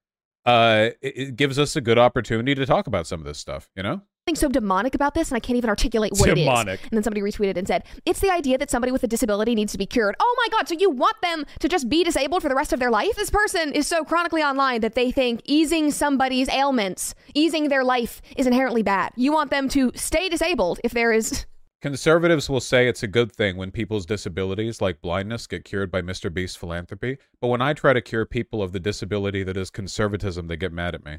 uh 0.49 0.91
it, 1.01 1.17
it 1.17 1.37
gives 1.37 1.59
us 1.59 1.77
a 1.77 1.81
good 1.81 1.99
opportunity 1.99 2.55
to 2.55 2.67
talk 2.67 2.87
about 2.87 3.07
some 3.07 3.21
of 3.21 3.27
this 3.27 3.39
stuff, 3.39 3.69
you 3.77 3.83
know? 3.83 4.03
something 4.29 4.39
so 4.39 4.49
demonic 4.49 4.95
about 4.95 5.15
this, 5.15 5.31
and 5.31 5.37
I 5.37 5.41
can't 5.41 5.57
even 5.57 5.71
articulate 5.71 6.13
what 6.17 6.35
Demonic. 6.35 6.81
it 6.81 6.85
is. 6.85 6.89
And 6.91 6.97
then 6.99 7.03
somebody 7.03 7.23
retweeted 7.23 7.57
and 7.57 7.67
said, 7.67 7.85
It's 8.05 8.21
the 8.21 8.31
idea 8.31 8.59
that 8.59 8.71
somebody 8.71 8.93
with 8.93 9.03
a 9.03 9.07
disability 9.07 9.55
needs 9.55 9.73
to 9.73 9.79
be 9.79 9.87
cured. 9.87 10.17
Oh 10.21 10.37
my 10.39 10.49
God, 10.57 10.69
so 10.69 10.75
you 10.75 10.91
want 10.91 11.17
them 11.23 11.45
to 11.61 11.69
just 11.69 11.89
be 11.89 12.05
disabled 12.05 12.43
for 12.43 12.49
the 12.49 12.55
rest 12.55 12.73
of 12.73 12.81
their 12.81 12.91
life? 12.91 13.17
This 13.17 13.31
person 13.31 13.73
is 13.73 13.87
so 13.87 14.05
chronically 14.05 14.43
online 14.43 14.81
that 14.83 14.95
they 14.95 15.11
think 15.11 15.41
easing 15.45 15.91
somebody's 15.91 16.49
ailments, 16.51 17.15
easing 17.35 17.69
their 17.69 17.85
life, 17.85 18.21
is 18.37 18.47
inherently 18.47 18.83
bad. 18.83 19.13
You 19.17 19.33
want 19.33 19.51
them 19.51 19.69
to 19.71 19.93
stay 19.95 20.29
disabled 20.29 20.81
if 20.85 20.93
there 20.93 21.13
is. 21.13 21.47
Conservatives 21.81 22.51
will 22.51 22.61
say 22.61 22.89
it's 22.89 23.05
a 23.05 23.09
good 23.09 23.31
thing 23.33 23.57
when 23.57 23.71
people's 23.71 24.05
disabilities, 24.05 24.81
like 24.81 25.01
blindness, 25.01 25.47
get 25.47 25.65
cured 25.65 25.93
by 25.93 26.03
Mr. 26.03 26.33
Beast's 26.33 26.57
philanthropy. 26.57 27.19
But 27.41 27.49
when 27.49 27.63
I 27.63 27.73
try 27.73 27.93
to 27.93 28.01
cure 28.01 28.27
people 28.27 28.63
of 28.63 28.73
the 28.73 28.81
disability 28.81 29.45
that 29.45 29.57
is 29.57 29.71
conservatism, 29.71 30.49
they 30.49 30.57
get 30.57 30.73
mad 30.73 30.97
at 30.97 31.05
me. 31.05 31.19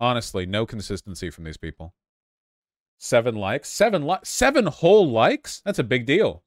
Honestly, 0.00 0.46
no 0.46 0.64
consistency 0.64 1.28
from 1.28 1.44
these 1.44 1.58
people. 1.58 1.94
Seven 2.98 3.34
likes? 3.34 3.68
Seven 3.68 4.06
li- 4.06 4.16
Seven 4.24 4.66
whole 4.66 5.10
likes? 5.10 5.60
That's 5.66 5.78
a 5.78 5.84
big 5.84 6.06
deal. 6.06 6.42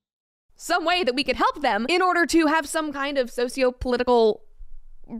some 0.55 0.83
way 0.83 1.03
that 1.03 1.13
we 1.13 1.23
could 1.23 1.35
help 1.35 1.61
them 1.61 1.85
in 1.89 2.01
order 2.01 2.25
to 2.25 2.47
have 2.47 2.67
some 2.67 2.91
kind 2.91 3.19
of 3.19 3.29
socio-political 3.29 4.41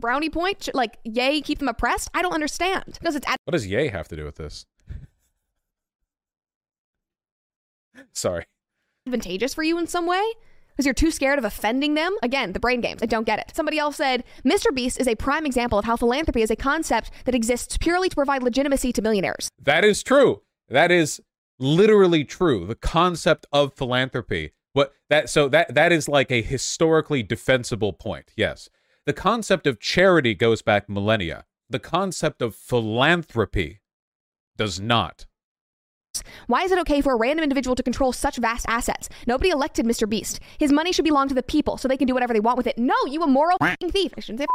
brownie 0.00 0.28
point 0.28 0.68
like 0.74 0.98
yay 1.04 1.40
keep 1.40 1.60
them 1.60 1.68
oppressed 1.68 2.10
i 2.12 2.20
don't 2.20 2.34
understand 2.34 2.84
because 2.98 3.14
it's 3.16 3.26
What 3.44 3.52
does 3.52 3.66
Yay 3.66 3.88
have 3.88 4.06
to 4.08 4.16
do 4.16 4.24
with 4.24 4.34
this? 4.36 4.66
Sorry. 8.12 8.44
advantageous 9.06 9.54
for 9.54 9.62
you 9.62 9.78
in 9.78 9.86
some 9.86 10.06
way 10.06 10.22
because 10.68 10.84
you're 10.86 10.94
too 10.94 11.10
scared 11.10 11.38
of 11.38 11.44
offending 11.44 11.94
them 11.94 12.16
again 12.22 12.52
the 12.52 12.60
brain 12.60 12.80
games 12.80 13.02
i 13.02 13.06
don't 13.06 13.24
get 13.24 13.38
it 13.38 13.50
somebody 13.54 13.78
else 13.78 13.96
said 13.96 14.22
mr 14.44 14.74
beast 14.74 15.00
is 15.00 15.08
a 15.08 15.14
prime 15.16 15.46
example 15.46 15.78
of 15.78 15.84
how 15.84 15.96
philanthropy 15.96 16.42
is 16.42 16.50
a 16.50 16.56
concept 16.56 17.10
that 17.24 17.34
exists 17.34 17.76
purely 17.78 18.08
to 18.08 18.14
provide 18.14 18.42
legitimacy 18.42 18.92
to 18.92 19.02
millionaires 19.02 19.48
That 19.60 19.84
is 19.84 20.02
true. 20.02 20.42
That 20.68 20.90
is 20.90 21.20
literally 21.58 22.24
true. 22.24 22.66
The 22.66 22.74
concept 22.74 23.46
of 23.50 23.72
philanthropy. 23.74 24.52
What 24.74 24.92
that 25.08 25.28
so 25.30 25.48
that 25.48 25.74
that 25.74 25.90
is 25.92 26.08
like 26.08 26.30
a 26.30 26.42
historically 26.42 27.22
defensible 27.22 27.92
point. 27.94 28.30
Yes. 28.36 28.68
The 29.06 29.12
concept 29.14 29.66
of 29.66 29.80
charity 29.80 30.34
goes 30.34 30.60
back 30.62 30.88
millennia. 30.88 31.46
The 31.70 31.78
concept 31.78 32.42
of 32.42 32.54
philanthropy 32.54 33.80
does 34.56 34.78
not. 34.78 35.26
Why 36.46 36.62
is 36.62 36.72
it 36.72 36.78
okay 36.80 37.00
for 37.00 37.12
a 37.12 37.16
random 37.16 37.42
individual 37.42 37.76
to 37.76 37.82
control 37.82 38.12
such 38.12 38.36
vast 38.36 38.66
assets? 38.68 39.08
Nobody 39.26 39.50
elected 39.50 39.86
Mr. 39.86 40.08
Beast. 40.08 40.40
His 40.58 40.72
money 40.72 40.92
should 40.92 41.04
belong 41.04 41.28
to 41.28 41.34
the 41.34 41.42
people 41.42 41.76
so 41.76 41.88
they 41.88 41.96
can 41.96 42.06
do 42.06 42.14
whatever 42.14 42.32
they 42.32 42.40
want 42.40 42.56
with 42.56 42.66
it. 42.66 42.78
No, 42.78 42.94
you 43.06 43.22
immoral 43.22 43.58
f***ing 43.60 43.90
thief. 43.90 44.12
I 44.16 44.20
shouldn't 44.20 44.40
say 44.40 44.46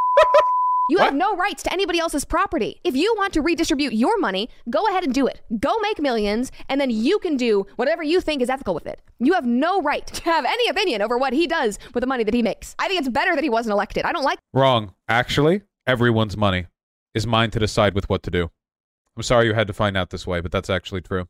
You 0.90 0.98
have 0.98 1.14
no 1.16 1.36
rights 1.38 1.64
to 1.64 1.72
anybody 1.72 2.00
else's 2.00 2.26
property. 2.26 2.82
If 2.84 2.94
you 2.94 3.14
want 3.18 3.32
to 3.34 3.42
redistribute 3.42 3.94
your 3.94 4.20
money, 4.20 4.50
go 4.70 4.86
ahead 4.90 5.06
and 5.06 5.14
do 5.14 5.26
it. 5.28 5.40
Go 5.58 5.74
make 5.80 6.00
millions, 6.00 6.52
and 6.68 6.80
then 6.80 6.90
you 6.90 7.20
can 7.20 7.38
do 7.38 7.66
whatever 7.78 8.04
you 8.04 8.20
think 8.20 8.42
is 8.42 8.50
ethical 8.50 8.74
with 8.74 8.86
it. 8.86 9.00
You 9.20 9.34
have 9.34 9.46
no 9.46 9.82
right 9.82 10.06
to 10.08 10.24
have 10.26 10.44
any 10.44 10.68
opinion 10.68 11.02
over 11.02 11.18
what 11.18 11.32
he 11.32 11.48
does 11.48 11.80
with 11.94 12.02
the 12.02 12.08
money 12.08 12.26
that 12.26 12.34
he 12.34 12.42
makes. 12.42 12.76
I 12.80 12.90
think 12.90 13.00
it's 13.00 13.08
better 13.10 13.34
that 13.34 13.44
he 13.44 13.50
wasn't 13.50 13.72
elected. 13.72 14.04
I 14.04 14.12
don't 14.12 14.26
like 14.26 14.40
Wrong. 14.54 14.94
Actually, 15.08 15.62
everyone's 15.88 16.36
money 16.36 16.66
is 17.14 17.26
mine 17.26 17.50
to 17.52 17.60
decide 17.60 17.96
with 17.96 18.10
what 18.10 18.22
to 18.24 18.32
do. 18.32 18.52
I'm 19.16 19.24
sorry 19.24 19.46
you 19.46 19.54
had 19.54 19.68
to 19.68 19.74
find 19.74 19.96
out 19.96 20.10
this 20.10 20.28
way, 20.28 20.42
but 20.42 20.52
that's 20.52 20.70
actually 20.70 21.02
true. 21.02 21.28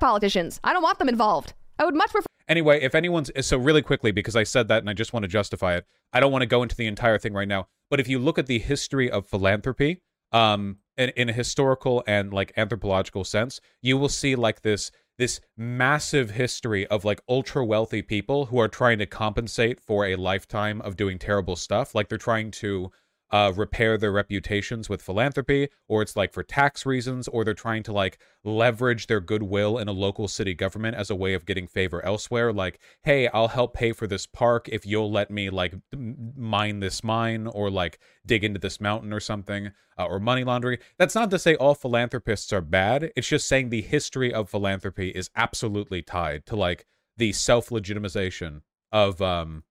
Politicians. 0.00 0.60
I 0.64 0.72
don't 0.72 0.82
want 0.82 0.98
them 0.98 1.08
involved. 1.08 1.54
I 1.78 1.84
would 1.84 1.94
much 1.94 2.10
prefer 2.10 2.26
Anyway, 2.48 2.80
if 2.80 2.94
anyone's 2.94 3.30
so 3.46 3.58
really 3.58 3.82
quickly 3.82 4.10
because 4.10 4.34
I 4.34 4.42
said 4.42 4.68
that 4.68 4.80
and 4.80 4.88
I 4.88 4.94
just 4.94 5.12
want 5.12 5.24
to 5.24 5.28
justify 5.28 5.76
it. 5.76 5.86
I 6.14 6.20
don't 6.20 6.32
want 6.32 6.42
to 6.42 6.46
go 6.46 6.62
into 6.62 6.74
the 6.74 6.86
entire 6.86 7.18
thing 7.18 7.34
right 7.34 7.46
now. 7.46 7.68
But 7.90 8.00
if 8.00 8.08
you 8.08 8.18
look 8.18 8.38
at 8.38 8.46
the 8.46 8.58
history 8.58 9.10
of 9.10 9.26
philanthropy, 9.26 10.00
um, 10.32 10.78
in, 10.96 11.10
in 11.10 11.28
a 11.28 11.32
historical 11.32 12.02
and 12.06 12.32
like 12.32 12.52
anthropological 12.56 13.24
sense, 13.24 13.60
you 13.82 13.96
will 13.96 14.08
see 14.08 14.34
like 14.34 14.62
this 14.62 14.90
this 15.18 15.40
massive 15.56 16.30
history 16.30 16.86
of 16.86 17.04
like 17.04 17.20
ultra 17.28 17.64
wealthy 17.64 18.02
people 18.02 18.46
who 18.46 18.58
are 18.60 18.68
trying 18.68 18.98
to 19.00 19.06
compensate 19.06 19.80
for 19.80 20.06
a 20.06 20.14
lifetime 20.14 20.80
of 20.82 20.96
doing 20.96 21.18
terrible 21.18 21.56
stuff. 21.56 21.92
Like 21.92 22.08
they're 22.08 22.18
trying 22.18 22.52
to 22.52 22.92
uh, 23.30 23.52
repair 23.54 23.98
their 23.98 24.12
reputations 24.12 24.88
with 24.88 25.02
philanthropy, 25.02 25.68
or 25.86 26.02
it's 26.02 26.16
like 26.16 26.32
for 26.32 26.42
tax 26.42 26.86
reasons, 26.86 27.28
or 27.28 27.44
they're 27.44 27.54
trying 27.54 27.82
to 27.82 27.92
like 27.92 28.18
leverage 28.44 29.06
their 29.06 29.20
goodwill 29.20 29.78
in 29.78 29.88
a 29.88 29.92
local 29.92 30.28
city 30.28 30.54
government 30.54 30.96
as 30.96 31.10
a 31.10 31.16
way 31.16 31.34
of 31.34 31.44
getting 31.44 31.66
favor 31.66 32.04
elsewhere. 32.04 32.52
Like, 32.52 32.78
hey, 33.02 33.28
I'll 33.28 33.48
help 33.48 33.74
pay 33.74 33.92
for 33.92 34.06
this 34.06 34.26
park 34.26 34.68
if 34.68 34.86
you'll 34.86 35.10
let 35.10 35.30
me 35.30 35.50
like 35.50 35.74
mine 35.94 36.80
this 36.80 37.04
mine 37.04 37.46
or 37.46 37.70
like 37.70 37.98
dig 38.24 38.44
into 38.44 38.60
this 38.60 38.80
mountain 38.80 39.12
or 39.12 39.20
something, 39.20 39.72
uh, 39.98 40.06
or 40.06 40.18
money 40.18 40.44
laundering. 40.44 40.78
That's 40.98 41.14
not 41.14 41.30
to 41.30 41.38
say 41.38 41.54
all 41.56 41.74
philanthropists 41.74 42.52
are 42.52 42.60
bad. 42.60 43.12
It's 43.14 43.28
just 43.28 43.48
saying 43.48 43.68
the 43.68 43.82
history 43.82 44.32
of 44.32 44.48
philanthropy 44.48 45.10
is 45.10 45.30
absolutely 45.36 46.02
tied 46.02 46.46
to 46.46 46.56
like 46.56 46.86
the 47.16 47.32
self 47.32 47.68
legitimization 47.68 48.62
of 48.90 49.20
um 49.20 49.64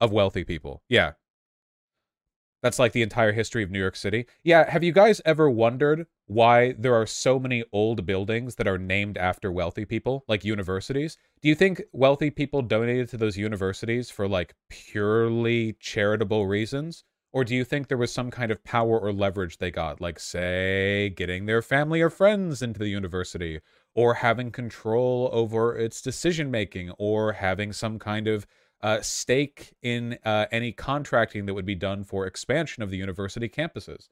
of 0.00 0.12
wealthy 0.12 0.44
people. 0.44 0.82
Yeah, 0.88 1.12
that's 2.66 2.80
like 2.80 2.90
the 2.90 3.02
entire 3.02 3.30
history 3.30 3.62
of 3.62 3.70
New 3.70 3.78
York 3.78 3.94
City. 3.94 4.26
Yeah, 4.42 4.68
have 4.68 4.82
you 4.82 4.90
guys 4.90 5.22
ever 5.24 5.48
wondered 5.48 6.08
why 6.26 6.72
there 6.76 6.96
are 6.96 7.06
so 7.06 7.38
many 7.38 7.62
old 7.72 8.04
buildings 8.04 8.56
that 8.56 8.66
are 8.66 8.76
named 8.76 9.16
after 9.16 9.52
wealthy 9.52 9.84
people, 9.84 10.24
like 10.26 10.44
universities? 10.44 11.16
Do 11.40 11.48
you 11.48 11.54
think 11.54 11.80
wealthy 11.92 12.28
people 12.28 12.62
donated 12.62 13.08
to 13.10 13.18
those 13.18 13.36
universities 13.36 14.10
for 14.10 14.26
like 14.26 14.56
purely 14.68 15.76
charitable 15.78 16.48
reasons? 16.48 17.04
Or 17.32 17.44
do 17.44 17.54
you 17.54 17.64
think 17.64 17.86
there 17.86 17.98
was 17.98 18.12
some 18.12 18.32
kind 18.32 18.50
of 18.50 18.64
power 18.64 18.98
or 18.98 19.12
leverage 19.12 19.58
they 19.58 19.70
got, 19.70 20.00
like, 20.00 20.18
say, 20.18 21.10
getting 21.10 21.46
their 21.46 21.62
family 21.62 22.00
or 22.00 22.10
friends 22.10 22.62
into 22.62 22.80
the 22.80 22.88
university, 22.88 23.60
or 23.94 24.14
having 24.14 24.50
control 24.50 25.28
over 25.32 25.76
its 25.76 26.00
decision 26.00 26.50
making, 26.50 26.90
or 26.98 27.34
having 27.34 27.72
some 27.72 27.98
kind 27.98 28.26
of 28.26 28.46
uh, 28.82 29.00
stake 29.00 29.74
in 29.82 30.18
uh, 30.24 30.46
any 30.52 30.72
contracting 30.72 31.46
that 31.46 31.54
would 31.54 31.66
be 31.66 31.74
done 31.74 32.04
for 32.04 32.26
expansion 32.26 32.82
of 32.82 32.90
the 32.90 32.96
university 32.98 33.48
campuses. 33.48 34.08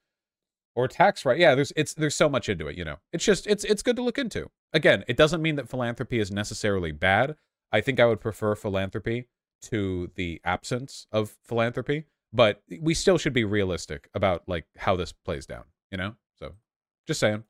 or 0.75 0.89
tax 0.89 1.25
right. 1.25 1.39
Yeah, 1.39 1.55
there's 1.55 1.73
it's 1.77 1.95
there's 1.95 2.15
so 2.17 2.29
much 2.29 2.49
into 2.49 2.67
it, 2.69 2.77
you 2.77 2.85
know. 2.85 2.97
It's 3.13 3.25
just 3.25 3.47
it's 3.47 3.65
it's 3.65 3.83
good 3.83 3.97
to 3.97 4.03
look 4.03 4.19
into. 4.19 4.51
Again, 4.73 5.05
it 5.09 5.17
doesn't 5.17 5.43
mean 5.43 5.57
that 5.57 5.69
philanthropy 5.69 6.19
is 6.19 6.31
necessarily 6.31 6.93
bad. 6.93 7.37
I 7.73 7.81
think 7.81 8.01
I 8.01 8.07
would 8.07 8.21
prefer 8.21 8.55
philanthropy 8.55 9.29
to 9.63 10.11
the 10.17 10.41
absence 10.45 11.07
of 11.13 11.37
philanthropy, 11.45 12.07
but 12.33 12.63
we 12.81 12.95
still 12.95 13.19
should 13.19 13.33
be 13.33 13.45
realistic 13.45 14.09
about 14.15 14.49
like 14.49 14.67
how 14.79 14.97
this 14.97 15.13
plays 15.13 15.47
down, 15.47 15.65
you 15.91 15.99
know? 15.99 16.17
So, 16.39 16.55
just 17.07 17.21
saying. 17.21 17.45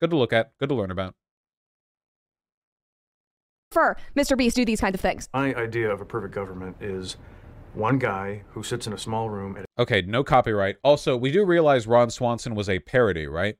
Good 0.00 0.10
to 0.10 0.16
look 0.16 0.32
at, 0.32 0.52
good 0.58 0.68
to 0.68 0.74
learn 0.74 0.90
about. 0.90 1.14
For 3.76 3.94
Mr. 4.16 4.38
Beast 4.38 4.56
do 4.56 4.64
these 4.64 4.80
kinds 4.80 4.94
of 4.94 5.02
things. 5.02 5.28
My 5.34 5.54
idea 5.54 5.90
of 5.90 6.00
a 6.00 6.06
perfect 6.06 6.32
government 6.32 6.78
is 6.80 7.18
one 7.74 7.98
guy 7.98 8.42
who 8.52 8.62
sits 8.62 8.86
in 8.86 8.94
a 8.94 8.98
small 8.98 9.28
room 9.28 9.54
and 9.54 9.66
Okay, 9.78 10.00
no 10.00 10.24
copyright. 10.24 10.76
Also, 10.82 11.14
we 11.14 11.30
do 11.30 11.44
realize 11.44 11.86
Ron 11.86 12.08
Swanson 12.08 12.54
was 12.54 12.70
a 12.70 12.78
parody, 12.78 13.26
right? 13.26 13.58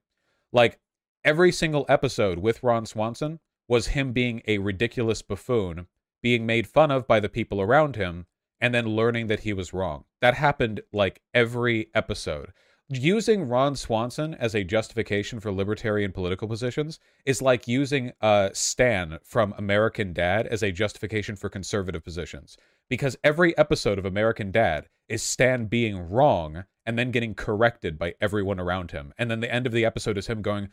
Like 0.54 0.78
every 1.22 1.52
single 1.52 1.84
episode 1.90 2.38
with 2.38 2.62
Ron 2.62 2.86
Swanson 2.86 3.40
was 3.68 3.88
him 3.88 4.12
being 4.12 4.40
a 4.48 4.56
ridiculous 4.56 5.20
buffoon, 5.20 5.86
being 6.22 6.46
made 6.46 6.66
fun 6.66 6.90
of 6.90 7.06
by 7.06 7.20
the 7.20 7.28
people 7.28 7.60
around 7.60 7.96
him, 7.96 8.24
and 8.58 8.74
then 8.74 8.96
learning 8.96 9.26
that 9.26 9.40
he 9.40 9.52
was 9.52 9.74
wrong. 9.74 10.04
That 10.22 10.32
happened 10.32 10.80
like 10.94 11.20
every 11.34 11.88
episode. 11.94 12.54
Using 12.88 13.48
Ron 13.48 13.74
Swanson 13.74 14.34
as 14.34 14.54
a 14.54 14.62
justification 14.62 15.40
for 15.40 15.50
libertarian 15.50 16.12
political 16.12 16.46
positions 16.46 17.00
is 17.24 17.42
like 17.42 17.66
using 17.66 18.12
uh, 18.20 18.50
Stan 18.52 19.18
from 19.24 19.52
American 19.58 20.12
Dad 20.12 20.46
as 20.46 20.62
a 20.62 20.70
justification 20.70 21.34
for 21.34 21.48
conservative 21.48 22.04
positions. 22.04 22.56
Because 22.88 23.16
every 23.24 23.58
episode 23.58 23.98
of 23.98 24.04
American 24.04 24.52
Dad 24.52 24.88
is 25.08 25.20
Stan 25.20 25.66
being 25.66 25.98
wrong 25.98 26.62
and 26.84 26.96
then 26.96 27.10
getting 27.10 27.34
corrected 27.34 27.98
by 27.98 28.14
everyone 28.20 28.60
around 28.60 28.92
him. 28.92 29.12
And 29.18 29.28
then 29.28 29.40
the 29.40 29.52
end 29.52 29.66
of 29.66 29.72
the 29.72 29.84
episode 29.84 30.16
is 30.16 30.28
him 30.28 30.40
going, 30.40 30.68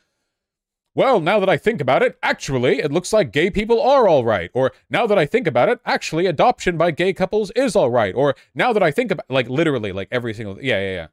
well, 0.94 1.20
now 1.20 1.40
that 1.40 1.50
I 1.50 1.58
think 1.58 1.82
about 1.82 2.04
it, 2.04 2.20
actually, 2.22 2.78
it 2.78 2.92
looks 2.92 3.12
like 3.12 3.32
gay 3.32 3.50
people 3.50 3.82
are 3.82 4.08
all 4.08 4.24
right. 4.24 4.52
Or 4.54 4.72
now 4.88 5.08
that 5.08 5.18
I 5.18 5.26
think 5.26 5.48
about 5.48 5.70
it, 5.70 5.80
actually, 5.84 6.28
adoption 6.28 6.78
by 6.78 6.92
gay 6.92 7.14
couples 7.14 7.50
is 7.56 7.76
all 7.76 7.90
right. 7.90 8.14
Or 8.14 8.36
now 8.54 8.72
that 8.72 8.84
I 8.84 8.92
think 8.92 9.10
about, 9.10 9.32
like, 9.32 9.50
literally, 9.50 9.92
like 9.92 10.10
every 10.12 10.36
single, 10.36 10.62
yeah, 10.62 10.80
yeah, 10.80 10.94
yeah. 10.94 11.08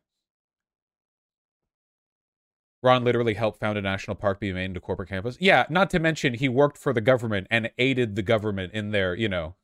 Ron 2.82 3.04
literally 3.04 3.34
helped 3.34 3.60
found 3.60 3.76
a 3.76 3.82
national 3.82 4.14
park 4.16 4.40
be 4.40 4.52
made 4.52 4.64
into 4.66 4.80
corporate 4.80 5.08
campus. 5.08 5.36
Yeah, 5.40 5.66
not 5.68 5.90
to 5.90 5.98
mention 5.98 6.34
he 6.34 6.48
worked 6.48 6.78
for 6.78 6.92
the 6.92 7.00
government 7.00 7.46
and 7.50 7.70
aided 7.78 8.16
the 8.16 8.22
government 8.22 8.72
in 8.72 8.90
their, 8.90 9.14
you 9.14 9.28
know, 9.28 9.54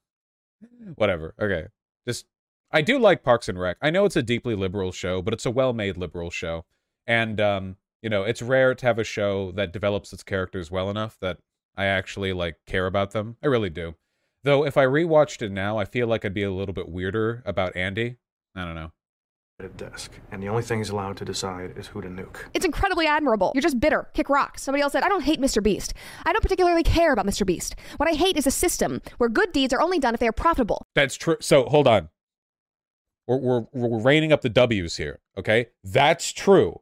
whatever. 0.96 1.34
Okay, 1.40 1.66
just 2.06 2.26
I 2.70 2.82
do 2.82 2.98
like 2.98 3.22
Parks 3.22 3.48
and 3.48 3.58
Rec. 3.58 3.78
I 3.80 3.90
know 3.90 4.04
it's 4.04 4.16
a 4.16 4.22
deeply 4.22 4.54
liberal 4.54 4.92
show, 4.92 5.22
but 5.22 5.32
it's 5.32 5.46
a 5.46 5.50
well-made 5.50 5.96
liberal 5.96 6.30
show, 6.30 6.64
and 7.06 7.40
um, 7.40 7.76
you 8.02 8.10
know, 8.10 8.22
it's 8.22 8.42
rare 8.42 8.74
to 8.74 8.86
have 8.86 8.98
a 8.98 9.04
show 9.04 9.50
that 9.52 9.72
develops 9.72 10.12
its 10.12 10.22
characters 10.22 10.70
well 10.70 10.90
enough 10.90 11.16
that 11.20 11.38
I 11.76 11.86
actually 11.86 12.32
like 12.32 12.56
care 12.66 12.86
about 12.86 13.12
them. 13.12 13.36
I 13.42 13.46
really 13.46 13.70
do. 13.70 13.94
Though 14.42 14.64
if 14.64 14.76
I 14.76 14.84
rewatched 14.84 15.42
it 15.42 15.50
now, 15.50 15.78
I 15.78 15.84
feel 15.84 16.06
like 16.06 16.24
I'd 16.24 16.34
be 16.34 16.42
a 16.42 16.52
little 16.52 16.74
bit 16.74 16.88
weirder 16.88 17.42
about 17.46 17.76
Andy. 17.76 18.16
I 18.54 18.64
don't 18.64 18.74
know. 18.74 18.92
At 19.58 19.64
a 19.64 19.68
desk, 19.70 20.12
and 20.30 20.42
the 20.42 20.48
only 20.48 20.62
thing 20.62 20.78
he's 20.78 20.90
allowed 20.90 21.16
to 21.16 21.24
decide 21.24 21.72
is 21.78 21.86
who 21.86 22.02
to 22.02 22.08
nuke. 22.08 22.44
It's 22.52 22.66
incredibly 22.66 23.06
admirable. 23.06 23.52
You're 23.54 23.62
just 23.62 23.80
bitter. 23.80 24.08
Kick 24.12 24.28
rocks. 24.28 24.62
Somebody 24.62 24.82
else 24.82 24.92
said, 24.92 25.02
I 25.02 25.08
don't 25.08 25.22
hate 25.22 25.40
Mr. 25.40 25.62
Beast. 25.62 25.94
I 26.26 26.32
don't 26.32 26.42
particularly 26.42 26.82
care 26.82 27.12
about 27.12 27.26
Mr. 27.26 27.46
Beast. 27.46 27.74
What 27.96 28.06
I 28.08 28.12
hate 28.12 28.36
is 28.36 28.46
a 28.46 28.50
system 28.50 29.00
where 29.16 29.30
good 29.30 29.52
deeds 29.52 29.72
are 29.72 29.80
only 29.80 29.98
done 29.98 30.12
if 30.12 30.20
they 30.20 30.28
are 30.28 30.32
profitable. 30.32 30.82
That's 30.94 31.16
true. 31.16 31.36
So 31.40 31.64
hold 31.64 31.88
on. 31.88 32.10
We're, 33.26 33.38
we're, 33.38 33.66
we're 33.72 33.98
reining 33.98 34.30
up 34.30 34.42
the 34.42 34.50
W's 34.50 34.98
here. 34.98 35.20
Okay. 35.38 35.68
That's 35.82 36.32
true. 36.32 36.80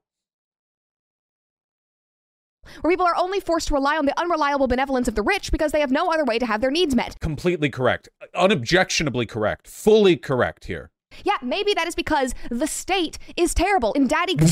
Where 2.80 2.90
people 2.90 3.06
are 3.06 3.16
only 3.16 3.38
forced 3.38 3.68
to 3.68 3.74
rely 3.74 3.96
on 3.98 4.06
the 4.06 4.18
unreliable 4.18 4.66
benevolence 4.66 5.06
of 5.06 5.14
the 5.14 5.22
rich 5.22 5.52
because 5.52 5.70
they 5.70 5.80
have 5.80 5.92
no 5.92 6.10
other 6.10 6.24
way 6.24 6.40
to 6.40 6.46
have 6.46 6.60
their 6.60 6.72
needs 6.72 6.96
met. 6.96 7.20
Completely 7.20 7.70
correct. 7.70 8.08
Unobjectionably 8.34 9.26
correct. 9.26 9.68
Fully 9.68 10.16
correct 10.16 10.64
here. 10.64 10.90
Yeah, 11.22 11.36
maybe 11.42 11.74
that 11.74 11.86
is 11.86 11.94
because 11.94 12.34
the 12.50 12.66
state 12.66 13.18
is 13.36 13.54
terrible. 13.54 13.92
And 13.94 14.08
daddy. 14.08 14.36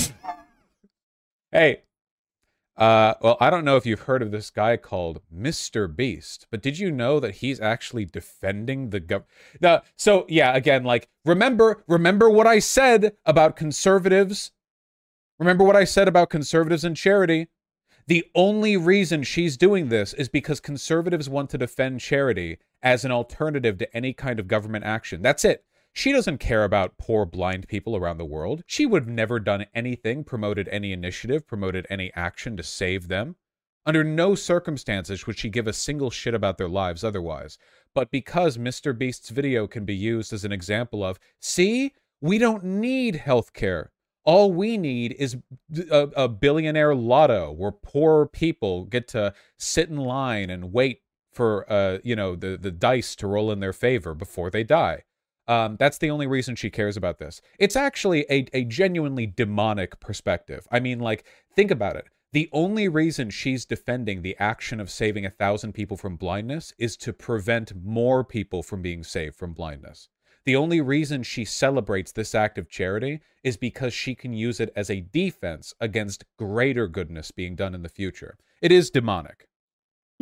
Hey. 1.52 1.82
Uh, 2.78 3.12
well, 3.20 3.36
I 3.38 3.50
don't 3.50 3.66
know 3.66 3.76
if 3.76 3.84
you've 3.84 4.00
heard 4.00 4.22
of 4.22 4.30
this 4.30 4.48
guy 4.48 4.78
called 4.78 5.20
Mr. 5.32 5.94
Beast, 5.94 6.46
but 6.50 6.62
did 6.62 6.78
you 6.78 6.90
know 6.90 7.20
that 7.20 7.36
he's 7.36 7.60
actually 7.60 8.06
defending 8.06 8.88
the 8.88 9.00
gov? 9.00 9.24
No, 9.60 9.82
so 9.94 10.24
yeah, 10.30 10.56
again, 10.56 10.82
like 10.82 11.10
remember, 11.26 11.84
remember 11.86 12.30
what 12.30 12.46
I 12.46 12.58
said 12.58 13.12
about 13.26 13.56
conservatives. 13.56 14.52
Remember 15.38 15.62
what 15.64 15.76
I 15.76 15.84
said 15.84 16.08
about 16.08 16.30
conservatives 16.30 16.84
and 16.84 16.96
charity. 16.96 17.48
The 18.06 18.24
only 18.34 18.76
reason 18.76 19.22
she's 19.22 19.56
doing 19.56 19.90
this 19.90 20.14
is 20.14 20.28
because 20.28 20.58
conservatives 20.58 21.28
want 21.28 21.50
to 21.50 21.58
defend 21.58 22.00
charity 22.00 22.58
as 22.82 23.04
an 23.04 23.12
alternative 23.12 23.78
to 23.78 23.96
any 23.96 24.12
kind 24.12 24.40
of 24.40 24.48
government 24.48 24.84
action. 24.84 25.22
That's 25.22 25.44
it. 25.44 25.64
She 25.94 26.12
doesn't 26.12 26.38
care 26.38 26.64
about 26.64 26.96
poor 26.96 27.26
blind 27.26 27.68
people 27.68 27.96
around 27.96 28.18
the 28.18 28.24
world. 28.24 28.62
She 28.66 28.86
would 28.86 29.02
have 29.02 29.12
never 29.12 29.38
done 29.38 29.66
anything, 29.74 30.24
promoted 30.24 30.68
any 30.68 30.92
initiative, 30.92 31.46
promoted 31.46 31.86
any 31.90 32.10
action 32.14 32.56
to 32.56 32.62
save 32.62 33.08
them. 33.08 33.36
Under 33.84 34.02
no 34.04 34.34
circumstances 34.34 35.26
would 35.26 35.38
she 35.38 35.50
give 35.50 35.66
a 35.66 35.72
single 35.72 36.10
shit 36.10 36.34
about 36.34 36.56
their 36.56 36.68
lives 36.68 37.04
otherwise. 37.04 37.58
But 37.94 38.10
because 38.10 38.56
Mr. 38.56 38.96
Beast's 38.96 39.30
video 39.30 39.66
can 39.66 39.84
be 39.84 39.94
used 39.94 40.32
as 40.32 40.44
an 40.44 40.52
example 40.52 41.04
of, 41.04 41.18
see, 41.40 41.92
we 42.20 42.38
don't 42.38 42.64
need 42.64 43.16
healthcare. 43.16 43.88
All 44.24 44.52
we 44.52 44.78
need 44.78 45.16
is 45.18 45.36
a, 45.90 46.08
a 46.16 46.28
billionaire 46.28 46.94
lotto 46.94 47.50
where 47.50 47.72
poor 47.72 48.26
people 48.26 48.84
get 48.84 49.08
to 49.08 49.34
sit 49.58 49.88
in 49.88 49.96
line 49.96 50.48
and 50.48 50.72
wait 50.72 51.02
for, 51.32 51.70
uh, 51.70 51.98
you 52.04 52.14
know, 52.14 52.36
the, 52.36 52.56
the 52.56 52.70
dice 52.70 53.16
to 53.16 53.26
roll 53.26 53.50
in 53.50 53.60
their 53.60 53.72
favor 53.72 54.14
before 54.14 54.48
they 54.48 54.62
die. 54.62 55.02
Um, 55.48 55.76
that's 55.78 55.98
the 55.98 56.10
only 56.10 56.26
reason 56.26 56.54
she 56.54 56.70
cares 56.70 56.96
about 56.96 57.18
this. 57.18 57.40
It's 57.58 57.76
actually 57.76 58.24
a, 58.30 58.46
a 58.52 58.64
genuinely 58.64 59.26
demonic 59.26 59.98
perspective. 60.00 60.66
I 60.70 60.80
mean, 60.80 61.00
like, 61.00 61.24
think 61.54 61.70
about 61.70 61.96
it. 61.96 62.06
The 62.32 62.48
only 62.52 62.88
reason 62.88 63.28
she's 63.28 63.66
defending 63.66 64.22
the 64.22 64.36
action 64.38 64.80
of 64.80 64.90
saving 64.90 65.26
a 65.26 65.30
thousand 65.30 65.72
people 65.72 65.98
from 65.98 66.16
blindness 66.16 66.72
is 66.78 66.96
to 66.98 67.12
prevent 67.12 67.74
more 67.84 68.24
people 68.24 68.62
from 68.62 68.80
being 68.80 69.04
saved 69.04 69.36
from 69.36 69.52
blindness. 69.52 70.08
The 70.44 70.56
only 70.56 70.80
reason 70.80 71.22
she 71.22 71.44
celebrates 71.44 72.10
this 72.10 72.34
act 72.34 72.58
of 72.58 72.70
charity 72.70 73.20
is 73.44 73.56
because 73.56 73.92
she 73.92 74.14
can 74.14 74.32
use 74.32 74.60
it 74.60 74.72
as 74.74 74.90
a 74.90 75.02
defense 75.02 75.74
against 75.80 76.24
greater 76.38 76.88
goodness 76.88 77.30
being 77.30 77.54
done 77.54 77.74
in 77.74 77.82
the 77.82 77.88
future. 77.88 78.38
It 78.60 78.72
is 78.72 78.90
demonic. 78.90 79.48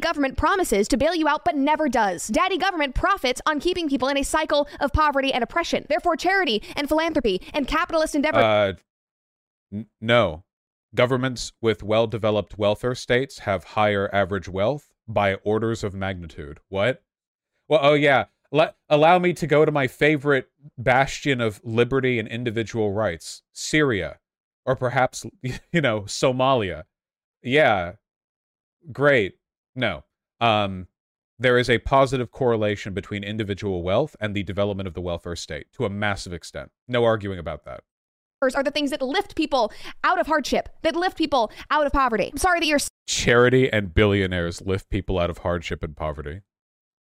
Government 0.00 0.36
promises 0.36 0.88
to 0.88 0.96
bail 0.96 1.14
you 1.14 1.28
out 1.28 1.44
but 1.44 1.54
never 1.54 1.88
does. 1.88 2.26
Daddy 2.28 2.58
government 2.58 2.94
profits 2.94 3.40
on 3.46 3.60
keeping 3.60 3.88
people 3.88 4.08
in 4.08 4.16
a 4.16 4.22
cycle 4.22 4.66
of 4.80 4.92
poverty 4.92 5.32
and 5.32 5.44
oppression. 5.44 5.86
Therefore, 5.88 6.16
charity 6.16 6.62
and 6.76 6.88
philanthropy 6.88 7.40
and 7.54 7.68
capitalist 7.68 8.14
endeavor. 8.14 8.38
Uh, 8.38 8.72
n- 9.72 9.86
no. 10.00 10.44
Governments 10.94 11.52
with 11.60 11.82
well 11.82 12.08
developed 12.08 12.58
welfare 12.58 12.96
states 12.96 13.40
have 13.40 13.62
higher 13.62 14.10
average 14.12 14.48
wealth 14.48 14.88
by 15.06 15.34
orders 15.34 15.84
of 15.84 15.94
magnitude. 15.94 16.60
What? 16.68 17.02
Well, 17.68 17.80
oh, 17.82 17.94
yeah. 17.94 18.24
Let, 18.52 18.74
allow 18.88 19.20
me 19.20 19.32
to 19.34 19.46
go 19.46 19.64
to 19.64 19.70
my 19.70 19.86
favorite 19.86 20.48
bastion 20.76 21.40
of 21.40 21.60
liberty 21.62 22.18
and 22.18 22.26
individual 22.26 22.92
rights 22.92 23.42
Syria. 23.52 24.18
Or 24.66 24.74
perhaps, 24.74 25.24
you 25.72 25.80
know, 25.80 26.02
Somalia. 26.02 26.84
Yeah. 27.42 27.92
Great. 28.92 29.34
No. 29.80 30.04
Um, 30.42 30.88
there 31.38 31.56
is 31.56 31.70
a 31.70 31.78
positive 31.78 32.30
correlation 32.30 32.92
between 32.92 33.24
individual 33.24 33.82
wealth 33.82 34.14
and 34.20 34.36
the 34.36 34.42
development 34.42 34.86
of 34.86 34.92
the 34.92 35.00
welfare 35.00 35.34
state 35.34 35.72
to 35.72 35.86
a 35.86 35.90
massive 35.90 36.34
extent. 36.34 36.70
No 36.86 37.04
arguing 37.04 37.38
about 37.38 37.64
that. 37.64 37.80
are 38.42 38.62
the 38.62 38.70
things 38.70 38.90
that 38.90 39.00
lift 39.00 39.34
people 39.34 39.72
out 40.04 40.20
of 40.20 40.26
hardship, 40.26 40.68
that 40.82 40.94
lift 40.94 41.16
people 41.16 41.50
out 41.70 41.86
of 41.86 41.92
poverty. 41.92 42.28
I'm 42.30 42.38
sorry 42.38 42.60
that 42.60 42.66
your 42.66 42.78
Charity 43.08 43.72
and 43.72 43.94
billionaires 43.94 44.60
lift 44.60 44.90
people 44.90 45.18
out 45.18 45.30
of 45.30 45.38
hardship 45.38 45.82
and 45.82 45.96
poverty. 45.96 46.42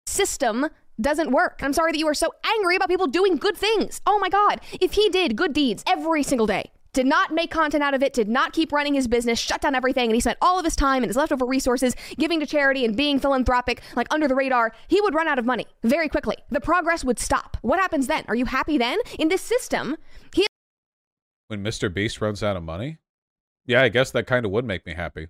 system 0.07 0.67
doesn't 1.01 1.31
work. 1.31 1.59
I'm 1.61 1.73
sorry 1.73 1.91
that 1.91 1.99
you 1.99 2.07
are 2.07 2.13
so 2.13 2.31
angry 2.45 2.75
about 2.77 2.89
people 2.89 3.07
doing 3.07 3.35
good 3.35 3.57
things. 3.57 4.01
Oh 4.05 4.19
my 4.19 4.29
God. 4.29 4.61
If 4.81 4.93
he 4.93 5.09
did 5.09 5.35
good 5.35 5.53
deeds 5.53 5.83
every 5.85 6.23
single 6.23 6.47
day, 6.47 6.71
did 6.93 7.05
not 7.05 7.31
make 7.31 7.51
content 7.51 7.83
out 7.83 7.93
of 7.93 8.01
it, 8.03 8.13
did 8.13 8.27
not 8.27 8.53
keep 8.53 8.71
running 8.71 8.93
his 8.93 9.07
business, 9.07 9.39
shut 9.39 9.61
down 9.61 9.75
everything, 9.75 10.05
and 10.05 10.15
he 10.15 10.21
spent 10.21 10.37
all 10.41 10.57
of 10.57 10.65
his 10.65 10.75
time 10.75 11.03
and 11.03 11.09
his 11.09 11.17
leftover 11.17 11.45
resources 11.45 11.95
giving 12.17 12.39
to 12.39 12.45
charity 12.45 12.85
and 12.85 12.95
being 12.95 13.19
philanthropic, 13.19 13.81
like 13.95 14.07
under 14.11 14.27
the 14.27 14.35
radar, 14.35 14.73
he 14.87 14.99
would 15.01 15.13
run 15.13 15.27
out 15.27 15.39
of 15.39 15.45
money 15.45 15.65
very 15.83 16.09
quickly. 16.09 16.37
The 16.49 16.61
progress 16.61 17.03
would 17.03 17.19
stop. 17.19 17.57
What 17.61 17.79
happens 17.79 18.07
then? 18.07 18.23
Are 18.27 18.35
you 18.35 18.45
happy 18.45 18.77
then? 18.77 18.99
In 19.17 19.29
this 19.29 19.41
system, 19.41 19.97
he 20.33 20.47
When 21.47 21.63
Mr. 21.63 21.93
Beast 21.93 22.21
runs 22.21 22.43
out 22.43 22.55
of 22.55 22.63
money? 22.63 22.97
Yeah, 23.65 23.81
I 23.83 23.89
guess 23.89 24.11
that 24.11 24.25
kind 24.25 24.45
of 24.45 24.51
would 24.51 24.65
make 24.65 24.85
me 24.85 24.93
happy. 24.93 25.27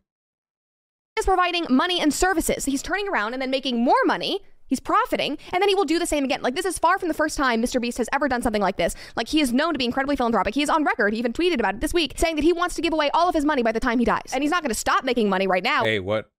is 1.18 1.26
providing 1.26 1.66
money 1.70 1.99
and 1.99 2.14
services. 2.14 2.66
He's 2.66 2.82
turning 2.82 3.10
around 3.10 3.34
and 3.34 3.41
then 3.41 3.51
making 3.51 3.84
more 3.84 4.01
money 4.05 4.39
He's 4.70 4.80
profiting, 4.80 5.38
and 5.51 5.61
then 5.61 5.67
he 5.67 5.76
will 5.76 5.86
do 5.86 5.99
the 5.99 6.05
same 6.05 6.24
again. 6.24 6.41
Like, 6.41 6.55
this 6.55 6.65
is 6.65 6.80
far 6.80 6.99
from 6.99 7.07
the 7.07 7.13
first 7.13 7.36
time 7.36 7.61
Mr. 7.61 7.82
Beast 7.82 7.97
has 7.97 8.07
ever 8.13 8.28
done 8.28 8.41
something 8.41 8.61
like 8.61 8.78
this. 8.78 8.95
Like, 9.15 9.28
he 9.28 9.41
is 9.41 9.51
known 9.51 9.74
to 9.74 9.80
be 9.80 9.86
incredibly 9.86 10.15
philanthropic. 10.15 10.55
He 10.55 10.61
is 10.61 10.70
on 10.70 10.84
record, 10.84 11.13
he 11.13 11.20
even 11.20 11.34
tweeted 11.34 11.59
about 11.59 11.76
it 11.76 11.82
this 11.82 11.93
week, 11.93 12.13
saying 12.17 12.36
that 12.36 12.43
he 12.43 12.53
wants 12.53 12.76
to 12.76 12.82
give 12.82 12.93
away 12.93 13.09
all 13.13 13.28
of 13.28 13.36
his 13.36 13.45
money 13.45 13.63
by 13.63 13.72
the 13.72 13.80
time 13.80 13.99
he 13.99 14.05
dies. 14.05 14.30
And 14.32 14.43
he's 14.43 14.51
not 14.51 14.61
going 14.61 14.70
to 14.70 14.80
stop 14.80 15.03
making 15.03 15.28
money 15.28 15.47
right 15.47 15.63
now. 15.63 15.84
Hey, 15.84 15.99
what 15.99 16.30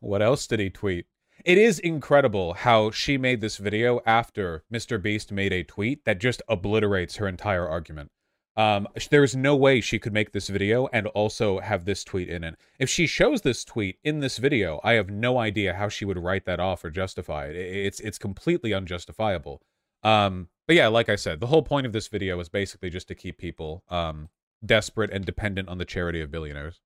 what 0.00 0.20
else 0.20 0.46
did 0.46 0.60
he 0.60 0.70
tweet? 0.70 1.06
It 1.44 1.58
is 1.58 1.78
incredible 1.78 2.54
how 2.54 2.90
she 2.90 3.16
made 3.16 3.40
this 3.40 3.56
video 3.56 4.00
after 4.04 4.64
Mr. 4.72 5.00
Beast 5.00 5.30
made 5.30 5.52
a 5.52 5.62
tweet 5.62 6.04
that 6.04 6.18
just 6.18 6.42
obliterates 6.48 7.16
her 7.16 7.28
entire 7.28 7.68
argument. 7.68 8.10
Um, 8.56 8.88
there 9.10 9.22
is 9.22 9.36
no 9.36 9.54
way 9.54 9.80
she 9.80 9.98
could 9.98 10.14
make 10.14 10.32
this 10.32 10.48
video 10.48 10.88
and 10.92 11.06
also 11.08 11.60
have 11.60 11.84
this 11.84 12.02
tweet 12.02 12.30
in 12.30 12.42
it. 12.42 12.56
If 12.78 12.88
she 12.88 13.06
shows 13.06 13.42
this 13.42 13.64
tweet 13.64 13.98
in 14.02 14.20
this 14.20 14.38
video, 14.38 14.80
I 14.82 14.94
have 14.94 15.10
no 15.10 15.38
idea 15.38 15.74
how 15.74 15.88
she 15.88 16.06
would 16.06 16.18
write 16.18 16.46
that 16.46 16.60
off 16.60 16.82
or 16.84 16.90
justify 16.90 17.46
it. 17.46 17.56
It's 17.56 18.00
it's 18.00 18.18
completely 18.18 18.72
unjustifiable. 18.72 19.60
Um, 20.02 20.48
but 20.66 20.76
yeah, 20.76 20.88
like 20.88 21.08
I 21.08 21.16
said, 21.16 21.40
the 21.40 21.48
whole 21.48 21.62
point 21.62 21.86
of 21.86 21.92
this 21.92 22.08
video 22.08 22.40
is 22.40 22.48
basically 22.48 22.90
just 22.90 23.08
to 23.08 23.14
keep 23.14 23.38
people 23.38 23.84
um, 23.88 24.30
desperate 24.64 25.10
and 25.10 25.24
dependent 25.24 25.68
on 25.68 25.78
the 25.78 25.84
charity 25.84 26.22
of 26.22 26.30
billionaires 26.30 26.80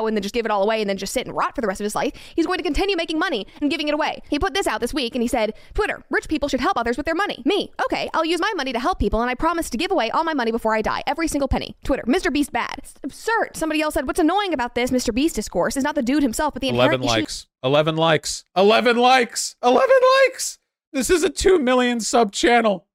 Oh, 0.00 0.06
and 0.06 0.16
then 0.16 0.22
just 0.22 0.34
give 0.34 0.46
it 0.46 0.50
all 0.50 0.62
away 0.62 0.80
and 0.80 0.88
then 0.88 0.96
just 0.96 1.12
sit 1.12 1.26
and 1.26 1.36
rot 1.36 1.54
for 1.54 1.60
the 1.60 1.66
rest 1.66 1.78
of 1.78 1.84
his 1.84 1.94
life. 1.94 2.14
He's 2.34 2.46
going 2.46 2.56
to 2.56 2.64
continue 2.64 2.96
making 2.96 3.18
money 3.18 3.46
and 3.60 3.70
giving 3.70 3.86
it 3.86 3.92
away. 3.92 4.22
He 4.30 4.38
put 4.38 4.54
this 4.54 4.66
out 4.66 4.80
this 4.80 4.94
week 4.94 5.14
and 5.14 5.20
he 5.20 5.28
said, 5.28 5.52
Twitter, 5.74 6.02
rich 6.08 6.26
people 6.26 6.48
should 6.48 6.60
help 6.60 6.78
others 6.78 6.96
with 6.96 7.04
their 7.04 7.14
money. 7.14 7.42
Me, 7.44 7.70
okay, 7.84 8.08
I'll 8.14 8.24
use 8.24 8.40
my 8.40 8.50
money 8.56 8.72
to 8.72 8.80
help 8.80 8.98
people 8.98 9.20
and 9.20 9.28
I 9.30 9.34
promise 9.34 9.68
to 9.70 9.76
give 9.76 9.90
away 9.90 10.10
all 10.10 10.24
my 10.24 10.32
money 10.32 10.50
before 10.50 10.74
I 10.74 10.80
die. 10.80 11.02
Every 11.06 11.28
single 11.28 11.48
penny. 11.48 11.76
Twitter, 11.84 12.04
Mr. 12.06 12.32
Beast 12.32 12.50
bad. 12.50 12.76
It's 12.78 12.94
absurd. 13.02 13.50
Somebody 13.56 13.82
else 13.82 13.92
said, 13.92 14.06
what's 14.06 14.18
annoying 14.18 14.54
about 14.54 14.74
this 14.74 14.90
Mr. 14.90 15.14
Beast 15.14 15.34
discourse 15.34 15.76
is 15.76 15.84
not 15.84 15.94
the 15.94 16.02
dude 16.02 16.22
himself, 16.22 16.54
but 16.54 16.62
the 16.62 16.70
11 16.70 17.02
likes. 17.02 17.46
11 17.62 17.96
likes. 17.96 18.44
11 18.56 18.96
likes. 18.96 19.56
11 19.62 19.88
likes. 20.26 20.58
This 20.94 21.10
is 21.10 21.22
a 21.22 21.28
2 21.28 21.58
million 21.58 22.00
sub 22.00 22.32
channel. 22.32 22.86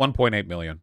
1.8 0.00 0.46
million 0.46 0.82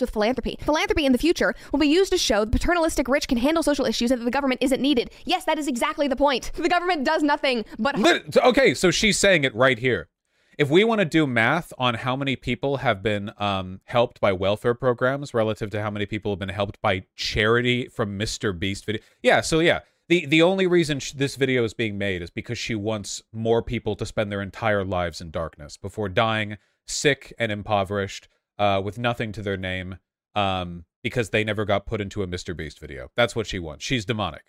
with 0.00 0.10
philanthropy. 0.10 0.56
Philanthropy 0.60 1.04
in 1.04 1.12
the 1.12 1.18
future 1.18 1.54
will 1.70 1.78
be 1.78 1.86
used 1.86 2.10
to 2.12 2.18
show 2.18 2.46
the 2.46 2.50
paternalistic 2.50 3.08
rich 3.08 3.28
can 3.28 3.36
handle 3.36 3.62
social 3.62 3.84
issues 3.84 4.10
and 4.10 4.20
that 4.20 4.24
the 4.24 4.30
government 4.30 4.62
isn't 4.62 4.80
needed. 4.80 5.10
Yes, 5.26 5.44
that 5.44 5.58
is 5.58 5.68
exactly 5.68 6.08
the 6.08 6.16
point. 6.16 6.50
The 6.54 6.68
government 6.68 7.04
does 7.04 7.22
nothing 7.22 7.64
but. 7.78 7.96
Okay, 8.36 8.72
so 8.72 8.90
she's 8.90 9.18
saying 9.18 9.44
it 9.44 9.54
right 9.54 9.78
here. 9.78 10.08
If 10.56 10.70
we 10.70 10.84
want 10.84 11.00
to 11.00 11.04
do 11.04 11.26
math 11.26 11.72
on 11.76 11.94
how 11.94 12.16
many 12.16 12.36
people 12.36 12.78
have 12.78 13.02
been 13.02 13.32
um, 13.36 13.80
helped 13.84 14.20
by 14.20 14.32
welfare 14.32 14.74
programs 14.74 15.34
relative 15.34 15.70
to 15.70 15.82
how 15.82 15.90
many 15.90 16.06
people 16.06 16.32
have 16.32 16.38
been 16.38 16.48
helped 16.48 16.80
by 16.80 17.04
charity 17.14 17.88
from 17.88 18.18
Mr. 18.18 18.58
Beast 18.58 18.86
video, 18.86 19.02
yeah. 19.22 19.40
So 19.40 19.60
yeah, 19.60 19.80
the 20.08 20.24
the 20.26 20.42
only 20.42 20.66
reason 20.66 21.00
this 21.16 21.36
video 21.36 21.64
is 21.64 21.74
being 21.74 21.98
made 21.98 22.22
is 22.22 22.30
because 22.30 22.58
she 22.58 22.74
wants 22.74 23.22
more 23.32 23.62
people 23.62 23.96
to 23.96 24.06
spend 24.06 24.30
their 24.30 24.42
entire 24.42 24.84
lives 24.84 25.20
in 25.20 25.30
darkness 25.30 25.76
before 25.76 26.08
dying 26.08 26.58
sick 26.86 27.32
and 27.38 27.50
impoverished 27.50 28.28
uh, 28.58 28.80
with 28.84 28.98
nothing 28.98 29.32
to 29.32 29.42
their 29.42 29.56
name 29.56 29.98
um, 30.34 30.84
because 31.02 31.30
they 31.30 31.44
never 31.44 31.64
got 31.64 31.86
put 31.86 32.00
into 32.00 32.22
a 32.22 32.26
Mr. 32.26 32.56
Beast 32.56 32.78
video. 32.78 33.10
That's 33.16 33.36
what 33.36 33.46
she 33.46 33.58
wants. 33.58 33.84
She's 33.84 34.04
demonic. 34.04 34.44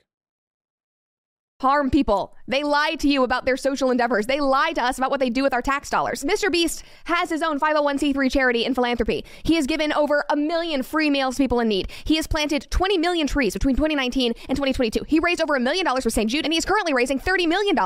Harm 1.61 1.89
people. 1.89 2.35
They 2.45 2.61
lie 2.61 2.95
to 2.95 3.07
you 3.07 3.23
about 3.23 3.45
their 3.45 3.55
social 3.55 3.89
endeavors. 3.89 4.25
They 4.25 4.41
lie 4.41 4.73
to 4.73 4.83
us 4.83 4.97
about 4.97 5.11
what 5.11 5.21
they 5.21 5.29
do 5.29 5.43
with 5.43 5.53
our 5.53 5.61
tax 5.61 5.89
dollars. 5.89 6.25
Mr. 6.25 6.51
Beast 6.51 6.83
has 7.05 7.29
his 7.29 7.41
own 7.41 7.57
501c3 7.57 8.29
charity 8.29 8.65
and 8.65 8.75
philanthropy. 8.75 9.23
He 9.43 9.55
has 9.55 9.65
given 9.65 9.93
over 9.93 10.25
a 10.29 10.35
million 10.35 10.83
free 10.83 11.09
meals 11.09 11.35
to 11.35 11.43
people 11.43 11.61
in 11.61 11.69
need. 11.69 11.89
He 12.03 12.17
has 12.17 12.27
planted 12.27 12.67
20 12.69 12.97
million 12.97 13.27
trees 13.27 13.53
between 13.53 13.77
2019 13.77 14.33
and 14.49 14.57
2022. 14.57 15.05
He 15.07 15.19
raised 15.21 15.41
over 15.41 15.55
a 15.55 15.59
million 15.59 15.85
dollars 15.85 16.03
for 16.03 16.09
St. 16.09 16.29
Jude, 16.29 16.43
and 16.43 16.51
he 16.51 16.57
is 16.57 16.65
currently 16.65 16.93
raising 16.93 17.17
$30 17.17 17.47
million 17.47 17.77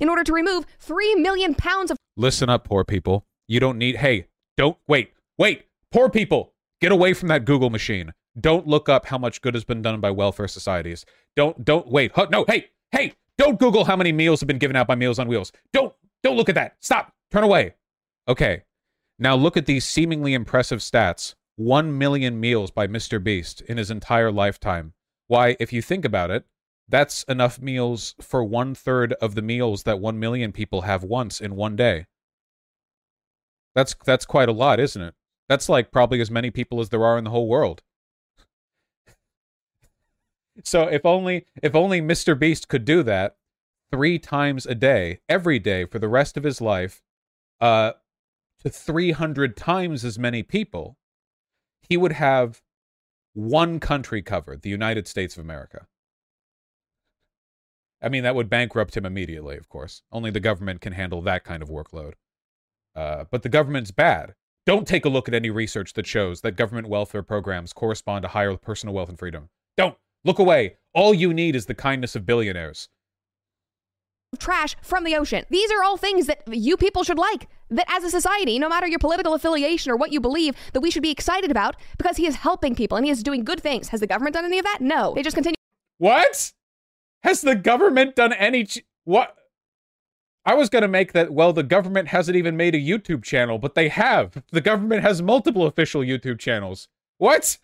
in 0.00 0.08
order 0.08 0.22
to 0.22 0.32
remove 0.32 0.64
3 0.78 1.16
million 1.16 1.56
pounds 1.56 1.90
of. 1.90 1.96
Listen 2.16 2.48
up, 2.48 2.68
poor 2.68 2.84
people. 2.84 3.26
You 3.48 3.58
don't 3.58 3.78
need. 3.78 3.96
Hey, 3.96 4.28
don't. 4.56 4.76
Wait, 4.86 5.10
wait. 5.38 5.66
Poor 5.92 6.08
people, 6.08 6.52
get 6.80 6.92
away 6.92 7.14
from 7.14 7.28
that 7.28 7.44
Google 7.44 7.70
machine. 7.70 8.12
Don't 8.40 8.66
look 8.66 8.88
up 8.88 9.06
how 9.06 9.18
much 9.18 9.40
good 9.40 9.54
has 9.54 9.64
been 9.64 9.82
done 9.82 10.00
by 10.00 10.10
welfare 10.10 10.48
societies. 10.48 11.04
Don't 11.36 11.64
don't 11.64 11.86
wait. 11.86 12.12
Huh, 12.14 12.26
no, 12.30 12.44
hey, 12.48 12.70
hey, 12.90 13.14
don't 13.38 13.58
Google 13.58 13.84
how 13.84 13.96
many 13.96 14.12
meals 14.12 14.40
have 14.40 14.48
been 14.48 14.58
given 14.58 14.76
out 14.76 14.86
by 14.86 14.94
Meals 14.94 15.18
on 15.18 15.28
Wheels. 15.28 15.52
Don't 15.72 15.94
don't 16.22 16.36
look 16.36 16.48
at 16.48 16.54
that. 16.56 16.76
Stop. 16.80 17.12
Turn 17.30 17.44
away. 17.44 17.74
Okay. 18.26 18.64
Now 19.18 19.36
look 19.36 19.56
at 19.56 19.66
these 19.66 19.84
seemingly 19.84 20.34
impressive 20.34 20.80
stats. 20.80 21.34
1 21.56 21.96
million 21.96 22.40
meals 22.40 22.72
by 22.72 22.88
Mr. 22.88 23.22
Beast 23.22 23.60
in 23.62 23.76
his 23.76 23.88
entire 23.88 24.32
lifetime. 24.32 24.92
Why, 25.28 25.56
if 25.60 25.72
you 25.72 25.82
think 25.82 26.04
about 26.04 26.32
it, 26.32 26.44
that's 26.88 27.22
enough 27.24 27.60
meals 27.60 28.16
for 28.20 28.42
one 28.42 28.74
third 28.74 29.12
of 29.14 29.36
the 29.36 29.42
meals 29.42 29.84
that 29.84 30.00
1 30.00 30.18
million 30.18 30.50
people 30.50 30.82
have 30.82 31.04
once 31.04 31.40
in 31.40 31.54
one 31.54 31.76
day. 31.76 32.06
That's 33.74 33.94
that's 34.04 34.26
quite 34.26 34.48
a 34.48 34.52
lot, 34.52 34.80
isn't 34.80 35.02
it? 35.02 35.14
That's 35.54 35.68
like 35.68 35.92
probably 35.92 36.20
as 36.20 36.32
many 36.32 36.50
people 36.50 36.80
as 36.80 36.88
there 36.88 37.04
are 37.04 37.16
in 37.16 37.22
the 37.22 37.30
whole 37.30 37.46
world. 37.46 37.80
so 40.64 40.88
if 40.88 41.06
only 41.06 41.46
if 41.62 41.76
only 41.76 42.00
Mr. 42.00 42.36
Beast 42.36 42.66
could 42.66 42.84
do 42.84 43.04
that 43.04 43.36
three 43.92 44.18
times 44.18 44.66
a 44.66 44.74
day, 44.74 45.20
every 45.28 45.60
day 45.60 45.84
for 45.84 46.00
the 46.00 46.08
rest 46.08 46.36
of 46.36 46.42
his 46.42 46.60
life, 46.60 47.04
uh, 47.60 47.92
to 48.64 48.68
300 48.68 49.56
times 49.56 50.04
as 50.04 50.18
many 50.18 50.42
people, 50.42 50.96
he 51.88 51.96
would 51.96 52.14
have 52.14 52.60
one 53.32 53.78
country 53.78 54.22
covered, 54.22 54.62
the 54.62 54.70
United 54.70 55.06
States 55.06 55.36
of 55.36 55.44
America. 55.44 55.86
I 58.02 58.08
mean, 58.08 58.24
that 58.24 58.34
would 58.34 58.50
bankrupt 58.50 58.96
him 58.96 59.06
immediately, 59.06 59.56
of 59.56 59.68
course. 59.68 60.02
Only 60.10 60.32
the 60.32 60.40
government 60.40 60.80
can 60.80 60.94
handle 60.94 61.22
that 61.22 61.44
kind 61.44 61.62
of 61.62 61.68
workload. 61.68 62.14
Uh, 62.96 63.26
but 63.30 63.44
the 63.44 63.48
government's 63.48 63.92
bad. 63.92 64.34
Don't 64.66 64.88
take 64.88 65.04
a 65.04 65.10
look 65.10 65.28
at 65.28 65.34
any 65.34 65.50
research 65.50 65.92
that 65.92 66.06
shows 66.06 66.40
that 66.40 66.52
government 66.52 66.88
welfare 66.88 67.22
programs 67.22 67.74
correspond 67.74 68.22
to 68.22 68.28
higher 68.28 68.56
personal 68.56 68.94
wealth 68.94 69.10
and 69.10 69.18
freedom. 69.18 69.50
Don't. 69.76 69.96
Look 70.24 70.38
away. 70.38 70.76
All 70.94 71.12
you 71.12 71.34
need 71.34 71.54
is 71.54 71.66
the 71.66 71.74
kindness 71.74 72.16
of 72.16 72.24
billionaires. 72.24 72.88
Trash 74.38 74.74
from 74.80 75.04
the 75.04 75.16
ocean. 75.16 75.44
These 75.50 75.70
are 75.70 75.82
all 75.84 75.98
things 75.98 76.26
that 76.28 76.42
you 76.48 76.78
people 76.78 77.04
should 77.04 77.18
like. 77.18 77.46
That 77.68 77.86
as 77.90 78.04
a 78.04 78.10
society, 78.10 78.58
no 78.58 78.70
matter 78.70 78.86
your 78.86 78.98
political 78.98 79.34
affiliation 79.34 79.92
or 79.92 79.96
what 79.96 80.12
you 80.12 80.20
believe, 80.20 80.56
that 80.72 80.80
we 80.80 80.90
should 80.90 81.02
be 81.02 81.10
excited 81.10 81.50
about 81.50 81.76
because 81.98 82.16
he 82.16 82.26
is 82.26 82.36
helping 82.36 82.74
people 82.74 82.96
and 82.96 83.04
he 83.04 83.12
is 83.12 83.22
doing 83.22 83.44
good 83.44 83.60
things. 83.60 83.88
Has 83.90 84.00
the 84.00 84.06
government 84.06 84.32
done 84.34 84.46
any 84.46 84.58
of 84.58 84.64
that? 84.64 84.78
No. 84.80 85.12
They 85.14 85.22
just 85.22 85.36
continue. 85.36 85.56
What? 85.98 86.52
Has 87.22 87.42
the 87.42 87.54
government 87.54 88.16
done 88.16 88.32
any. 88.32 88.64
Ch- 88.64 88.84
what? 89.04 89.36
I 90.46 90.54
was 90.54 90.68
going 90.68 90.82
to 90.82 90.88
make 90.88 91.12
that, 91.12 91.32
well, 91.32 91.52
the 91.52 91.62
government 91.62 92.08
hasn't 92.08 92.36
even 92.36 92.56
made 92.56 92.74
a 92.74 92.80
YouTube 92.80 93.22
channel, 93.22 93.58
but 93.58 93.74
they 93.74 93.88
have. 93.88 94.42
The 94.50 94.60
government 94.60 95.02
has 95.02 95.22
multiple 95.22 95.66
official 95.66 96.02
YouTube 96.02 96.38
channels. 96.38 96.88
What? 97.16 97.56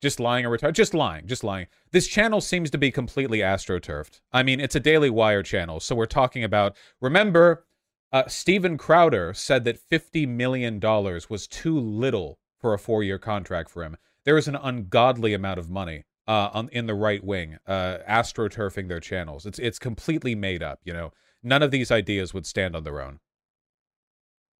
Just 0.00 0.18
lying 0.18 0.44
or 0.44 0.56
retarded? 0.56 0.74
Just 0.74 0.94
lying. 0.94 1.28
Just 1.28 1.44
lying. 1.44 1.68
This 1.92 2.08
channel 2.08 2.40
seems 2.40 2.70
to 2.70 2.78
be 2.78 2.90
completely 2.90 3.38
astroturfed. 3.38 4.20
I 4.32 4.42
mean, 4.42 4.58
it's 4.58 4.74
a 4.74 4.80
Daily 4.80 5.10
Wire 5.10 5.44
channel, 5.44 5.78
so 5.78 5.94
we're 5.94 6.06
talking 6.06 6.42
about. 6.42 6.76
Remember, 7.00 7.64
uh, 8.12 8.26
Steven 8.26 8.76
Crowder 8.76 9.32
said 9.32 9.64
that 9.64 9.78
$50 9.90 10.26
million 10.26 10.80
was 10.80 11.46
too 11.46 11.78
little 11.78 12.40
for 12.58 12.74
a 12.74 12.78
four 12.78 13.04
year 13.04 13.18
contract 13.18 13.70
for 13.70 13.84
him. 13.84 13.96
There 14.24 14.36
is 14.36 14.48
an 14.48 14.56
ungodly 14.56 15.34
amount 15.34 15.60
of 15.60 15.70
money 15.70 16.04
uh, 16.32 16.48
on, 16.54 16.70
in 16.70 16.86
the 16.86 16.94
right 16.94 17.22
wing, 17.22 17.58
uh, 17.66 17.98
astroturfing 18.08 18.88
their 18.88 19.00
channels. 19.00 19.44
It's 19.44 19.58
it's 19.58 19.78
completely 19.78 20.34
made 20.34 20.62
up. 20.62 20.80
You 20.82 20.94
know, 20.94 21.12
none 21.42 21.62
of 21.62 21.70
these 21.70 21.90
ideas 21.90 22.32
would 22.32 22.46
stand 22.46 22.74
on 22.74 22.84
their 22.84 23.02
own. 23.02 23.18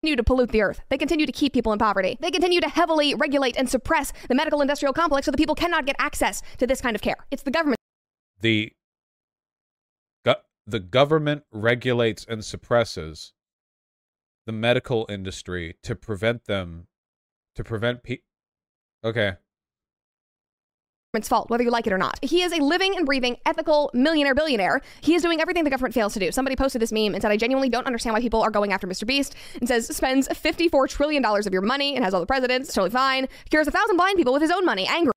Continue 0.02 0.16
to 0.16 0.22
pollute 0.22 0.50
the 0.50 0.60
earth. 0.60 0.82
They 0.90 0.98
continue 0.98 1.24
to 1.24 1.32
keep 1.32 1.54
people 1.54 1.72
in 1.72 1.78
poverty. 1.78 2.18
They 2.20 2.30
continue 2.30 2.60
to 2.60 2.68
heavily 2.68 3.14
regulate 3.14 3.56
and 3.56 3.70
suppress 3.70 4.12
the 4.28 4.34
medical 4.34 4.60
industrial 4.60 4.92
complex 4.92 5.24
so 5.24 5.30
that 5.30 5.38
people 5.38 5.54
cannot 5.54 5.86
get 5.86 5.96
access 5.98 6.42
to 6.58 6.66
this 6.66 6.82
kind 6.82 6.94
of 6.94 7.00
care. 7.00 7.16
It's 7.30 7.42
the 7.42 7.50
government. 7.50 7.78
The 8.40 8.72
go- 10.26 10.42
the 10.66 10.80
government 10.80 11.44
regulates 11.52 12.26
and 12.28 12.44
suppresses 12.44 13.32
the 14.44 14.52
medical 14.52 15.06
industry 15.08 15.76
to 15.84 15.94
prevent 15.94 16.44
them 16.44 16.88
to 17.54 17.64
prevent 17.64 18.02
people. 18.02 18.26
Okay, 19.04 19.36
government's 21.12 21.28
fault, 21.28 21.50
whether 21.50 21.62
you 21.62 21.70
like 21.70 21.86
it 21.86 21.92
or 21.92 21.98
not. 21.98 22.18
He 22.22 22.42
is 22.42 22.52
a 22.52 22.62
living 22.62 22.96
and 22.96 23.04
breathing 23.04 23.36
ethical 23.44 23.90
millionaire 23.92 24.34
billionaire. 24.34 24.80
He 25.02 25.14
is 25.14 25.20
doing 25.20 25.42
everything 25.42 25.62
the 25.62 25.68
government 25.68 25.92
fails 25.92 26.14
to 26.14 26.20
do. 26.20 26.32
Somebody 26.32 26.56
posted 26.56 26.80
this 26.80 26.90
meme 26.90 27.12
and 27.12 27.20
said, 27.20 27.30
I 27.30 27.36
genuinely 27.36 27.68
don't 27.68 27.86
understand 27.86 28.14
why 28.14 28.20
people 28.20 28.40
are 28.40 28.50
going 28.50 28.72
after 28.72 28.86
Mr. 28.86 29.06
Beast 29.06 29.34
and 29.60 29.68
says 29.68 29.94
spends 29.94 30.26
$54 30.28 30.88
trillion 30.88 31.22
of 31.22 31.52
your 31.52 31.60
money 31.60 31.94
and 31.94 32.02
has 32.02 32.14
all 32.14 32.20
the 32.20 32.26
presidents, 32.26 32.72
totally 32.72 32.88
fine. 32.88 33.28
Cures 33.50 33.68
a 33.68 33.70
thousand 33.70 33.98
blind 33.98 34.16
people 34.16 34.32
with 34.32 34.40
his 34.40 34.50
own 34.50 34.64
money, 34.64 34.86
angry. 34.88 35.12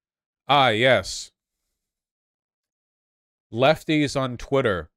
Ah, 0.50 0.68
yes. 0.68 1.32
Lefties 3.54 4.20
on 4.20 4.36
Twitter, 4.36 4.90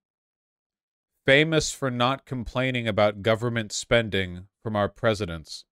famous 1.25 1.71
for 1.71 1.93
not 1.93 2.27
complaining 2.27 2.89
about 2.89 3.23
government 3.23 3.71
spending 3.71 4.49
from 4.65 4.75
our 4.75 4.89
presidents. 4.89 5.65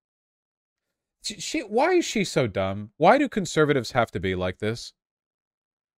She, 1.25 1.63
why 1.63 1.95
is 1.95 2.05
she 2.05 2.23
so 2.23 2.47
dumb? 2.47 2.91
Why 2.97 3.19
do 3.19 3.29
conservatives 3.29 3.91
have 3.91 4.13
to 4.13 4.21
be 4.21 4.37
like 4.37 4.59
this? 4.59 4.93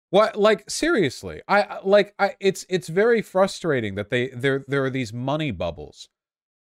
What 0.10 0.38
like 0.38 0.70
seriously? 0.70 1.42
I 1.48 1.80
like 1.84 2.14
I 2.18 2.36
it's 2.40 2.66
it's 2.70 2.88
very 2.88 3.22
frustrating 3.22 3.96
that 3.96 4.10
they 4.10 4.30
there 4.30 4.64
there 4.68 4.84
are 4.86 4.90
these 4.90 5.12
money 5.12 5.52
bubbles 5.52 6.08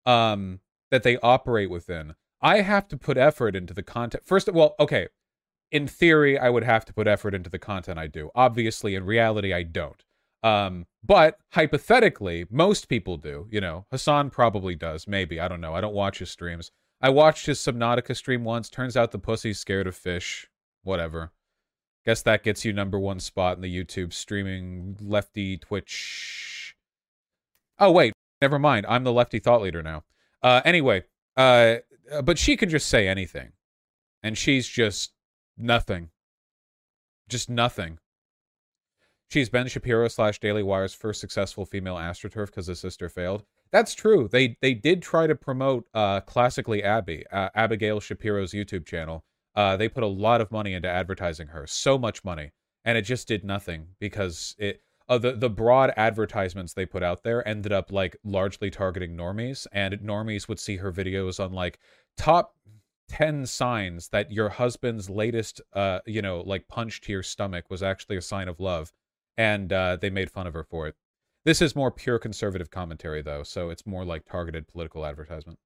um 0.05 0.59
that 0.91 1.03
they 1.03 1.17
operate 1.17 1.69
within. 1.69 2.15
I 2.41 2.61
have 2.61 2.87
to 2.89 2.97
put 2.97 3.17
effort 3.17 3.55
into 3.55 3.73
the 3.73 3.83
content. 3.83 4.25
First 4.25 4.47
of 4.47 4.55
well, 4.55 4.75
okay. 4.79 5.07
In 5.71 5.87
theory, 5.87 6.37
I 6.39 6.49
would 6.49 6.63
have 6.63 6.85
to 6.85 6.93
put 6.93 7.07
effort 7.07 7.33
into 7.33 7.49
the 7.49 7.59
content 7.59 7.99
I 7.99 8.07
do. 8.07 8.29
Obviously, 8.35 8.95
in 8.95 9.05
reality, 9.05 9.51
I 9.51 9.63
don't. 9.63 10.03
Um, 10.43 10.85
but 11.03 11.39
hypothetically, 11.53 12.45
most 12.51 12.87
people 12.87 13.17
do. 13.17 13.47
You 13.51 13.61
know, 13.61 13.85
Hasan 13.91 14.29
probably 14.29 14.75
does. 14.75 15.07
Maybe 15.07 15.39
I 15.39 15.47
don't 15.47 15.61
know. 15.61 15.73
I 15.73 15.81
don't 15.81 15.93
watch 15.93 16.19
his 16.19 16.29
streams. 16.29 16.71
I 17.01 17.09
watched 17.09 17.45
his 17.47 17.59
Subnautica 17.59 18.15
stream 18.15 18.43
once. 18.43 18.69
Turns 18.69 18.95
out 18.95 19.11
the 19.11 19.19
pussy's 19.19 19.59
scared 19.59 19.87
of 19.87 19.95
fish. 19.95 20.47
Whatever. 20.83 21.31
Guess 22.05 22.21
that 22.23 22.43
gets 22.43 22.63
you 22.63 22.71
number 22.71 22.99
one 22.99 23.19
spot 23.19 23.57
in 23.57 23.61
the 23.61 23.83
YouTube 23.83 24.13
streaming 24.13 24.95
lefty 25.01 25.57
Twitch. 25.57 26.75
Oh 27.79 27.91
wait, 27.91 28.13
never 28.41 28.59
mind. 28.59 28.85
I'm 28.87 29.03
the 29.03 29.13
lefty 29.13 29.39
thought 29.39 29.61
leader 29.61 29.81
now. 29.81 30.03
Uh, 30.43 30.61
anyway, 30.63 31.03
uh, 31.35 31.77
uh, 32.11 32.21
but 32.21 32.37
she 32.37 32.55
can 32.55 32.69
just 32.69 32.87
say 32.87 33.07
anything, 33.07 33.53
and 34.21 34.37
she's 34.37 34.67
just 34.67 35.13
nothing. 35.57 36.09
Just 37.27 37.49
nothing. 37.49 37.97
She's 39.29 39.49
Ben 39.49 39.67
Shapiro 39.67 40.07
slash 40.07 40.39
Daily 40.39 40.61
Wire's 40.61 40.93
first 40.93 41.19
successful 41.19 41.65
female 41.65 41.95
astroturf 41.95 42.47
because 42.47 42.67
his 42.67 42.79
sister 42.79 43.09
failed. 43.09 43.43
That's 43.71 43.95
true. 43.95 44.29
They 44.31 44.57
they 44.61 44.75
did 44.75 45.01
try 45.01 45.25
to 45.25 45.35
promote 45.35 45.87
uh, 45.93 46.21
classically 46.21 46.83
Abby, 46.83 47.25
uh, 47.31 47.49
Abigail 47.55 47.99
Shapiro's 47.99 48.51
YouTube 48.51 48.85
channel. 48.85 49.23
Uh, 49.55 49.77
they 49.77 49.87
put 49.87 50.03
a 50.03 50.07
lot 50.07 50.41
of 50.41 50.51
money 50.51 50.73
into 50.73 50.89
advertising 50.89 51.47
her, 51.47 51.65
so 51.65 51.97
much 51.97 52.23
money, 52.23 52.51
and 52.83 52.97
it 52.97 53.03
just 53.03 53.27
did 53.27 53.43
nothing 53.43 53.87
because 53.99 54.55
it 54.57 54.81
uh, 55.07 55.17
the 55.17 55.33
the 55.33 55.49
broad 55.49 55.93
advertisements 55.97 56.73
they 56.73 56.85
put 56.85 57.03
out 57.03 57.23
there 57.23 57.47
ended 57.47 57.71
up 57.71 57.91
like 57.91 58.17
largely 58.23 58.69
targeting 58.69 59.15
normies, 59.15 59.67
and 59.71 59.93
normies 59.99 60.47
would 60.47 60.59
see 60.59 60.77
her 60.77 60.91
videos 60.91 61.43
on 61.43 61.53
like 61.53 61.79
top 62.17 62.55
10 63.09 63.45
signs 63.45 64.09
that 64.09 64.31
your 64.31 64.49
husband's 64.49 65.09
latest 65.09 65.61
uh 65.73 65.99
you 66.07 66.21
know 66.21 66.41
like 66.41 66.67
punch 66.67 67.01
to 67.01 67.11
your 67.11 67.21
stomach 67.21 67.65
was 67.69 67.83
actually 67.83 68.17
a 68.17 68.21
sign 68.21 68.47
of 68.47 68.59
love 68.59 68.91
and 69.37 69.71
uh 69.71 69.95
they 69.95 70.09
made 70.09 70.31
fun 70.31 70.47
of 70.47 70.53
her 70.53 70.63
for 70.63 70.87
it. 70.87 70.95
This 71.43 71.61
is 71.61 71.75
more 71.75 71.91
pure 71.91 72.17
conservative 72.17 72.71
commentary 72.71 73.21
though 73.21 73.43
so 73.43 73.69
it's 73.69 73.85
more 73.85 74.05
like 74.05 74.25
targeted 74.25 74.67
political 74.67 75.05
advertisement 75.05 75.59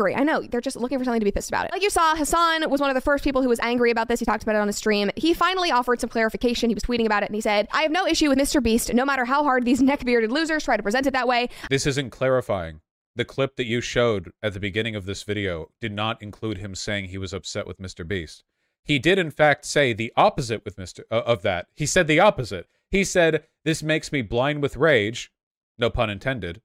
angry. 0.00 0.14
I 0.14 0.22
know 0.22 0.42
they're 0.42 0.60
just 0.60 0.76
looking 0.76 0.98
for 0.98 1.04
something 1.04 1.20
to 1.20 1.24
be 1.24 1.32
pissed 1.32 1.50
about 1.50 1.66
it. 1.66 1.72
Like 1.72 1.82
you 1.82 1.90
saw, 1.90 2.14
Hasan 2.14 2.68
was 2.70 2.80
one 2.80 2.88
of 2.90 2.94
the 2.94 3.00
first 3.00 3.24
people 3.24 3.42
who 3.42 3.48
was 3.48 3.58
angry 3.58 3.90
about 3.90 4.06
this. 4.08 4.20
He 4.20 4.26
talked 4.26 4.44
about 4.44 4.54
it 4.54 4.60
on 4.60 4.68
his 4.68 4.76
stream. 4.76 5.10
He 5.16 5.34
finally 5.34 5.72
offered 5.72 6.00
some 6.00 6.10
clarification. 6.10 6.70
He 6.70 6.74
was 6.74 6.84
tweeting 6.84 7.06
about 7.06 7.24
it 7.24 7.26
and 7.28 7.34
he 7.34 7.40
said, 7.40 7.66
I 7.72 7.82
have 7.82 7.90
no 7.90 8.06
issue 8.06 8.28
with 8.28 8.38
Mr. 8.38 8.62
Beast, 8.62 8.94
no 8.94 9.04
matter 9.04 9.24
how 9.24 9.42
hard 9.42 9.64
these 9.64 9.82
neck-bearded 9.88 10.30
losers 10.30 10.64
try 10.64 10.76
to 10.76 10.82
present 10.82 11.06
it 11.06 11.12
that 11.12 11.26
way. 11.26 11.48
this 11.68 11.86
isn't 11.86 12.10
clarifying 12.10 12.80
the 13.16 13.24
clip 13.24 13.56
that 13.56 13.66
you 13.66 13.80
showed 13.80 14.30
at 14.40 14.54
the 14.54 14.60
beginning 14.60 14.94
of 14.94 15.04
this 15.04 15.24
video 15.24 15.70
did 15.80 15.92
not 15.92 16.22
include 16.22 16.58
him 16.58 16.76
saying 16.76 17.06
he 17.06 17.18
was 17.18 17.32
upset 17.32 17.66
with 17.66 17.80
Mr. 17.80 18.06
Beast. 18.06 18.44
He 18.84 19.00
did 19.00 19.18
in 19.18 19.32
fact 19.32 19.64
say 19.64 19.92
the 19.92 20.12
opposite 20.16 20.64
with 20.64 20.76
Mr. 20.76 21.00
Uh, 21.10 21.22
of 21.26 21.42
that. 21.42 21.66
He 21.74 21.86
said 21.86 22.06
the 22.06 22.20
opposite. 22.20 22.68
He 22.88 23.02
said 23.02 23.44
this 23.64 23.82
makes 23.82 24.12
me 24.12 24.22
blind 24.22 24.62
with 24.62 24.76
rage, 24.76 25.32
no 25.76 25.90
pun 25.90 26.08
intended, 26.08 26.62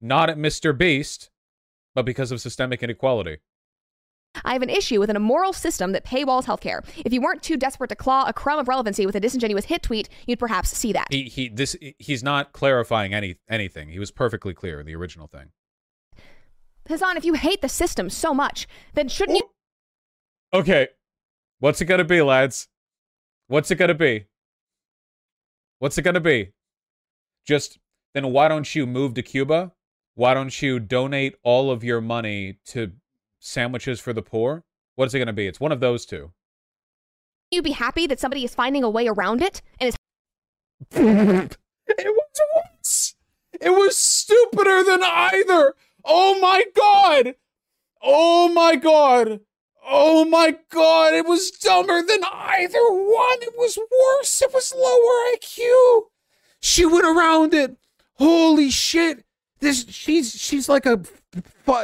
not 0.00 0.30
at 0.30 0.38
Mr. 0.38 0.76
Beast, 0.76 1.30
but 1.94 2.04
because 2.04 2.32
of 2.32 2.40
systemic 2.40 2.82
inequality. 2.82 3.38
I 4.44 4.54
have 4.54 4.62
an 4.62 4.70
issue 4.70 4.98
with 4.98 5.10
an 5.10 5.16
immoral 5.16 5.52
system 5.52 5.92
that 5.92 6.04
paywalls 6.04 6.44
healthcare. 6.44 6.82
If 7.04 7.12
you 7.12 7.20
weren't 7.20 7.42
too 7.42 7.56
desperate 7.56 7.88
to 7.88 7.96
claw 7.96 8.24
a 8.26 8.32
crumb 8.32 8.58
of 8.58 8.68
relevancy 8.68 9.04
with 9.04 9.14
a 9.14 9.20
disingenuous 9.20 9.66
hit 9.66 9.82
tweet, 9.82 10.08
you'd 10.26 10.38
perhaps 10.38 10.70
see 10.70 10.92
that. 10.92 11.08
He 11.10 11.24
he 11.24 11.48
this 11.48 11.76
he's 11.98 12.22
not 12.22 12.52
clarifying 12.52 13.12
any 13.12 13.36
anything. 13.48 13.90
He 13.90 13.98
was 13.98 14.10
perfectly 14.10 14.54
clear 14.54 14.80
in 14.80 14.86
the 14.86 14.96
original 14.96 15.26
thing. 15.26 15.50
Hasan, 16.88 17.16
if 17.16 17.24
you 17.24 17.34
hate 17.34 17.60
the 17.60 17.68
system 17.68 18.10
so 18.10 18.34
much, 18.34 18.66
then 18.94 19.08
shouldn't 19.08 19.38
you 19.38 19.50
Okay. 20.54 20.88
What's 21.58 21.80
it 21.80 21.84
gonna 21.84 22.04
be, 22.04 22.22
lads? 22.22 22.68
What's 23.46 23.70
it 23.70 23.76
gonna 23.76 23.94
be? 23.94 24.26
What's 25.78 25.98
it 25.98 26.02
gonna 26.02 26.20
be? 26.20 26.52
Just 27.46 27.78
then 28.14 28.32
why 28.32 28.48
don't 28.48 28.74
you 28.74 28.86
move 28.86 29.14
to 29.14 29.22
Cuba? 29.22 29.72
Why 30.14 30.34
don't 30.34 30.60
you 30.60 30.78
donate 30.78 31.36
all 31.42 31.70
of 31.70 31.82
your 31.82 32.00
money 32.00 32.58
to 32.66 32.92
sandwiches 33.40 33.98
for 34.00 34.12
the 34.12 34.22
poor? 34.22 34.64
What 34.94 35.06
is 35.06 35.14
it 35.14 35.18
gonna 35.18 35.32
be? 35.32 35.46
It's 35.46 35.60
one 35.60 35.72
of 35.72 35.80
those 35.80 36.04
two. 36.04 36.32
You'd 37.50 37.64
be 37.64 37.72
happy 37.72 38.06
that 38.06 38.20
somebody 38.20 38.44
is 38.44 38.54
finding 38.54 38.84
a 38.84 38.90
way 38.90 39.08
around 39.08 39.42
it 39.42 39.62
and 39.80 39.88
is 39.88 39.96
it 40.90 41.56
was 41.88 42.40
worse. 42.56 43.14
It 43.60 43.70
was 43.70 43.96
stupider 43.96 44.82
than 44.84 45.02
either. 45.02 45.74
Oh 46.04 46.38
my 46.40 46.64
god. 46.74 47.36
Oh 48.02 48.48
my 48.52 48.76
god. 48.76 49.40
Oh 49.84 50.24
my 50.24 50.56
god. 50.70 51.14
It 51.14 51.26
was 51.26 51.50
dumber 51.50 52.02
than 52.02 52.20
either 52.24 52.82
one. 52.90 53.38
It 53.42 53.54
was 53.56 53.78
worse. 53.78 54.42
It 54.42 54.52
was 54.52 54.74
lower 54.74 55.36
IQ. 55.36 56.08
She 56.60 56.84
went 56.84 57.04
around 57.04 57.54
it. 57.54 57.76
Holy 58.14 58.70
shit. 58.70 59.24
This 59.62 59.86
she's 59.88 60.32
she's 60.32 60.68
like 60.68 60.86
a 60.86 61.00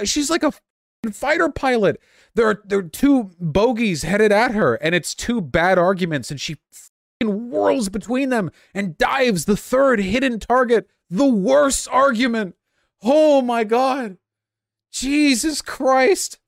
she's 0.04 0.28
like 0.28 0.42
a 0.42 0.52
fighter 1.12 1.48
pilot. 1.48 2.00
There 2.34 2.48
are 2.48 2.60
there 2.64 2.80
are 2.80 2.82
two 2.82 3.30
bogies 3.40 4.02
headed 4.02 4.32
at 4.32 4.50
her 4.50 4.74
and 4.74 4.96
it's 4.96 5.14
two 5.14 5.40
bad 5.40 5.78
arguments 5.78 6.30
and 6.30 6.40
she 6.40 6.56
whirls 7.22 7.88
between 7.88 8.30
them 8.30 8.50
and 8.74 8.98
dives 8.98 9.44
the 9.44 9.56
third 9.56 10.00
hidden 10.00 10.40
target. 10.40 10.88
The 11.08 11.28
worst 11.28 11.88
argument. 11.90 12.56
Oh 13.02 13.42
my 13.42 13.62
god. 13.62 14.18
Jesus 14.92 15.62
Christ. 15.62 16.40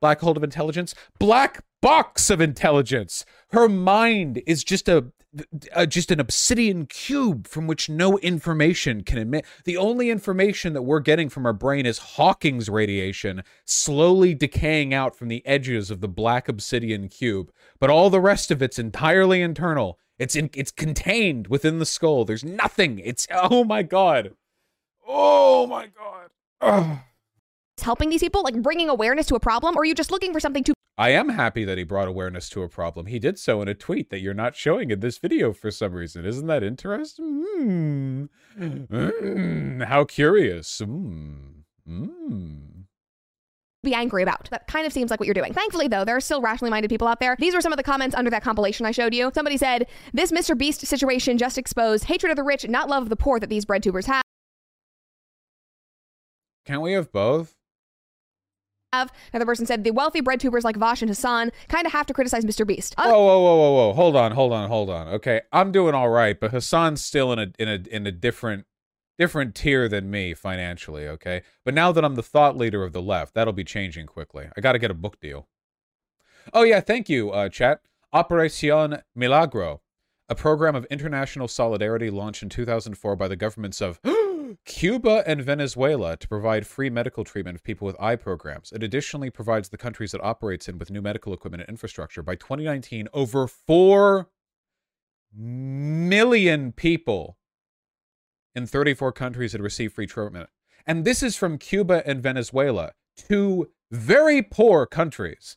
Black 0.00 0.20
hole 0.20 0.36
of 0.36 0.42
intelligence. 0.42 0.94
Black 1.18 1.62
box 1.82 2.30
of 2.30 2.40
intelligence. 2.40 3.26
Her 3.50 3.68
mind 3.68 4.42
is 4.46 4.64
just 4.64 4.88
a, 4.88 5.12
a 5.38 5.80
uh, 5.80 5.86
just 5.86 6.10
an 6.10 6.20
obsidian 6.20 6.86
cube 6.86 7.46
from 7.46 7.66
which 7.66 7.88
no 7.88 8.18
information 8.18 9.02
can 9.02 9.18
emit. 9.18 9.44
The 9.64 9.76
only 9.76 10.10
information 10.10 10.72
that 10.72 10.82
we're 10.82 11.00
getting 11.00 11.28
from 11.28 11.46
our 11.46 11.52
brain 11.52 11.86
is 11.86 11.98
Hawking's 11.98 12.68
radiation 12.68 13.42
slowly 13.64 14.34
decaying 14.34 14.92
out 14.92 15.16
from 15.16 15.28
the 15.28 15.46
edges 15.46 15.90
of 15.90 16.00
the 16.00 16.08
black 16.08 16.48
obsidian 16.48 17.08
cube. 17.08 17.52
But 17.78 17.90
all 17.90 18.10
the 18.10 18.20
rest 18.20 18.50
of 18.50 18.62
it's 18.62 18.78
entirely 18.78 19.40
internal. 19.40 19.98
It's 20.18 20.36
in, 20.36 20.50
it's 20.54 20.70
contained 20.70 21.46
within 21.46 21.78
the 21.78 21.86
skull. 21.86 22.24
There's 22.24 22.44
nothing. 22.44 22.98
It's 22.98 23.26
oh 23.32 23.64
my 23.64 23.82
god. 23.82 24.34
Oh 25.06 25.66
my 25.66 25.86
god. 25.86 26.30
Ugh. 26.60 26.98
Helping 27.82 28.10
these 28.10 28.20
people, 28.22 28.42
like 28.42 28.60
bringing 28.62 28.88
awareness 28.88 29.26
to 29.26 29.34
a 29.34 29.40
problem, 29.40 29.76
or 29.76 29.82
are 29.82 29.84
you 29.84 29.94
just 29.94 30.10
looking 30.10 30.32
for 30.32 30.40
something 30.40 30.64
to 30.64 30.74
I 31.00 31.12
am 31.12 31.30
happy 31.30 31.64
that 31.64 31.78
he 31.78 31.84
brought 31.84 32.08
awareness 32.08 32.50
to 32.50 32.62
a 32.62 32.68
problem. 32.68 33.06
He 33.06 33.18
did 33.18 33.38
so 33.38 33.62
in 33.62 33.68
a 33.68 33.74
tweet 33.74 34.10
that 34.10 34.20
you're 34.20 34.34
not 34.34 34.54
showing 34.54 34.90
in 34.90 35.00
this 35.00 35.16
video 35.16 35.54
for 35.54 35.70
some 35.70 35.94
reason. 35.94 36.26
Isn't 36.26 36.46
that 36.48 36.62
interesting? 36.62 37.46
Mm. 37.58 38.28
Mm. 38.58 39.84
How 39.84 40.04
curious. 40.04 40.82
Mm. 40.84 41.62
Mm. 41.88 42.84
be 43.82 43.94
angry 43.94 44.22
about. 44.22 44.50
That 44.50 44.66
kind 44.66 44.86
of 44.86 44.92
seems 44.92 45.10
like 45.10 45.18
what 45.18 45.26
you're 45.26 45.32
doing. 45.32 45.54
Thankfully, 45.54 45.88
though, 45.88 46.04
there 46.04 46.16
are 46.16 46.20
still 46.20 46.42
rationally 46.42 46.70
minded 46.70 46.90
people 46.90 47.08
out 47.08 47.18
there. 47.18 47.34
These 47.38 47.54
were 47.54 47.62
some 47.62 47.72
of 47.72 47.78
the 47.78 47.82
comments 47.82 48.14
under 48.14 48.30
that 48.30 48.42
compilation 48.42 48.84
I 48.84 48.90
showed 48.90 49.14
you. 49.14 49.30
Somebody 49.34 49.56
said, 49.56 49.86
This 50.12 50.30
Mr. 50.30 50.56
Beast 50.56 50.86
situation 50.86 51.38
just 51.38 51.56
exposed 51.56 52.04
hatred 52.04 52.30
of 52.30 52.36
the 52.36 52.42
rich, 52.42 52.68
not 52.68 52.90
love 52.90 53.04
of 53.04 53.08
the 53.08 53.16
poor 53.16 53.40
that 53.40 53.48
these 53.48 53.64
bread 53.64 53.82
tubers 53.82 54.04
have. 54.04 54.22
Can't 56.66 56.82
we 56.82 56.92
have 56.92 57.10
both? 57.10 57.56
Another 58.92 59.46
person 59.46 59.66
said, 59.66 59.84
The 59.84 59.92
wealthy 59.92 60.20
bread 60.20 60.40
tubers 60.40 60.64
like 60.64 60.76
Vaush 60.76 61.00
and 61.00 61.10
Hasan 61.10 61.52
kind 61.68 61.86
of 61.86 61.92
have 61.92 62.06
to 62.06 62.14
criticize 62.14 62.44
Mr. 62.44 62.66
Beast. 62.66 62.94
Whoa, 62.98 63.10
whoa, 63.10 63.40
whoa, 63.40 63.56
whoa, 63.56 63.72
whoa! 63.72 63.92
Hold 63.92 64.16
on, 64.16 64.32
hold 64.32 64.52
on, 64.52 64.68
hold 64.68 64.90
on. 64.90 65.08
Okay, 65.08 65.42
I'm 65.52 65.70
doing 65.70 65.94
all 65.94 66.10
right, 66.10 66.38
but 66.38 66.50
Hasan's 66.50 67.04
still 67.04 67.32
in 67.32 67.38
a 67.38 67.52
in 67.58 67.68
a 67.68 67.94
in 67.94 68.06
a 68.06 68.12
different 68.12 68.66
different 69.18 69.54
tier 69.54 69.88
than 69.88 70.10
me 70.10 70.34
financially. 70.34 71.06
Okay, 71.06 71.42
but 71.64 71.74
now 71.74 71.92
that 71.92 72.04
I'm 72.04 72.16
the 72.16 72.22
thought 72.22 72.56
leader 72.56 72.82
of 72.82 72.92
the 72.92 73.02
left, 73.02 73.34
that'll 73.34 73.52
be 73.52 73.64
changing 73.64 74.06
quickly. 74.06 74.48
I 74.56 74.60
got 74.60 74.72
to 74.72 74.78
get 74.78 74.90
a 74.90 74.94
book 74.94 75.20
deal. 75.20 75.46
Oh 76.52 76.62
yeah, 76.62 76.80
thank 76.80 77.08
you, 77.08 77.30
uh, 77.30 77.48
chat. 77.48 77.80
Operacion 78.12 79.02
Milagro, 79.14 79.82
a 80.30 80.34
program 80.36 80.76
of 80.76 80.84
international 80.86 81.48
solidarity 81.48 82.08
launched 82.08 82.44
in 82.44 82.48
2004 82.48 83.16
by 83.16 83.26
the 83.26 83.34
governments 83.34 83.80
of 83.80 84.00
Cuba 84.64 85.24
and 85.26 85.42
Venezuela 85.42 86.16
to 86.16 86.28
provide 86.28 86.66
free 86.66 86.88
medical 86.88 87.24
treatment 87.24 87.56
of 87.56 87.64
people 87.64 87.84
with 87.84 88.00
eye 88.00 88.14
programs. 88.14 88.70
It 88.70 88.84
additionally 88.84 89.28
provides 89.28 89.68
the 89.68 89.76
countries 89.76 90.14
it 90.14 90.22
operates 90.22 90.68
in 90.68 90.78
with 90.78 90.90
new 90.90 91.02
medical 91.02 91.34
equipment 91.34 91.62
and 91.62 91.70
infrastructure. 91.70 92.22
By 92.22 92.36
2019, 92.36 93.08
over 93.12 93.48
4 93.48 94.28
million 95.36 96.72
people 96.72 97.36
in 98.54 98.66
34 98.66 99.12
countries 99.12 99.52
had 99.52 99.60
received 99.60 99.94
free 99.94 100.06
treatment. 100.06 100.48
And 100.86 101.04
this 101.04 101.24
is 101.24 101.36
from 101.36 101.58
Cuba 101.58 102.02
and 102.06 102.22
Venezuela, 102.22 102.92
two 103.16 103.70
very 103.90 104.42
poor 104.42 104.86
countries. 104.86 105.56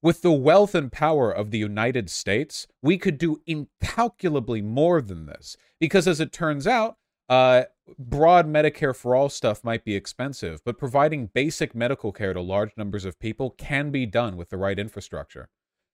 With 0.00 0.22
the 0.22 0.32
wealth 0.32 0.76
and 0.76 0.92
power 0.92 1.32
of 1.32 1.50
the 1.50 1.58
United 1.58 2.08
States, 2.08 2.68
we 2.80 2.98
could 2.98 3.18
do 3.18 3.40
incalculably 3.46 4.62
more 4.62 5.02
than 5.02 5.26
this. 5.26 5.56
Because 5.80 6.06
as 6.06 6.20
it 6.20 6.32
turns 6.32 6.68
out, 6.68 6.96
uh, 7.28 7.64
broad 7.98 8.46
Medicare 8.46 8.94
for 8.94 9.16
all 9.16 9.28
stuff 9.28 9.64
might 9.64 9.84
be 9.84 9.96
expensive, 9.96 10.60
but 10.64 10.78
providing 10.78 11.30
basic 11.34 11.74
medical 11.74 12.12
care 12.12 12.32
to 12.32 12.40
large 12.40 12.70
numbers 12.76 13.04
of 13.04 13.18
people 13.18 13.50
can 13.50 13.90
be 13.90 14.06
done 14.06 14.36
with 14.36 14.50
the 14.50 14.56
right 14.56 14.78
infrastructure. 14.78 15.48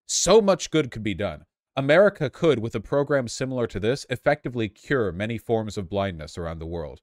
So 0.06 0.42
much 0.42 0.70
good 0.70 0.90
could 0.90 1.02
be 1.02 1.14
done. 1.14 1.46
America 1.74 2.28
could, 2.28 2.58
with 2.58 2.74
a 2.74 2.80
program 2.80 3.26
similar 3.26 3.66
to 3.66 3.80
this, 3.80 4.04
effectively 4.10 4.68
cure 4.68 5.12
many 5.12 5.38
forms 5.38 5.78
of 5.78 5.88
blindness 5.88 6.36
around 6.36 6.58
the 6.58 6.66
world. 6.66 7.00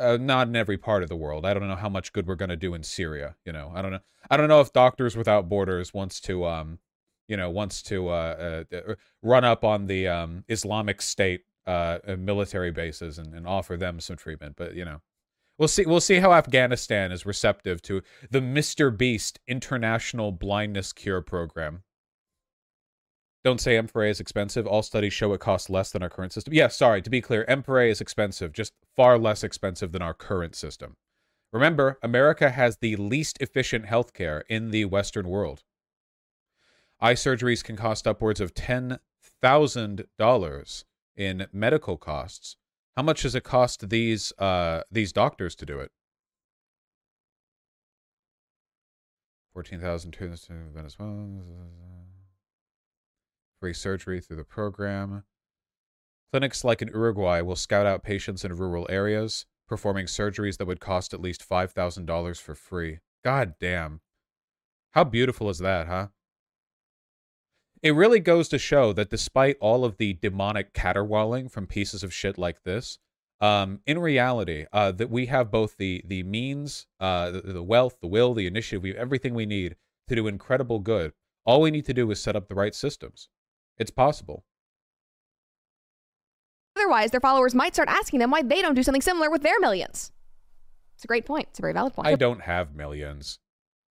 Uh, 0.00 0.16
not 0.18 0.48
in 0.48 0.56
every 0.56 0.78
part 0.78 1.02
of 1.02 1.08
the 1.08 1.16
world. 1.16 1.44
I 1.44 1.52
don't 1.52 1.68
know 1.68 1.76
how 1.76 1.88
much 1.88 2.12
good 2.12 2.26
we're 2.26 2.34
going 2.34 2.48
to 2.48 2.56
do 2.56 2.74
in 2.74 2.82
Syria. 2.82 3.36
You 3.44 3.52
know, 3.52 3.70
I 3.74 3.82
don't 3.82 3.92
know. 3.92 4.00
I 4.30 4.36
don't 4.36 4.48
know 4.48 4.60
if 4.60 4.72
Doctors 4.72 5.16
Without 5.16 5.48
Borders 5.48 5.92
wants 5.92 6.20
to, 6.22 6.46
um, 6.46 6.78
you 7.28 7.36
know, 7.36 7.50
wants 7.50 7.82
to 7.84 8.08
uh, 8.08 8.64
uh, 8.72 8.94
run 9.22 9.44
up 9.44 9.64
on 9.64 9.86
the 9.86 10.08
um, 10.08 10.44
Islamic 10.48 11.02
State 11.02 11.42
uh, 11.66 11.98
military 12.18 12.70
bases 12.70 13.18
and, 13.18 13.34
and 13.34 13.46
offer 13.46 13.76
them 13.76 14.00
some 14.00 14.16
treatment. 14.16 14.54
But 14.56 14.74
you 14.74 14.84
know, 14.84 15.00
we'll 15.58 15.68
see. 15.68 15.84
We'll 15.86 16.00
see 16.00 16.16
how 16.16 16.32
Afghanistan 16.32 17.12
is 17.12 17.26
receptive 17.26 17.82
to 17.82 18.02
the 18.30 18.40
Mr. 18.40 18.96
Beast 18.96 19.38
International 19.46 20.32
Blindness 20.32 20.92
Cure 20.92 21.22
Program. 21.22 21.82
Don't 23.42 23.60
say 23.60 23.76
M4A 23.76 24.10
is 24.10 24.20
expensive. 24.20 24.66
All 24.66 24.82
studies 24.82 25.14
show 25.14 25.32
it 25.32 25.40
costs 25.40 25.70
less 25.70 25.90
than 25.90 26.02
our 26.02 26.10
current 26.10 26.32
system. 26.32 26.52
Yeah, 26.52 26.68
sorry, 26.68 27.00
to 27.00 27.08
be 27.08 27.22
clear, 27.22 27.46
M4A 27.46 27.90
is 27.90 28.00
expensive, 28.00 28.52
just 28.52 28.74
far 28.96 29.18
less 29.18 29.42
expensive 29.42 29.92
than 29.92 30.02
our 30.02 30.14
current 30.14 30.54
system. 30.54 30.96
Remember, 31.52 31.98
America 32.02 32.50
has 32.50 32.76
the 32.76 32.96
least 32.96 33.38
efficient 33.40 33.86
healthcare 33.86 34.42
in 34.48 34.70
the 34.70 34.84
Western 34.84 35.28
world. 35.28 35.64
Eye 37.00 37.14
surgeries 37.14 37.64
can 37.64 37.76
cost 37.76 38.06
upwards 38.06 38.40
of 38.40 38.54
$10,000 38.54 40.84
in 41.16 41.46
medical 41.52 41.96
costs. 41.96 42.56
How 42.96 43.02
much 43.02 43.22
does 43.22 43.34
it 43.34 43.42
cost 43.44 43.88
these 43.88 44.32
uh, 44.38 44.82
these 44.90 45.12
doctors 45.12 45.54
to 45.56 45.66
do 45.66 45.80
it? 45.80 45.90
Fourteen 49.52 49.80
thousand 49.80 50.12
to 50.12 50.36
Venezuela. 50.74 51.26
Free 53.60 53.74
surgery 53.74 54.22
through 54.22 54.38
the 54.38 54.44
program. 54.44 55.24
Clinics 56.32 56.64
like 56.64 56.80
in 56.80 56.88
Uruguay 56.88 57.42
will 57.42 57.56
scout 57.56 57.84
out 57.84 58.02
patients 58.02 58.42
in 58.42 58.56
rural 58.56 58.86
areas, 58.88 59.44
performing 59.68 60.06
surgeries 60.06 60.56
that 60.56 60.66
would 60.66 60.80
cost 60.80 61.12
at 61.12 61.20
least 61.20 61.42
five 61.42 61.70
thousand 61.72 62.06
dollars 62.06 62.40
for 62.40 62.54
free. 62.54 63.00
God 63.22 63.56
damn. 63.60 64.00
How 64.92 65.04
beautiful 65.04 65.50
is 65.50 65.58
that, 65.58 65.88
huh? 65.88 66.08
It 67.82 67.94
really 67.94 68.18
goes 68.20 68.48
to 68.48 68.58
show 68.58 68.94
that 68.94 69.10
despite 69.10 69.56
all 69.60 69.84
of 69.84 69.98
the 69.98 70.14
demonic 70.14 70.72
caterwauling 70.72 71.50
from 71.50 71.66
pieces 71.66 72.02
of 72.02 72.14
shit 72.14 72.38
like 72.38 72.62
this, 72.62 72.98
um, 73.42 73.80
in 73.86 73.98
reality, 73.98 74.64
uh, 74.72 74.92
that 74.92 75.10
we 75.10 75.26
have 75.26 75.50
both 75.50 75.76
the 75.76 76.02
the 76.06 76.22
means, 76.22 76.86
uh, 76.98 77.30
the, 77.30 77.40
the 77.40 77.62
wealth, 77.62 77.98
the 78.00 78.06
will, 78.08 78.32
the 78.32 78.46
initiative, 78.46 78.82
we 78.82 78.88
have 78.88 78.98
everything 78.98 79.34
we 79.34 79.44
need 79.44 79.76
to 80.08 80.14
do 80.14 80.26
incredible 80.26 80.78
good. 80.78 81.12
All 81.44 81.60
we 81.60 81.70
need 81.70 81.84
to 81.86 81.94
do 81.94 82.10
is 82.10 82.22
set 82.22 82.36
up 82.36 82.48
the 82.48 82.54
right 82.54 82.74
systems. 82.74 83.28
It's 83.80 83.90
possible. 83.90 84.44
Otherwise, 86.76 87.10
their 87.10 87.20
followers 87.20 87.54
might 87.54 87.74
start 87.74 87.88
asking 87.88 88.20
them 88.20 88.30
why 88.30 88.42
they 88.42 88.60
don't 88.60 88.74
do 88.74 88.82
something 88.82 89.02
similar 89.02 89.30
with 89.30 89.42
their 89.42 89.58
millions. 89.58 90.12
It's 90.94 91.04
a 91.04 91.08
great 91.08 91.24
point. 91.24 91.48
It's 91.50 91.58
a 91.58 91.62
very 91.62 91.72
valid 91.72 91.94
point. 91.94 92.06
I 92.06 92.14
don't 92.14 92.42
have 92.42 92.74
millions. 92.74 93.38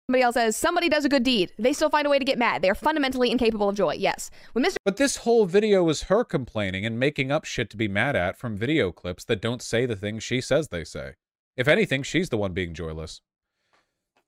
Somebody 0.08 0.24
else 0.24 0.34
says, 0.36 0.56
somebody 0.56 0.90
does 0.90 1.06
a 1.06 1.10
good 1.10 1.24
deed. 1.24 1.52
They 1.60 1.74
still 1.74 1.90
find 1.90 2.08
a 2.08 2.10
way 2.10 2.18
to 2.18 2.26
get 2.26 2.38
mad. 2.38 2.62
They 2.62 2.70
are 2.70 2.76
fundamentally 2.76 3.30
incapable 3.30 3.70
of 3.70 3.76
joy. 3.76 3.96
Yes. 3.96 4.32
When 4.54 4.64
Mr. 4.64 4.78
But 4.86 4.98
this 4.98 5.18
whole 5.18 5.46
video 5.46 5.88
is 5.90 6.04
her 6.04 6.24
complaining 6.24 6.86
and 6.86 6.98
making 6.98 7.32
up 7.32 7.44
shit 7.44 7.70
to 7.72 7.78
be 7.78 7.88
mad 7.90 8.16
at 8.16 8.38
from 8.38 8.58
video 8.58 8.92
clips 8.92 9.26
that 9.26 9.42
don't 9.42 9.62
say 9.62 9.86
the 9.86 9.96
things 9.96 10.24
she 10.24 10.40
says 10.40 10.70
they 10.70 10.86
say. 10.86 11.16
If 11.58 11.68
anything, 11.68 12.04
she's 12.04 12.30
the 12.30 12.38
one 12.38 12.54
being 12.54 12.74
joyless. 12.74 13.22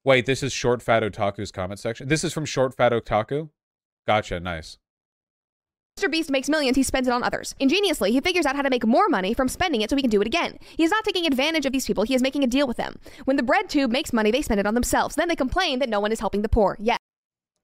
Wait, 0.04 0.26
this 0.26 0.44
is 0.44 0.54
Short 0.54 0.82
Fat 0.82 1.02
Otaku's 1.02 1.52
comment 1.52 1.80
section? 1.80 2.10
This 2.10 2.24
is 2.24 2.34
from 2.34 2.46
Short 2.46 2.76
Fat 2.76 2.92
Otaku? 2.92 3.50
Gotcha, 4.06 4.40
nice. 4.40 4.78
Mr. 5.98 6.12
Beast 6.12 6.30
makes 6.30 6.50
millions, 6.50 6.76
he 6.76 6.84
spends 6.84 7.08
it 7.08 7.14
on 7.14 7.24
others. 7.24 7.56
Ingeniously, 7.58 8.12
he 8.12 8.20
figures 8.20 8.46
out 8.46 8.58
how 8.58 8.62
to 8.62 8.70
make 8.70 8.86
more 8.86 9.08
money 9.08 9.34
from 9.34 9.48
spending 9.48 9.80
it 9.80 9.90
so 9.90 9.96
he 9.96 10.02
can 10.02 10.12
do 10.12 10.20
it 10.20 10.28
again. 10.28 10.60
He 10.76 10.84
is 10.84 10.92
not 10.92 11.06
taking 11.06 11.26
advantage 11.26 11.66
of 11.66 11.72
these 11.72 11.86
people, 11.88 12.04
he 12.04 12.14
is 12.14 12.22
making 12.22 12.44
a 12.44 12.48
deal 12.48 12.68
with 12.68 12.76
them. 12.76 13.00
When 13.24 13.38
the 13.38 13.44
bread 13.44 13.70
tube 13.70 13.92
makes 13.92 14.12
money, 14.12 14.30
they 14.30 14.42
spend 14.42 14.60
it 14.60 14.68
on 14.68 14.74
themselves. 14.74 15.16
Then 15.16 15.30
they 15.30 15.38
complain 15.38 15.80
that 15.80 15.88
no 15.88 16.02
one 16.02 16.12
is 16.12 16.20
helping 16.20 16.42
the 16.42 16.50
poor. 16.50 16.76
Yes. 16.82 16.98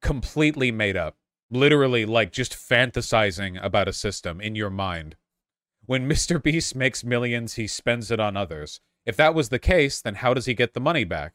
Completely 0.01 0.71
made 0.71 0.95
up. 0.95 1.17
Literally, 1.49 2.05
like, 2.05 2.31
just 2.31 2.53
fantasizing 2.53 3.61
about 3.61 3.89
a 3.89 3.93
system 3.93 4.39
in 4.39 4.55
your 4.55 4.69
mind. 4.69 5.17
When 5.85 6.07
Mr. 6.07 6.41
Beast 6.41 6.73
makes 6.73 7.03
millions, 7.03 7.55
he 7.55 7.67
spends 7.67 8.11
it 8.11 8.21
on 8.21 8.37
others. 8.37 8.79
If 9.05 9.17
that 9.17 9.35
was 9.35 9.49
the 9.49 9.59
case, 9.59 10.01
then 10.01 10.15
how 10.15 10.33
does 10.33 10.45
he 10.45 10.53
get 10.53 10.73
the 10.73 10.79
money 10.79 11.03
back? 11.03 11.33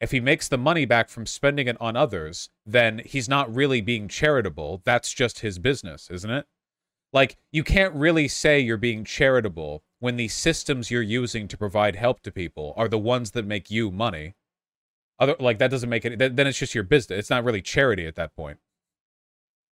If 0.00 0.10
he 0.12 0.20
makes 0.20 0.48
the 0.48 0.58
money 0.58 0.84
back 0.84 1.08
from 1.08 1.26
spending 1.26 1.68
it 1.68 1.76
on 1.80 1.96
others, 1.96 2.48
then 2.64 3.02
he's 3.04 3.28
not 3.28 3.54
really 3.54 3.80
being 3.80 4.08
charitable. 4.08 4.80
That's 4.84 5.12
just 5.12 5.40
his 5.40 5.58
business, 5.58 6.08
isn't 6.10 6.30
it? 6.30 6.46
Like, 7.12 7.36
you 7.52 7.64
can't 7.64 7.94
really 7.94 8.28
say 8.28 8.60
you're 8.60 8.76
being 8.76 9.04
charitable 9.04 9.82
when 9.98 10.16
the 10.16 10.28
systems 10.28 10.90
you're 10.90 11.02
using 11.02 11.48
to 11.48 11.56
provide 11.56 11.96
help 11.96 12.20
to 12.20 12.30
people 12.30 12.72
are 12.76 12.88
the 12.88 12.98
ones 12.98 13.32
that 13.32 13.44
make 13.44 13.70
you 13.70 13.90
money. 13.90 14.34
Other, 15.18 15.36
like, 15.38 15.58
that 15.58 15.70
doesn't 15.70 15.90
make 15.90 16.04
it, 16.04 16.18
then 16.18 16.46
it's 16.46 16.58
just 16.58 16.74
your 16.74 16.84
business. 16.84 17.18
It's 17.18 17.30
not 17.30 17.44
really 17.44 17.60
charity 17.60 18.06
at 18.06 18.14
that 18.14 18.34
point. 18.34 18.58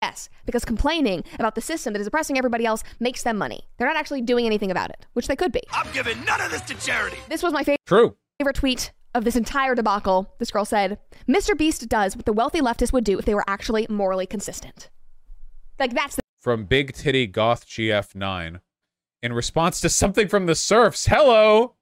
Yes, 0.01 0.29
because 0.45 0.65
complaining 0.65 1.23
about 1.37 1.55
the 1.55 1.61
system 1.61 1.93
that 1.93 1.99
is 1.99 2.07
oppressing 2.07 2.37
everybody 2.37 2.65
else 2.65 2.83
makes 2.99 3.23
them 3.23 3.37
money. 3.37 3.67
They're 3.77 3.87
not 3.87 3.97
actually 3.97 4.21
doing 4.21 4.45
anything 4.45 4.71
about 4.71 4.89
it, 4.89 5.05
which 5.13 5.27
they 5.27 5.35
could 5.35 5.51
be. 5.51 5.61
I'm 5.71 5.91
giving 5.93 6.23
none 6.25 6.41
of 6.41 6.51
this 6.51 6.61
to 6.61 6.73
charity. 6.75 7.17
This 7.27 7.43
was 7.43 7.53
my 7.53 7.63
favorite. 7.63 7.79
True. 7.85 8.15
Favorite 8.39 8.55
tweet 8.55 8.91
of 9.15 9.23
this 9.23 9.35
entire 9.35 9.73
debacle, 9.73 10.33
this 10.39 10.51
girl 10.51 10.65
said, 10.65 10.99
Mr. 11.27 11.57
Beast 11.57 11.87
does 11.89 12.15
what 12.15 12.25
the 12.25 12.33
wealthy 12.33 12.59
leftists 12.59 12.93
would 12.93 13.03
do 13.05 13.17
if 13.17 13.25
they 13.25 13.33
were 13.33 13.45
actually 13.47 13.87
morally 13.89 14.25
consistent. 14.27 14.89
Like, 15.79 15.93
that's 15.93 16.17
the- 16.17 16.21
From 16.41 16.65
Big 16.65 16.93
Titty 16.93 17.25
Goth 17.27 17.65
GF9. 17.65 18.59
In 19.23 19.33
response 19.33 19.81
to 19.81 19.89
something 19.89 20.27
from 20.27 20.45
the 20.45 20.53
serfs. 20.53 21.07
Hello! 21.07 21.75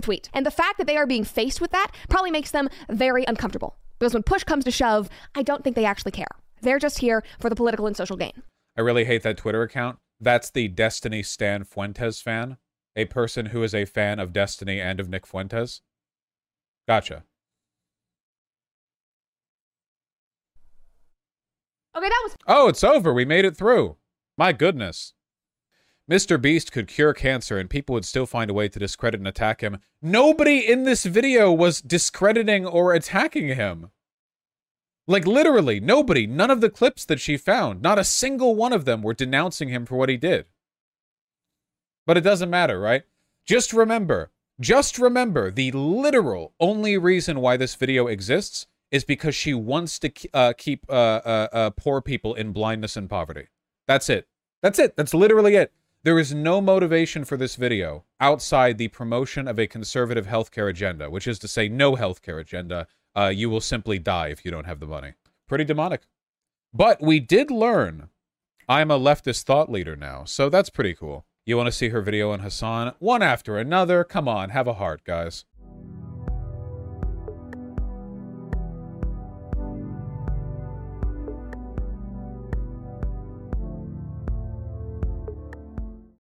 Tweet. 0.00 0.30
And 0.32 0.46
the 0.46 0.50
fact 0.50 0.78
that 0.78 0.86
they 0.86 0.96
are 0.96 1.06
being 1.06 1.24
faced 1.24 1.60
with 1.60 1.70
that 1.72 1.90
probably 2.08 2.30
makes 2.30 2.50
them 2.50 2.68
very 2.88 3.24
uncomfortable. 3.24 3.76
Because 3.98 4.14
when 4.14 4.22
push 4.22 4.44
comes 4.44 4.64
to 4.64 4.70
shove, 4.70 5.08
I 5.34 5.42
don't 5.42 5.62
think 5.64 5.76
they 5.76 5.84
actually 5.84 6.12
care. 6.12 6.26
They're 6.62 6.78
just 6.78 6.98
here 6.98 7.22
for 7.40 7.48
the 7.50 7.56
political 7.56 7.86
and 7.86 7.96
social 7.96 8.16
gain. 8.16 8.42
I 8.76 8.80
really 8.80 9.04
hate 9.04 9.22
that 9.22 9.36
Twitter 9.36 9.62
account. 9.62 9.98
That's 10.20 10.50
the 10.50 10.68
Destiny 10.68 11.22
Stan 11.22 11.64
Fuentes 11.64 12.20
fan 12.20 12.56
a 12.96 13.06
person 13.06 13.46
who 13.46 13.62
is 13.62 13.74
a 13.74 13.84
fan 13.84 14.18
of 14.18 14.32
Destiny 14.32 14.80
and 14.80 15.00
of 15.00 15.08
Nick 15.08 15.26
Fuentes? 15.26 15.82
Gotcha. 16.86 17.24
Okay, 21.96 22.08
that 22.08 22.20
was. 22.24 22.36
Oh, 22.46 22.68
it's 22.68 22.84
over. 22.84 23.12
We 23.12 23.24
made 23.24 23.44
it 23.44 23.56
through. 23.56 23.96
My 24.36 24.52
goodness. 24.52 25.14
Mr. 26.10 26.40
Beast 26.40 26.70
could 26.70 26.88
cure 26.88 27.14
cancer 27.14 27.56
and 27.56 27.70
people 27.70 27.94
would 27.94 28.04
still 28.04 28.26
find 28.26 28.50
a 28.50 28.54
way 28.54 28.68
to 28.68 28.78
discredit 28.78 29.20
and 29.20 29.28
attack 29.28 29.62
him. 29.62 29.78
Nobody 30.02 30.58
in 30.58 30.82
this 30.82 31.04
video 31.04 31.50
was 31.50 31.80
discrediting 31.80 32.66
or 32.66 32.92
attacking 32.92 33.48
him. 33.48 33.90
Like, 35.06 35.26
literally, 35.26 35.80
nobody. 35.80 36.26
None 36.26 36.50
of 36.50 36.60
the 36.60 36.70
clips 36.70 37.04
that 37.06 37.20
she 37.20 37.36
found, 37.36 37.80
not 37.80 37.98
a 37.98 38.04
single 38.04 38.54
one 38.54 38.72
of 38.72 38.84
them 38.84 39.02
were 39.02 39.14
denouncing 39.14 39.68
him 39.68 39.86
for 39.86 39.96
what 39.96 40.08
he 40.08 40.16
did. 40.16 40.46
But 42.06 42.16
it 42.16 42.22
doesn't 42.22 42.50
matter, 42.50 42.78
right? 42.78 43.02
Just 43.46 43.72
remember, 43.72 44.30
just 44.60 44.98
remember 44.98 45.50
the 45.50 45.72
literal 45.72 46.54
only 46.60 46.96
reason 46.98 47.40
why 47.40 47.56
this 47.56 47.74
video 47.74 48.06
exists 48.06 48.66
is 48.90 49.04
because 49.04 49.34
she 49.34 49.54
wants 49.54 49.98
to 49.98 50.12
uh, 50.32 50.52
keep 50.56 50.86
uh, 50.88 50.92
uh, 50.92 51.48
uh, 51.52 51.70
poor 51.70 52.00
people 52.00 52.34
in 52.34 52.52
blindness 52.52 52.96
and 52.96 53.10
poverty. 53.10 53.48
That's 53.88 54.08
it. 54.08 54.28
That's 54.62 54.78
it. 54.78 54.96
That's 54.96 55.12
literally 55.14 55.56
it. 55.56 55.72
There 56.04 56.18
is 56.18 56.34
no 56.34 56.60
motivation 56.60 57.24
for 57.24 57.36
this 57.36 57.56
video 57.56 58.04
outside 58.20 58.76
the 58.76 58.88
promotion 58.88 59.48
of 59.48 59.58
a 59.58 59.66
conservative 59.66 60.26
healthcare 60.26 60.68
agenda, 60.68 61.10
which 61.10 61.26
is 61.26 61.38
to 61.40 61.48
say, 61.48 61.68
no 61.68 61.96
healthcare 61.96 62.40
agenda. 62.40 62.86
Uh, 63.16 63.32
you 63.34 63.48
will 63.48 63.60
simply 63.60 63.98
die 63.98 64.28
if 64.28 64.44
you 64.44 64.50
don't 64.50 64.66
have 64.66 64.80
the 64.80 64.86
money. 64.86 65.14
Pretty 65.48 65.64
demonic. 65.64 66.02
But 66.72 67.00
we 67.00 67.20
did 67.20 67.50
learn 67.50 68.10
I'm 68.68 68.90
a 68.90 68.98
leftist 68.98 69.44
thought 69.44 69.70
leader 69.70 69.96
now, 69.96 70.24
so 70.24 70.48
that's 70.48 70.70
pretty 70.70 70.94
cool. 70.94 71.26
You 71.46 71.58
want 71.58 71.66
to 71.66 71.72
see 71.72 71.90
her 71.90 72.00
video 72.00 72.30
on 72.30 72.40
Hasan 72.40 72.94
One 73.00 73.20
after 73.20 73.58
another? 73.58 74.02
Come 74.02 74.26
on, 74.26 74.48
have 74.48 74.66
a 74.66 74.74
heart, 74.74 75.04
guys. 75.04 75.44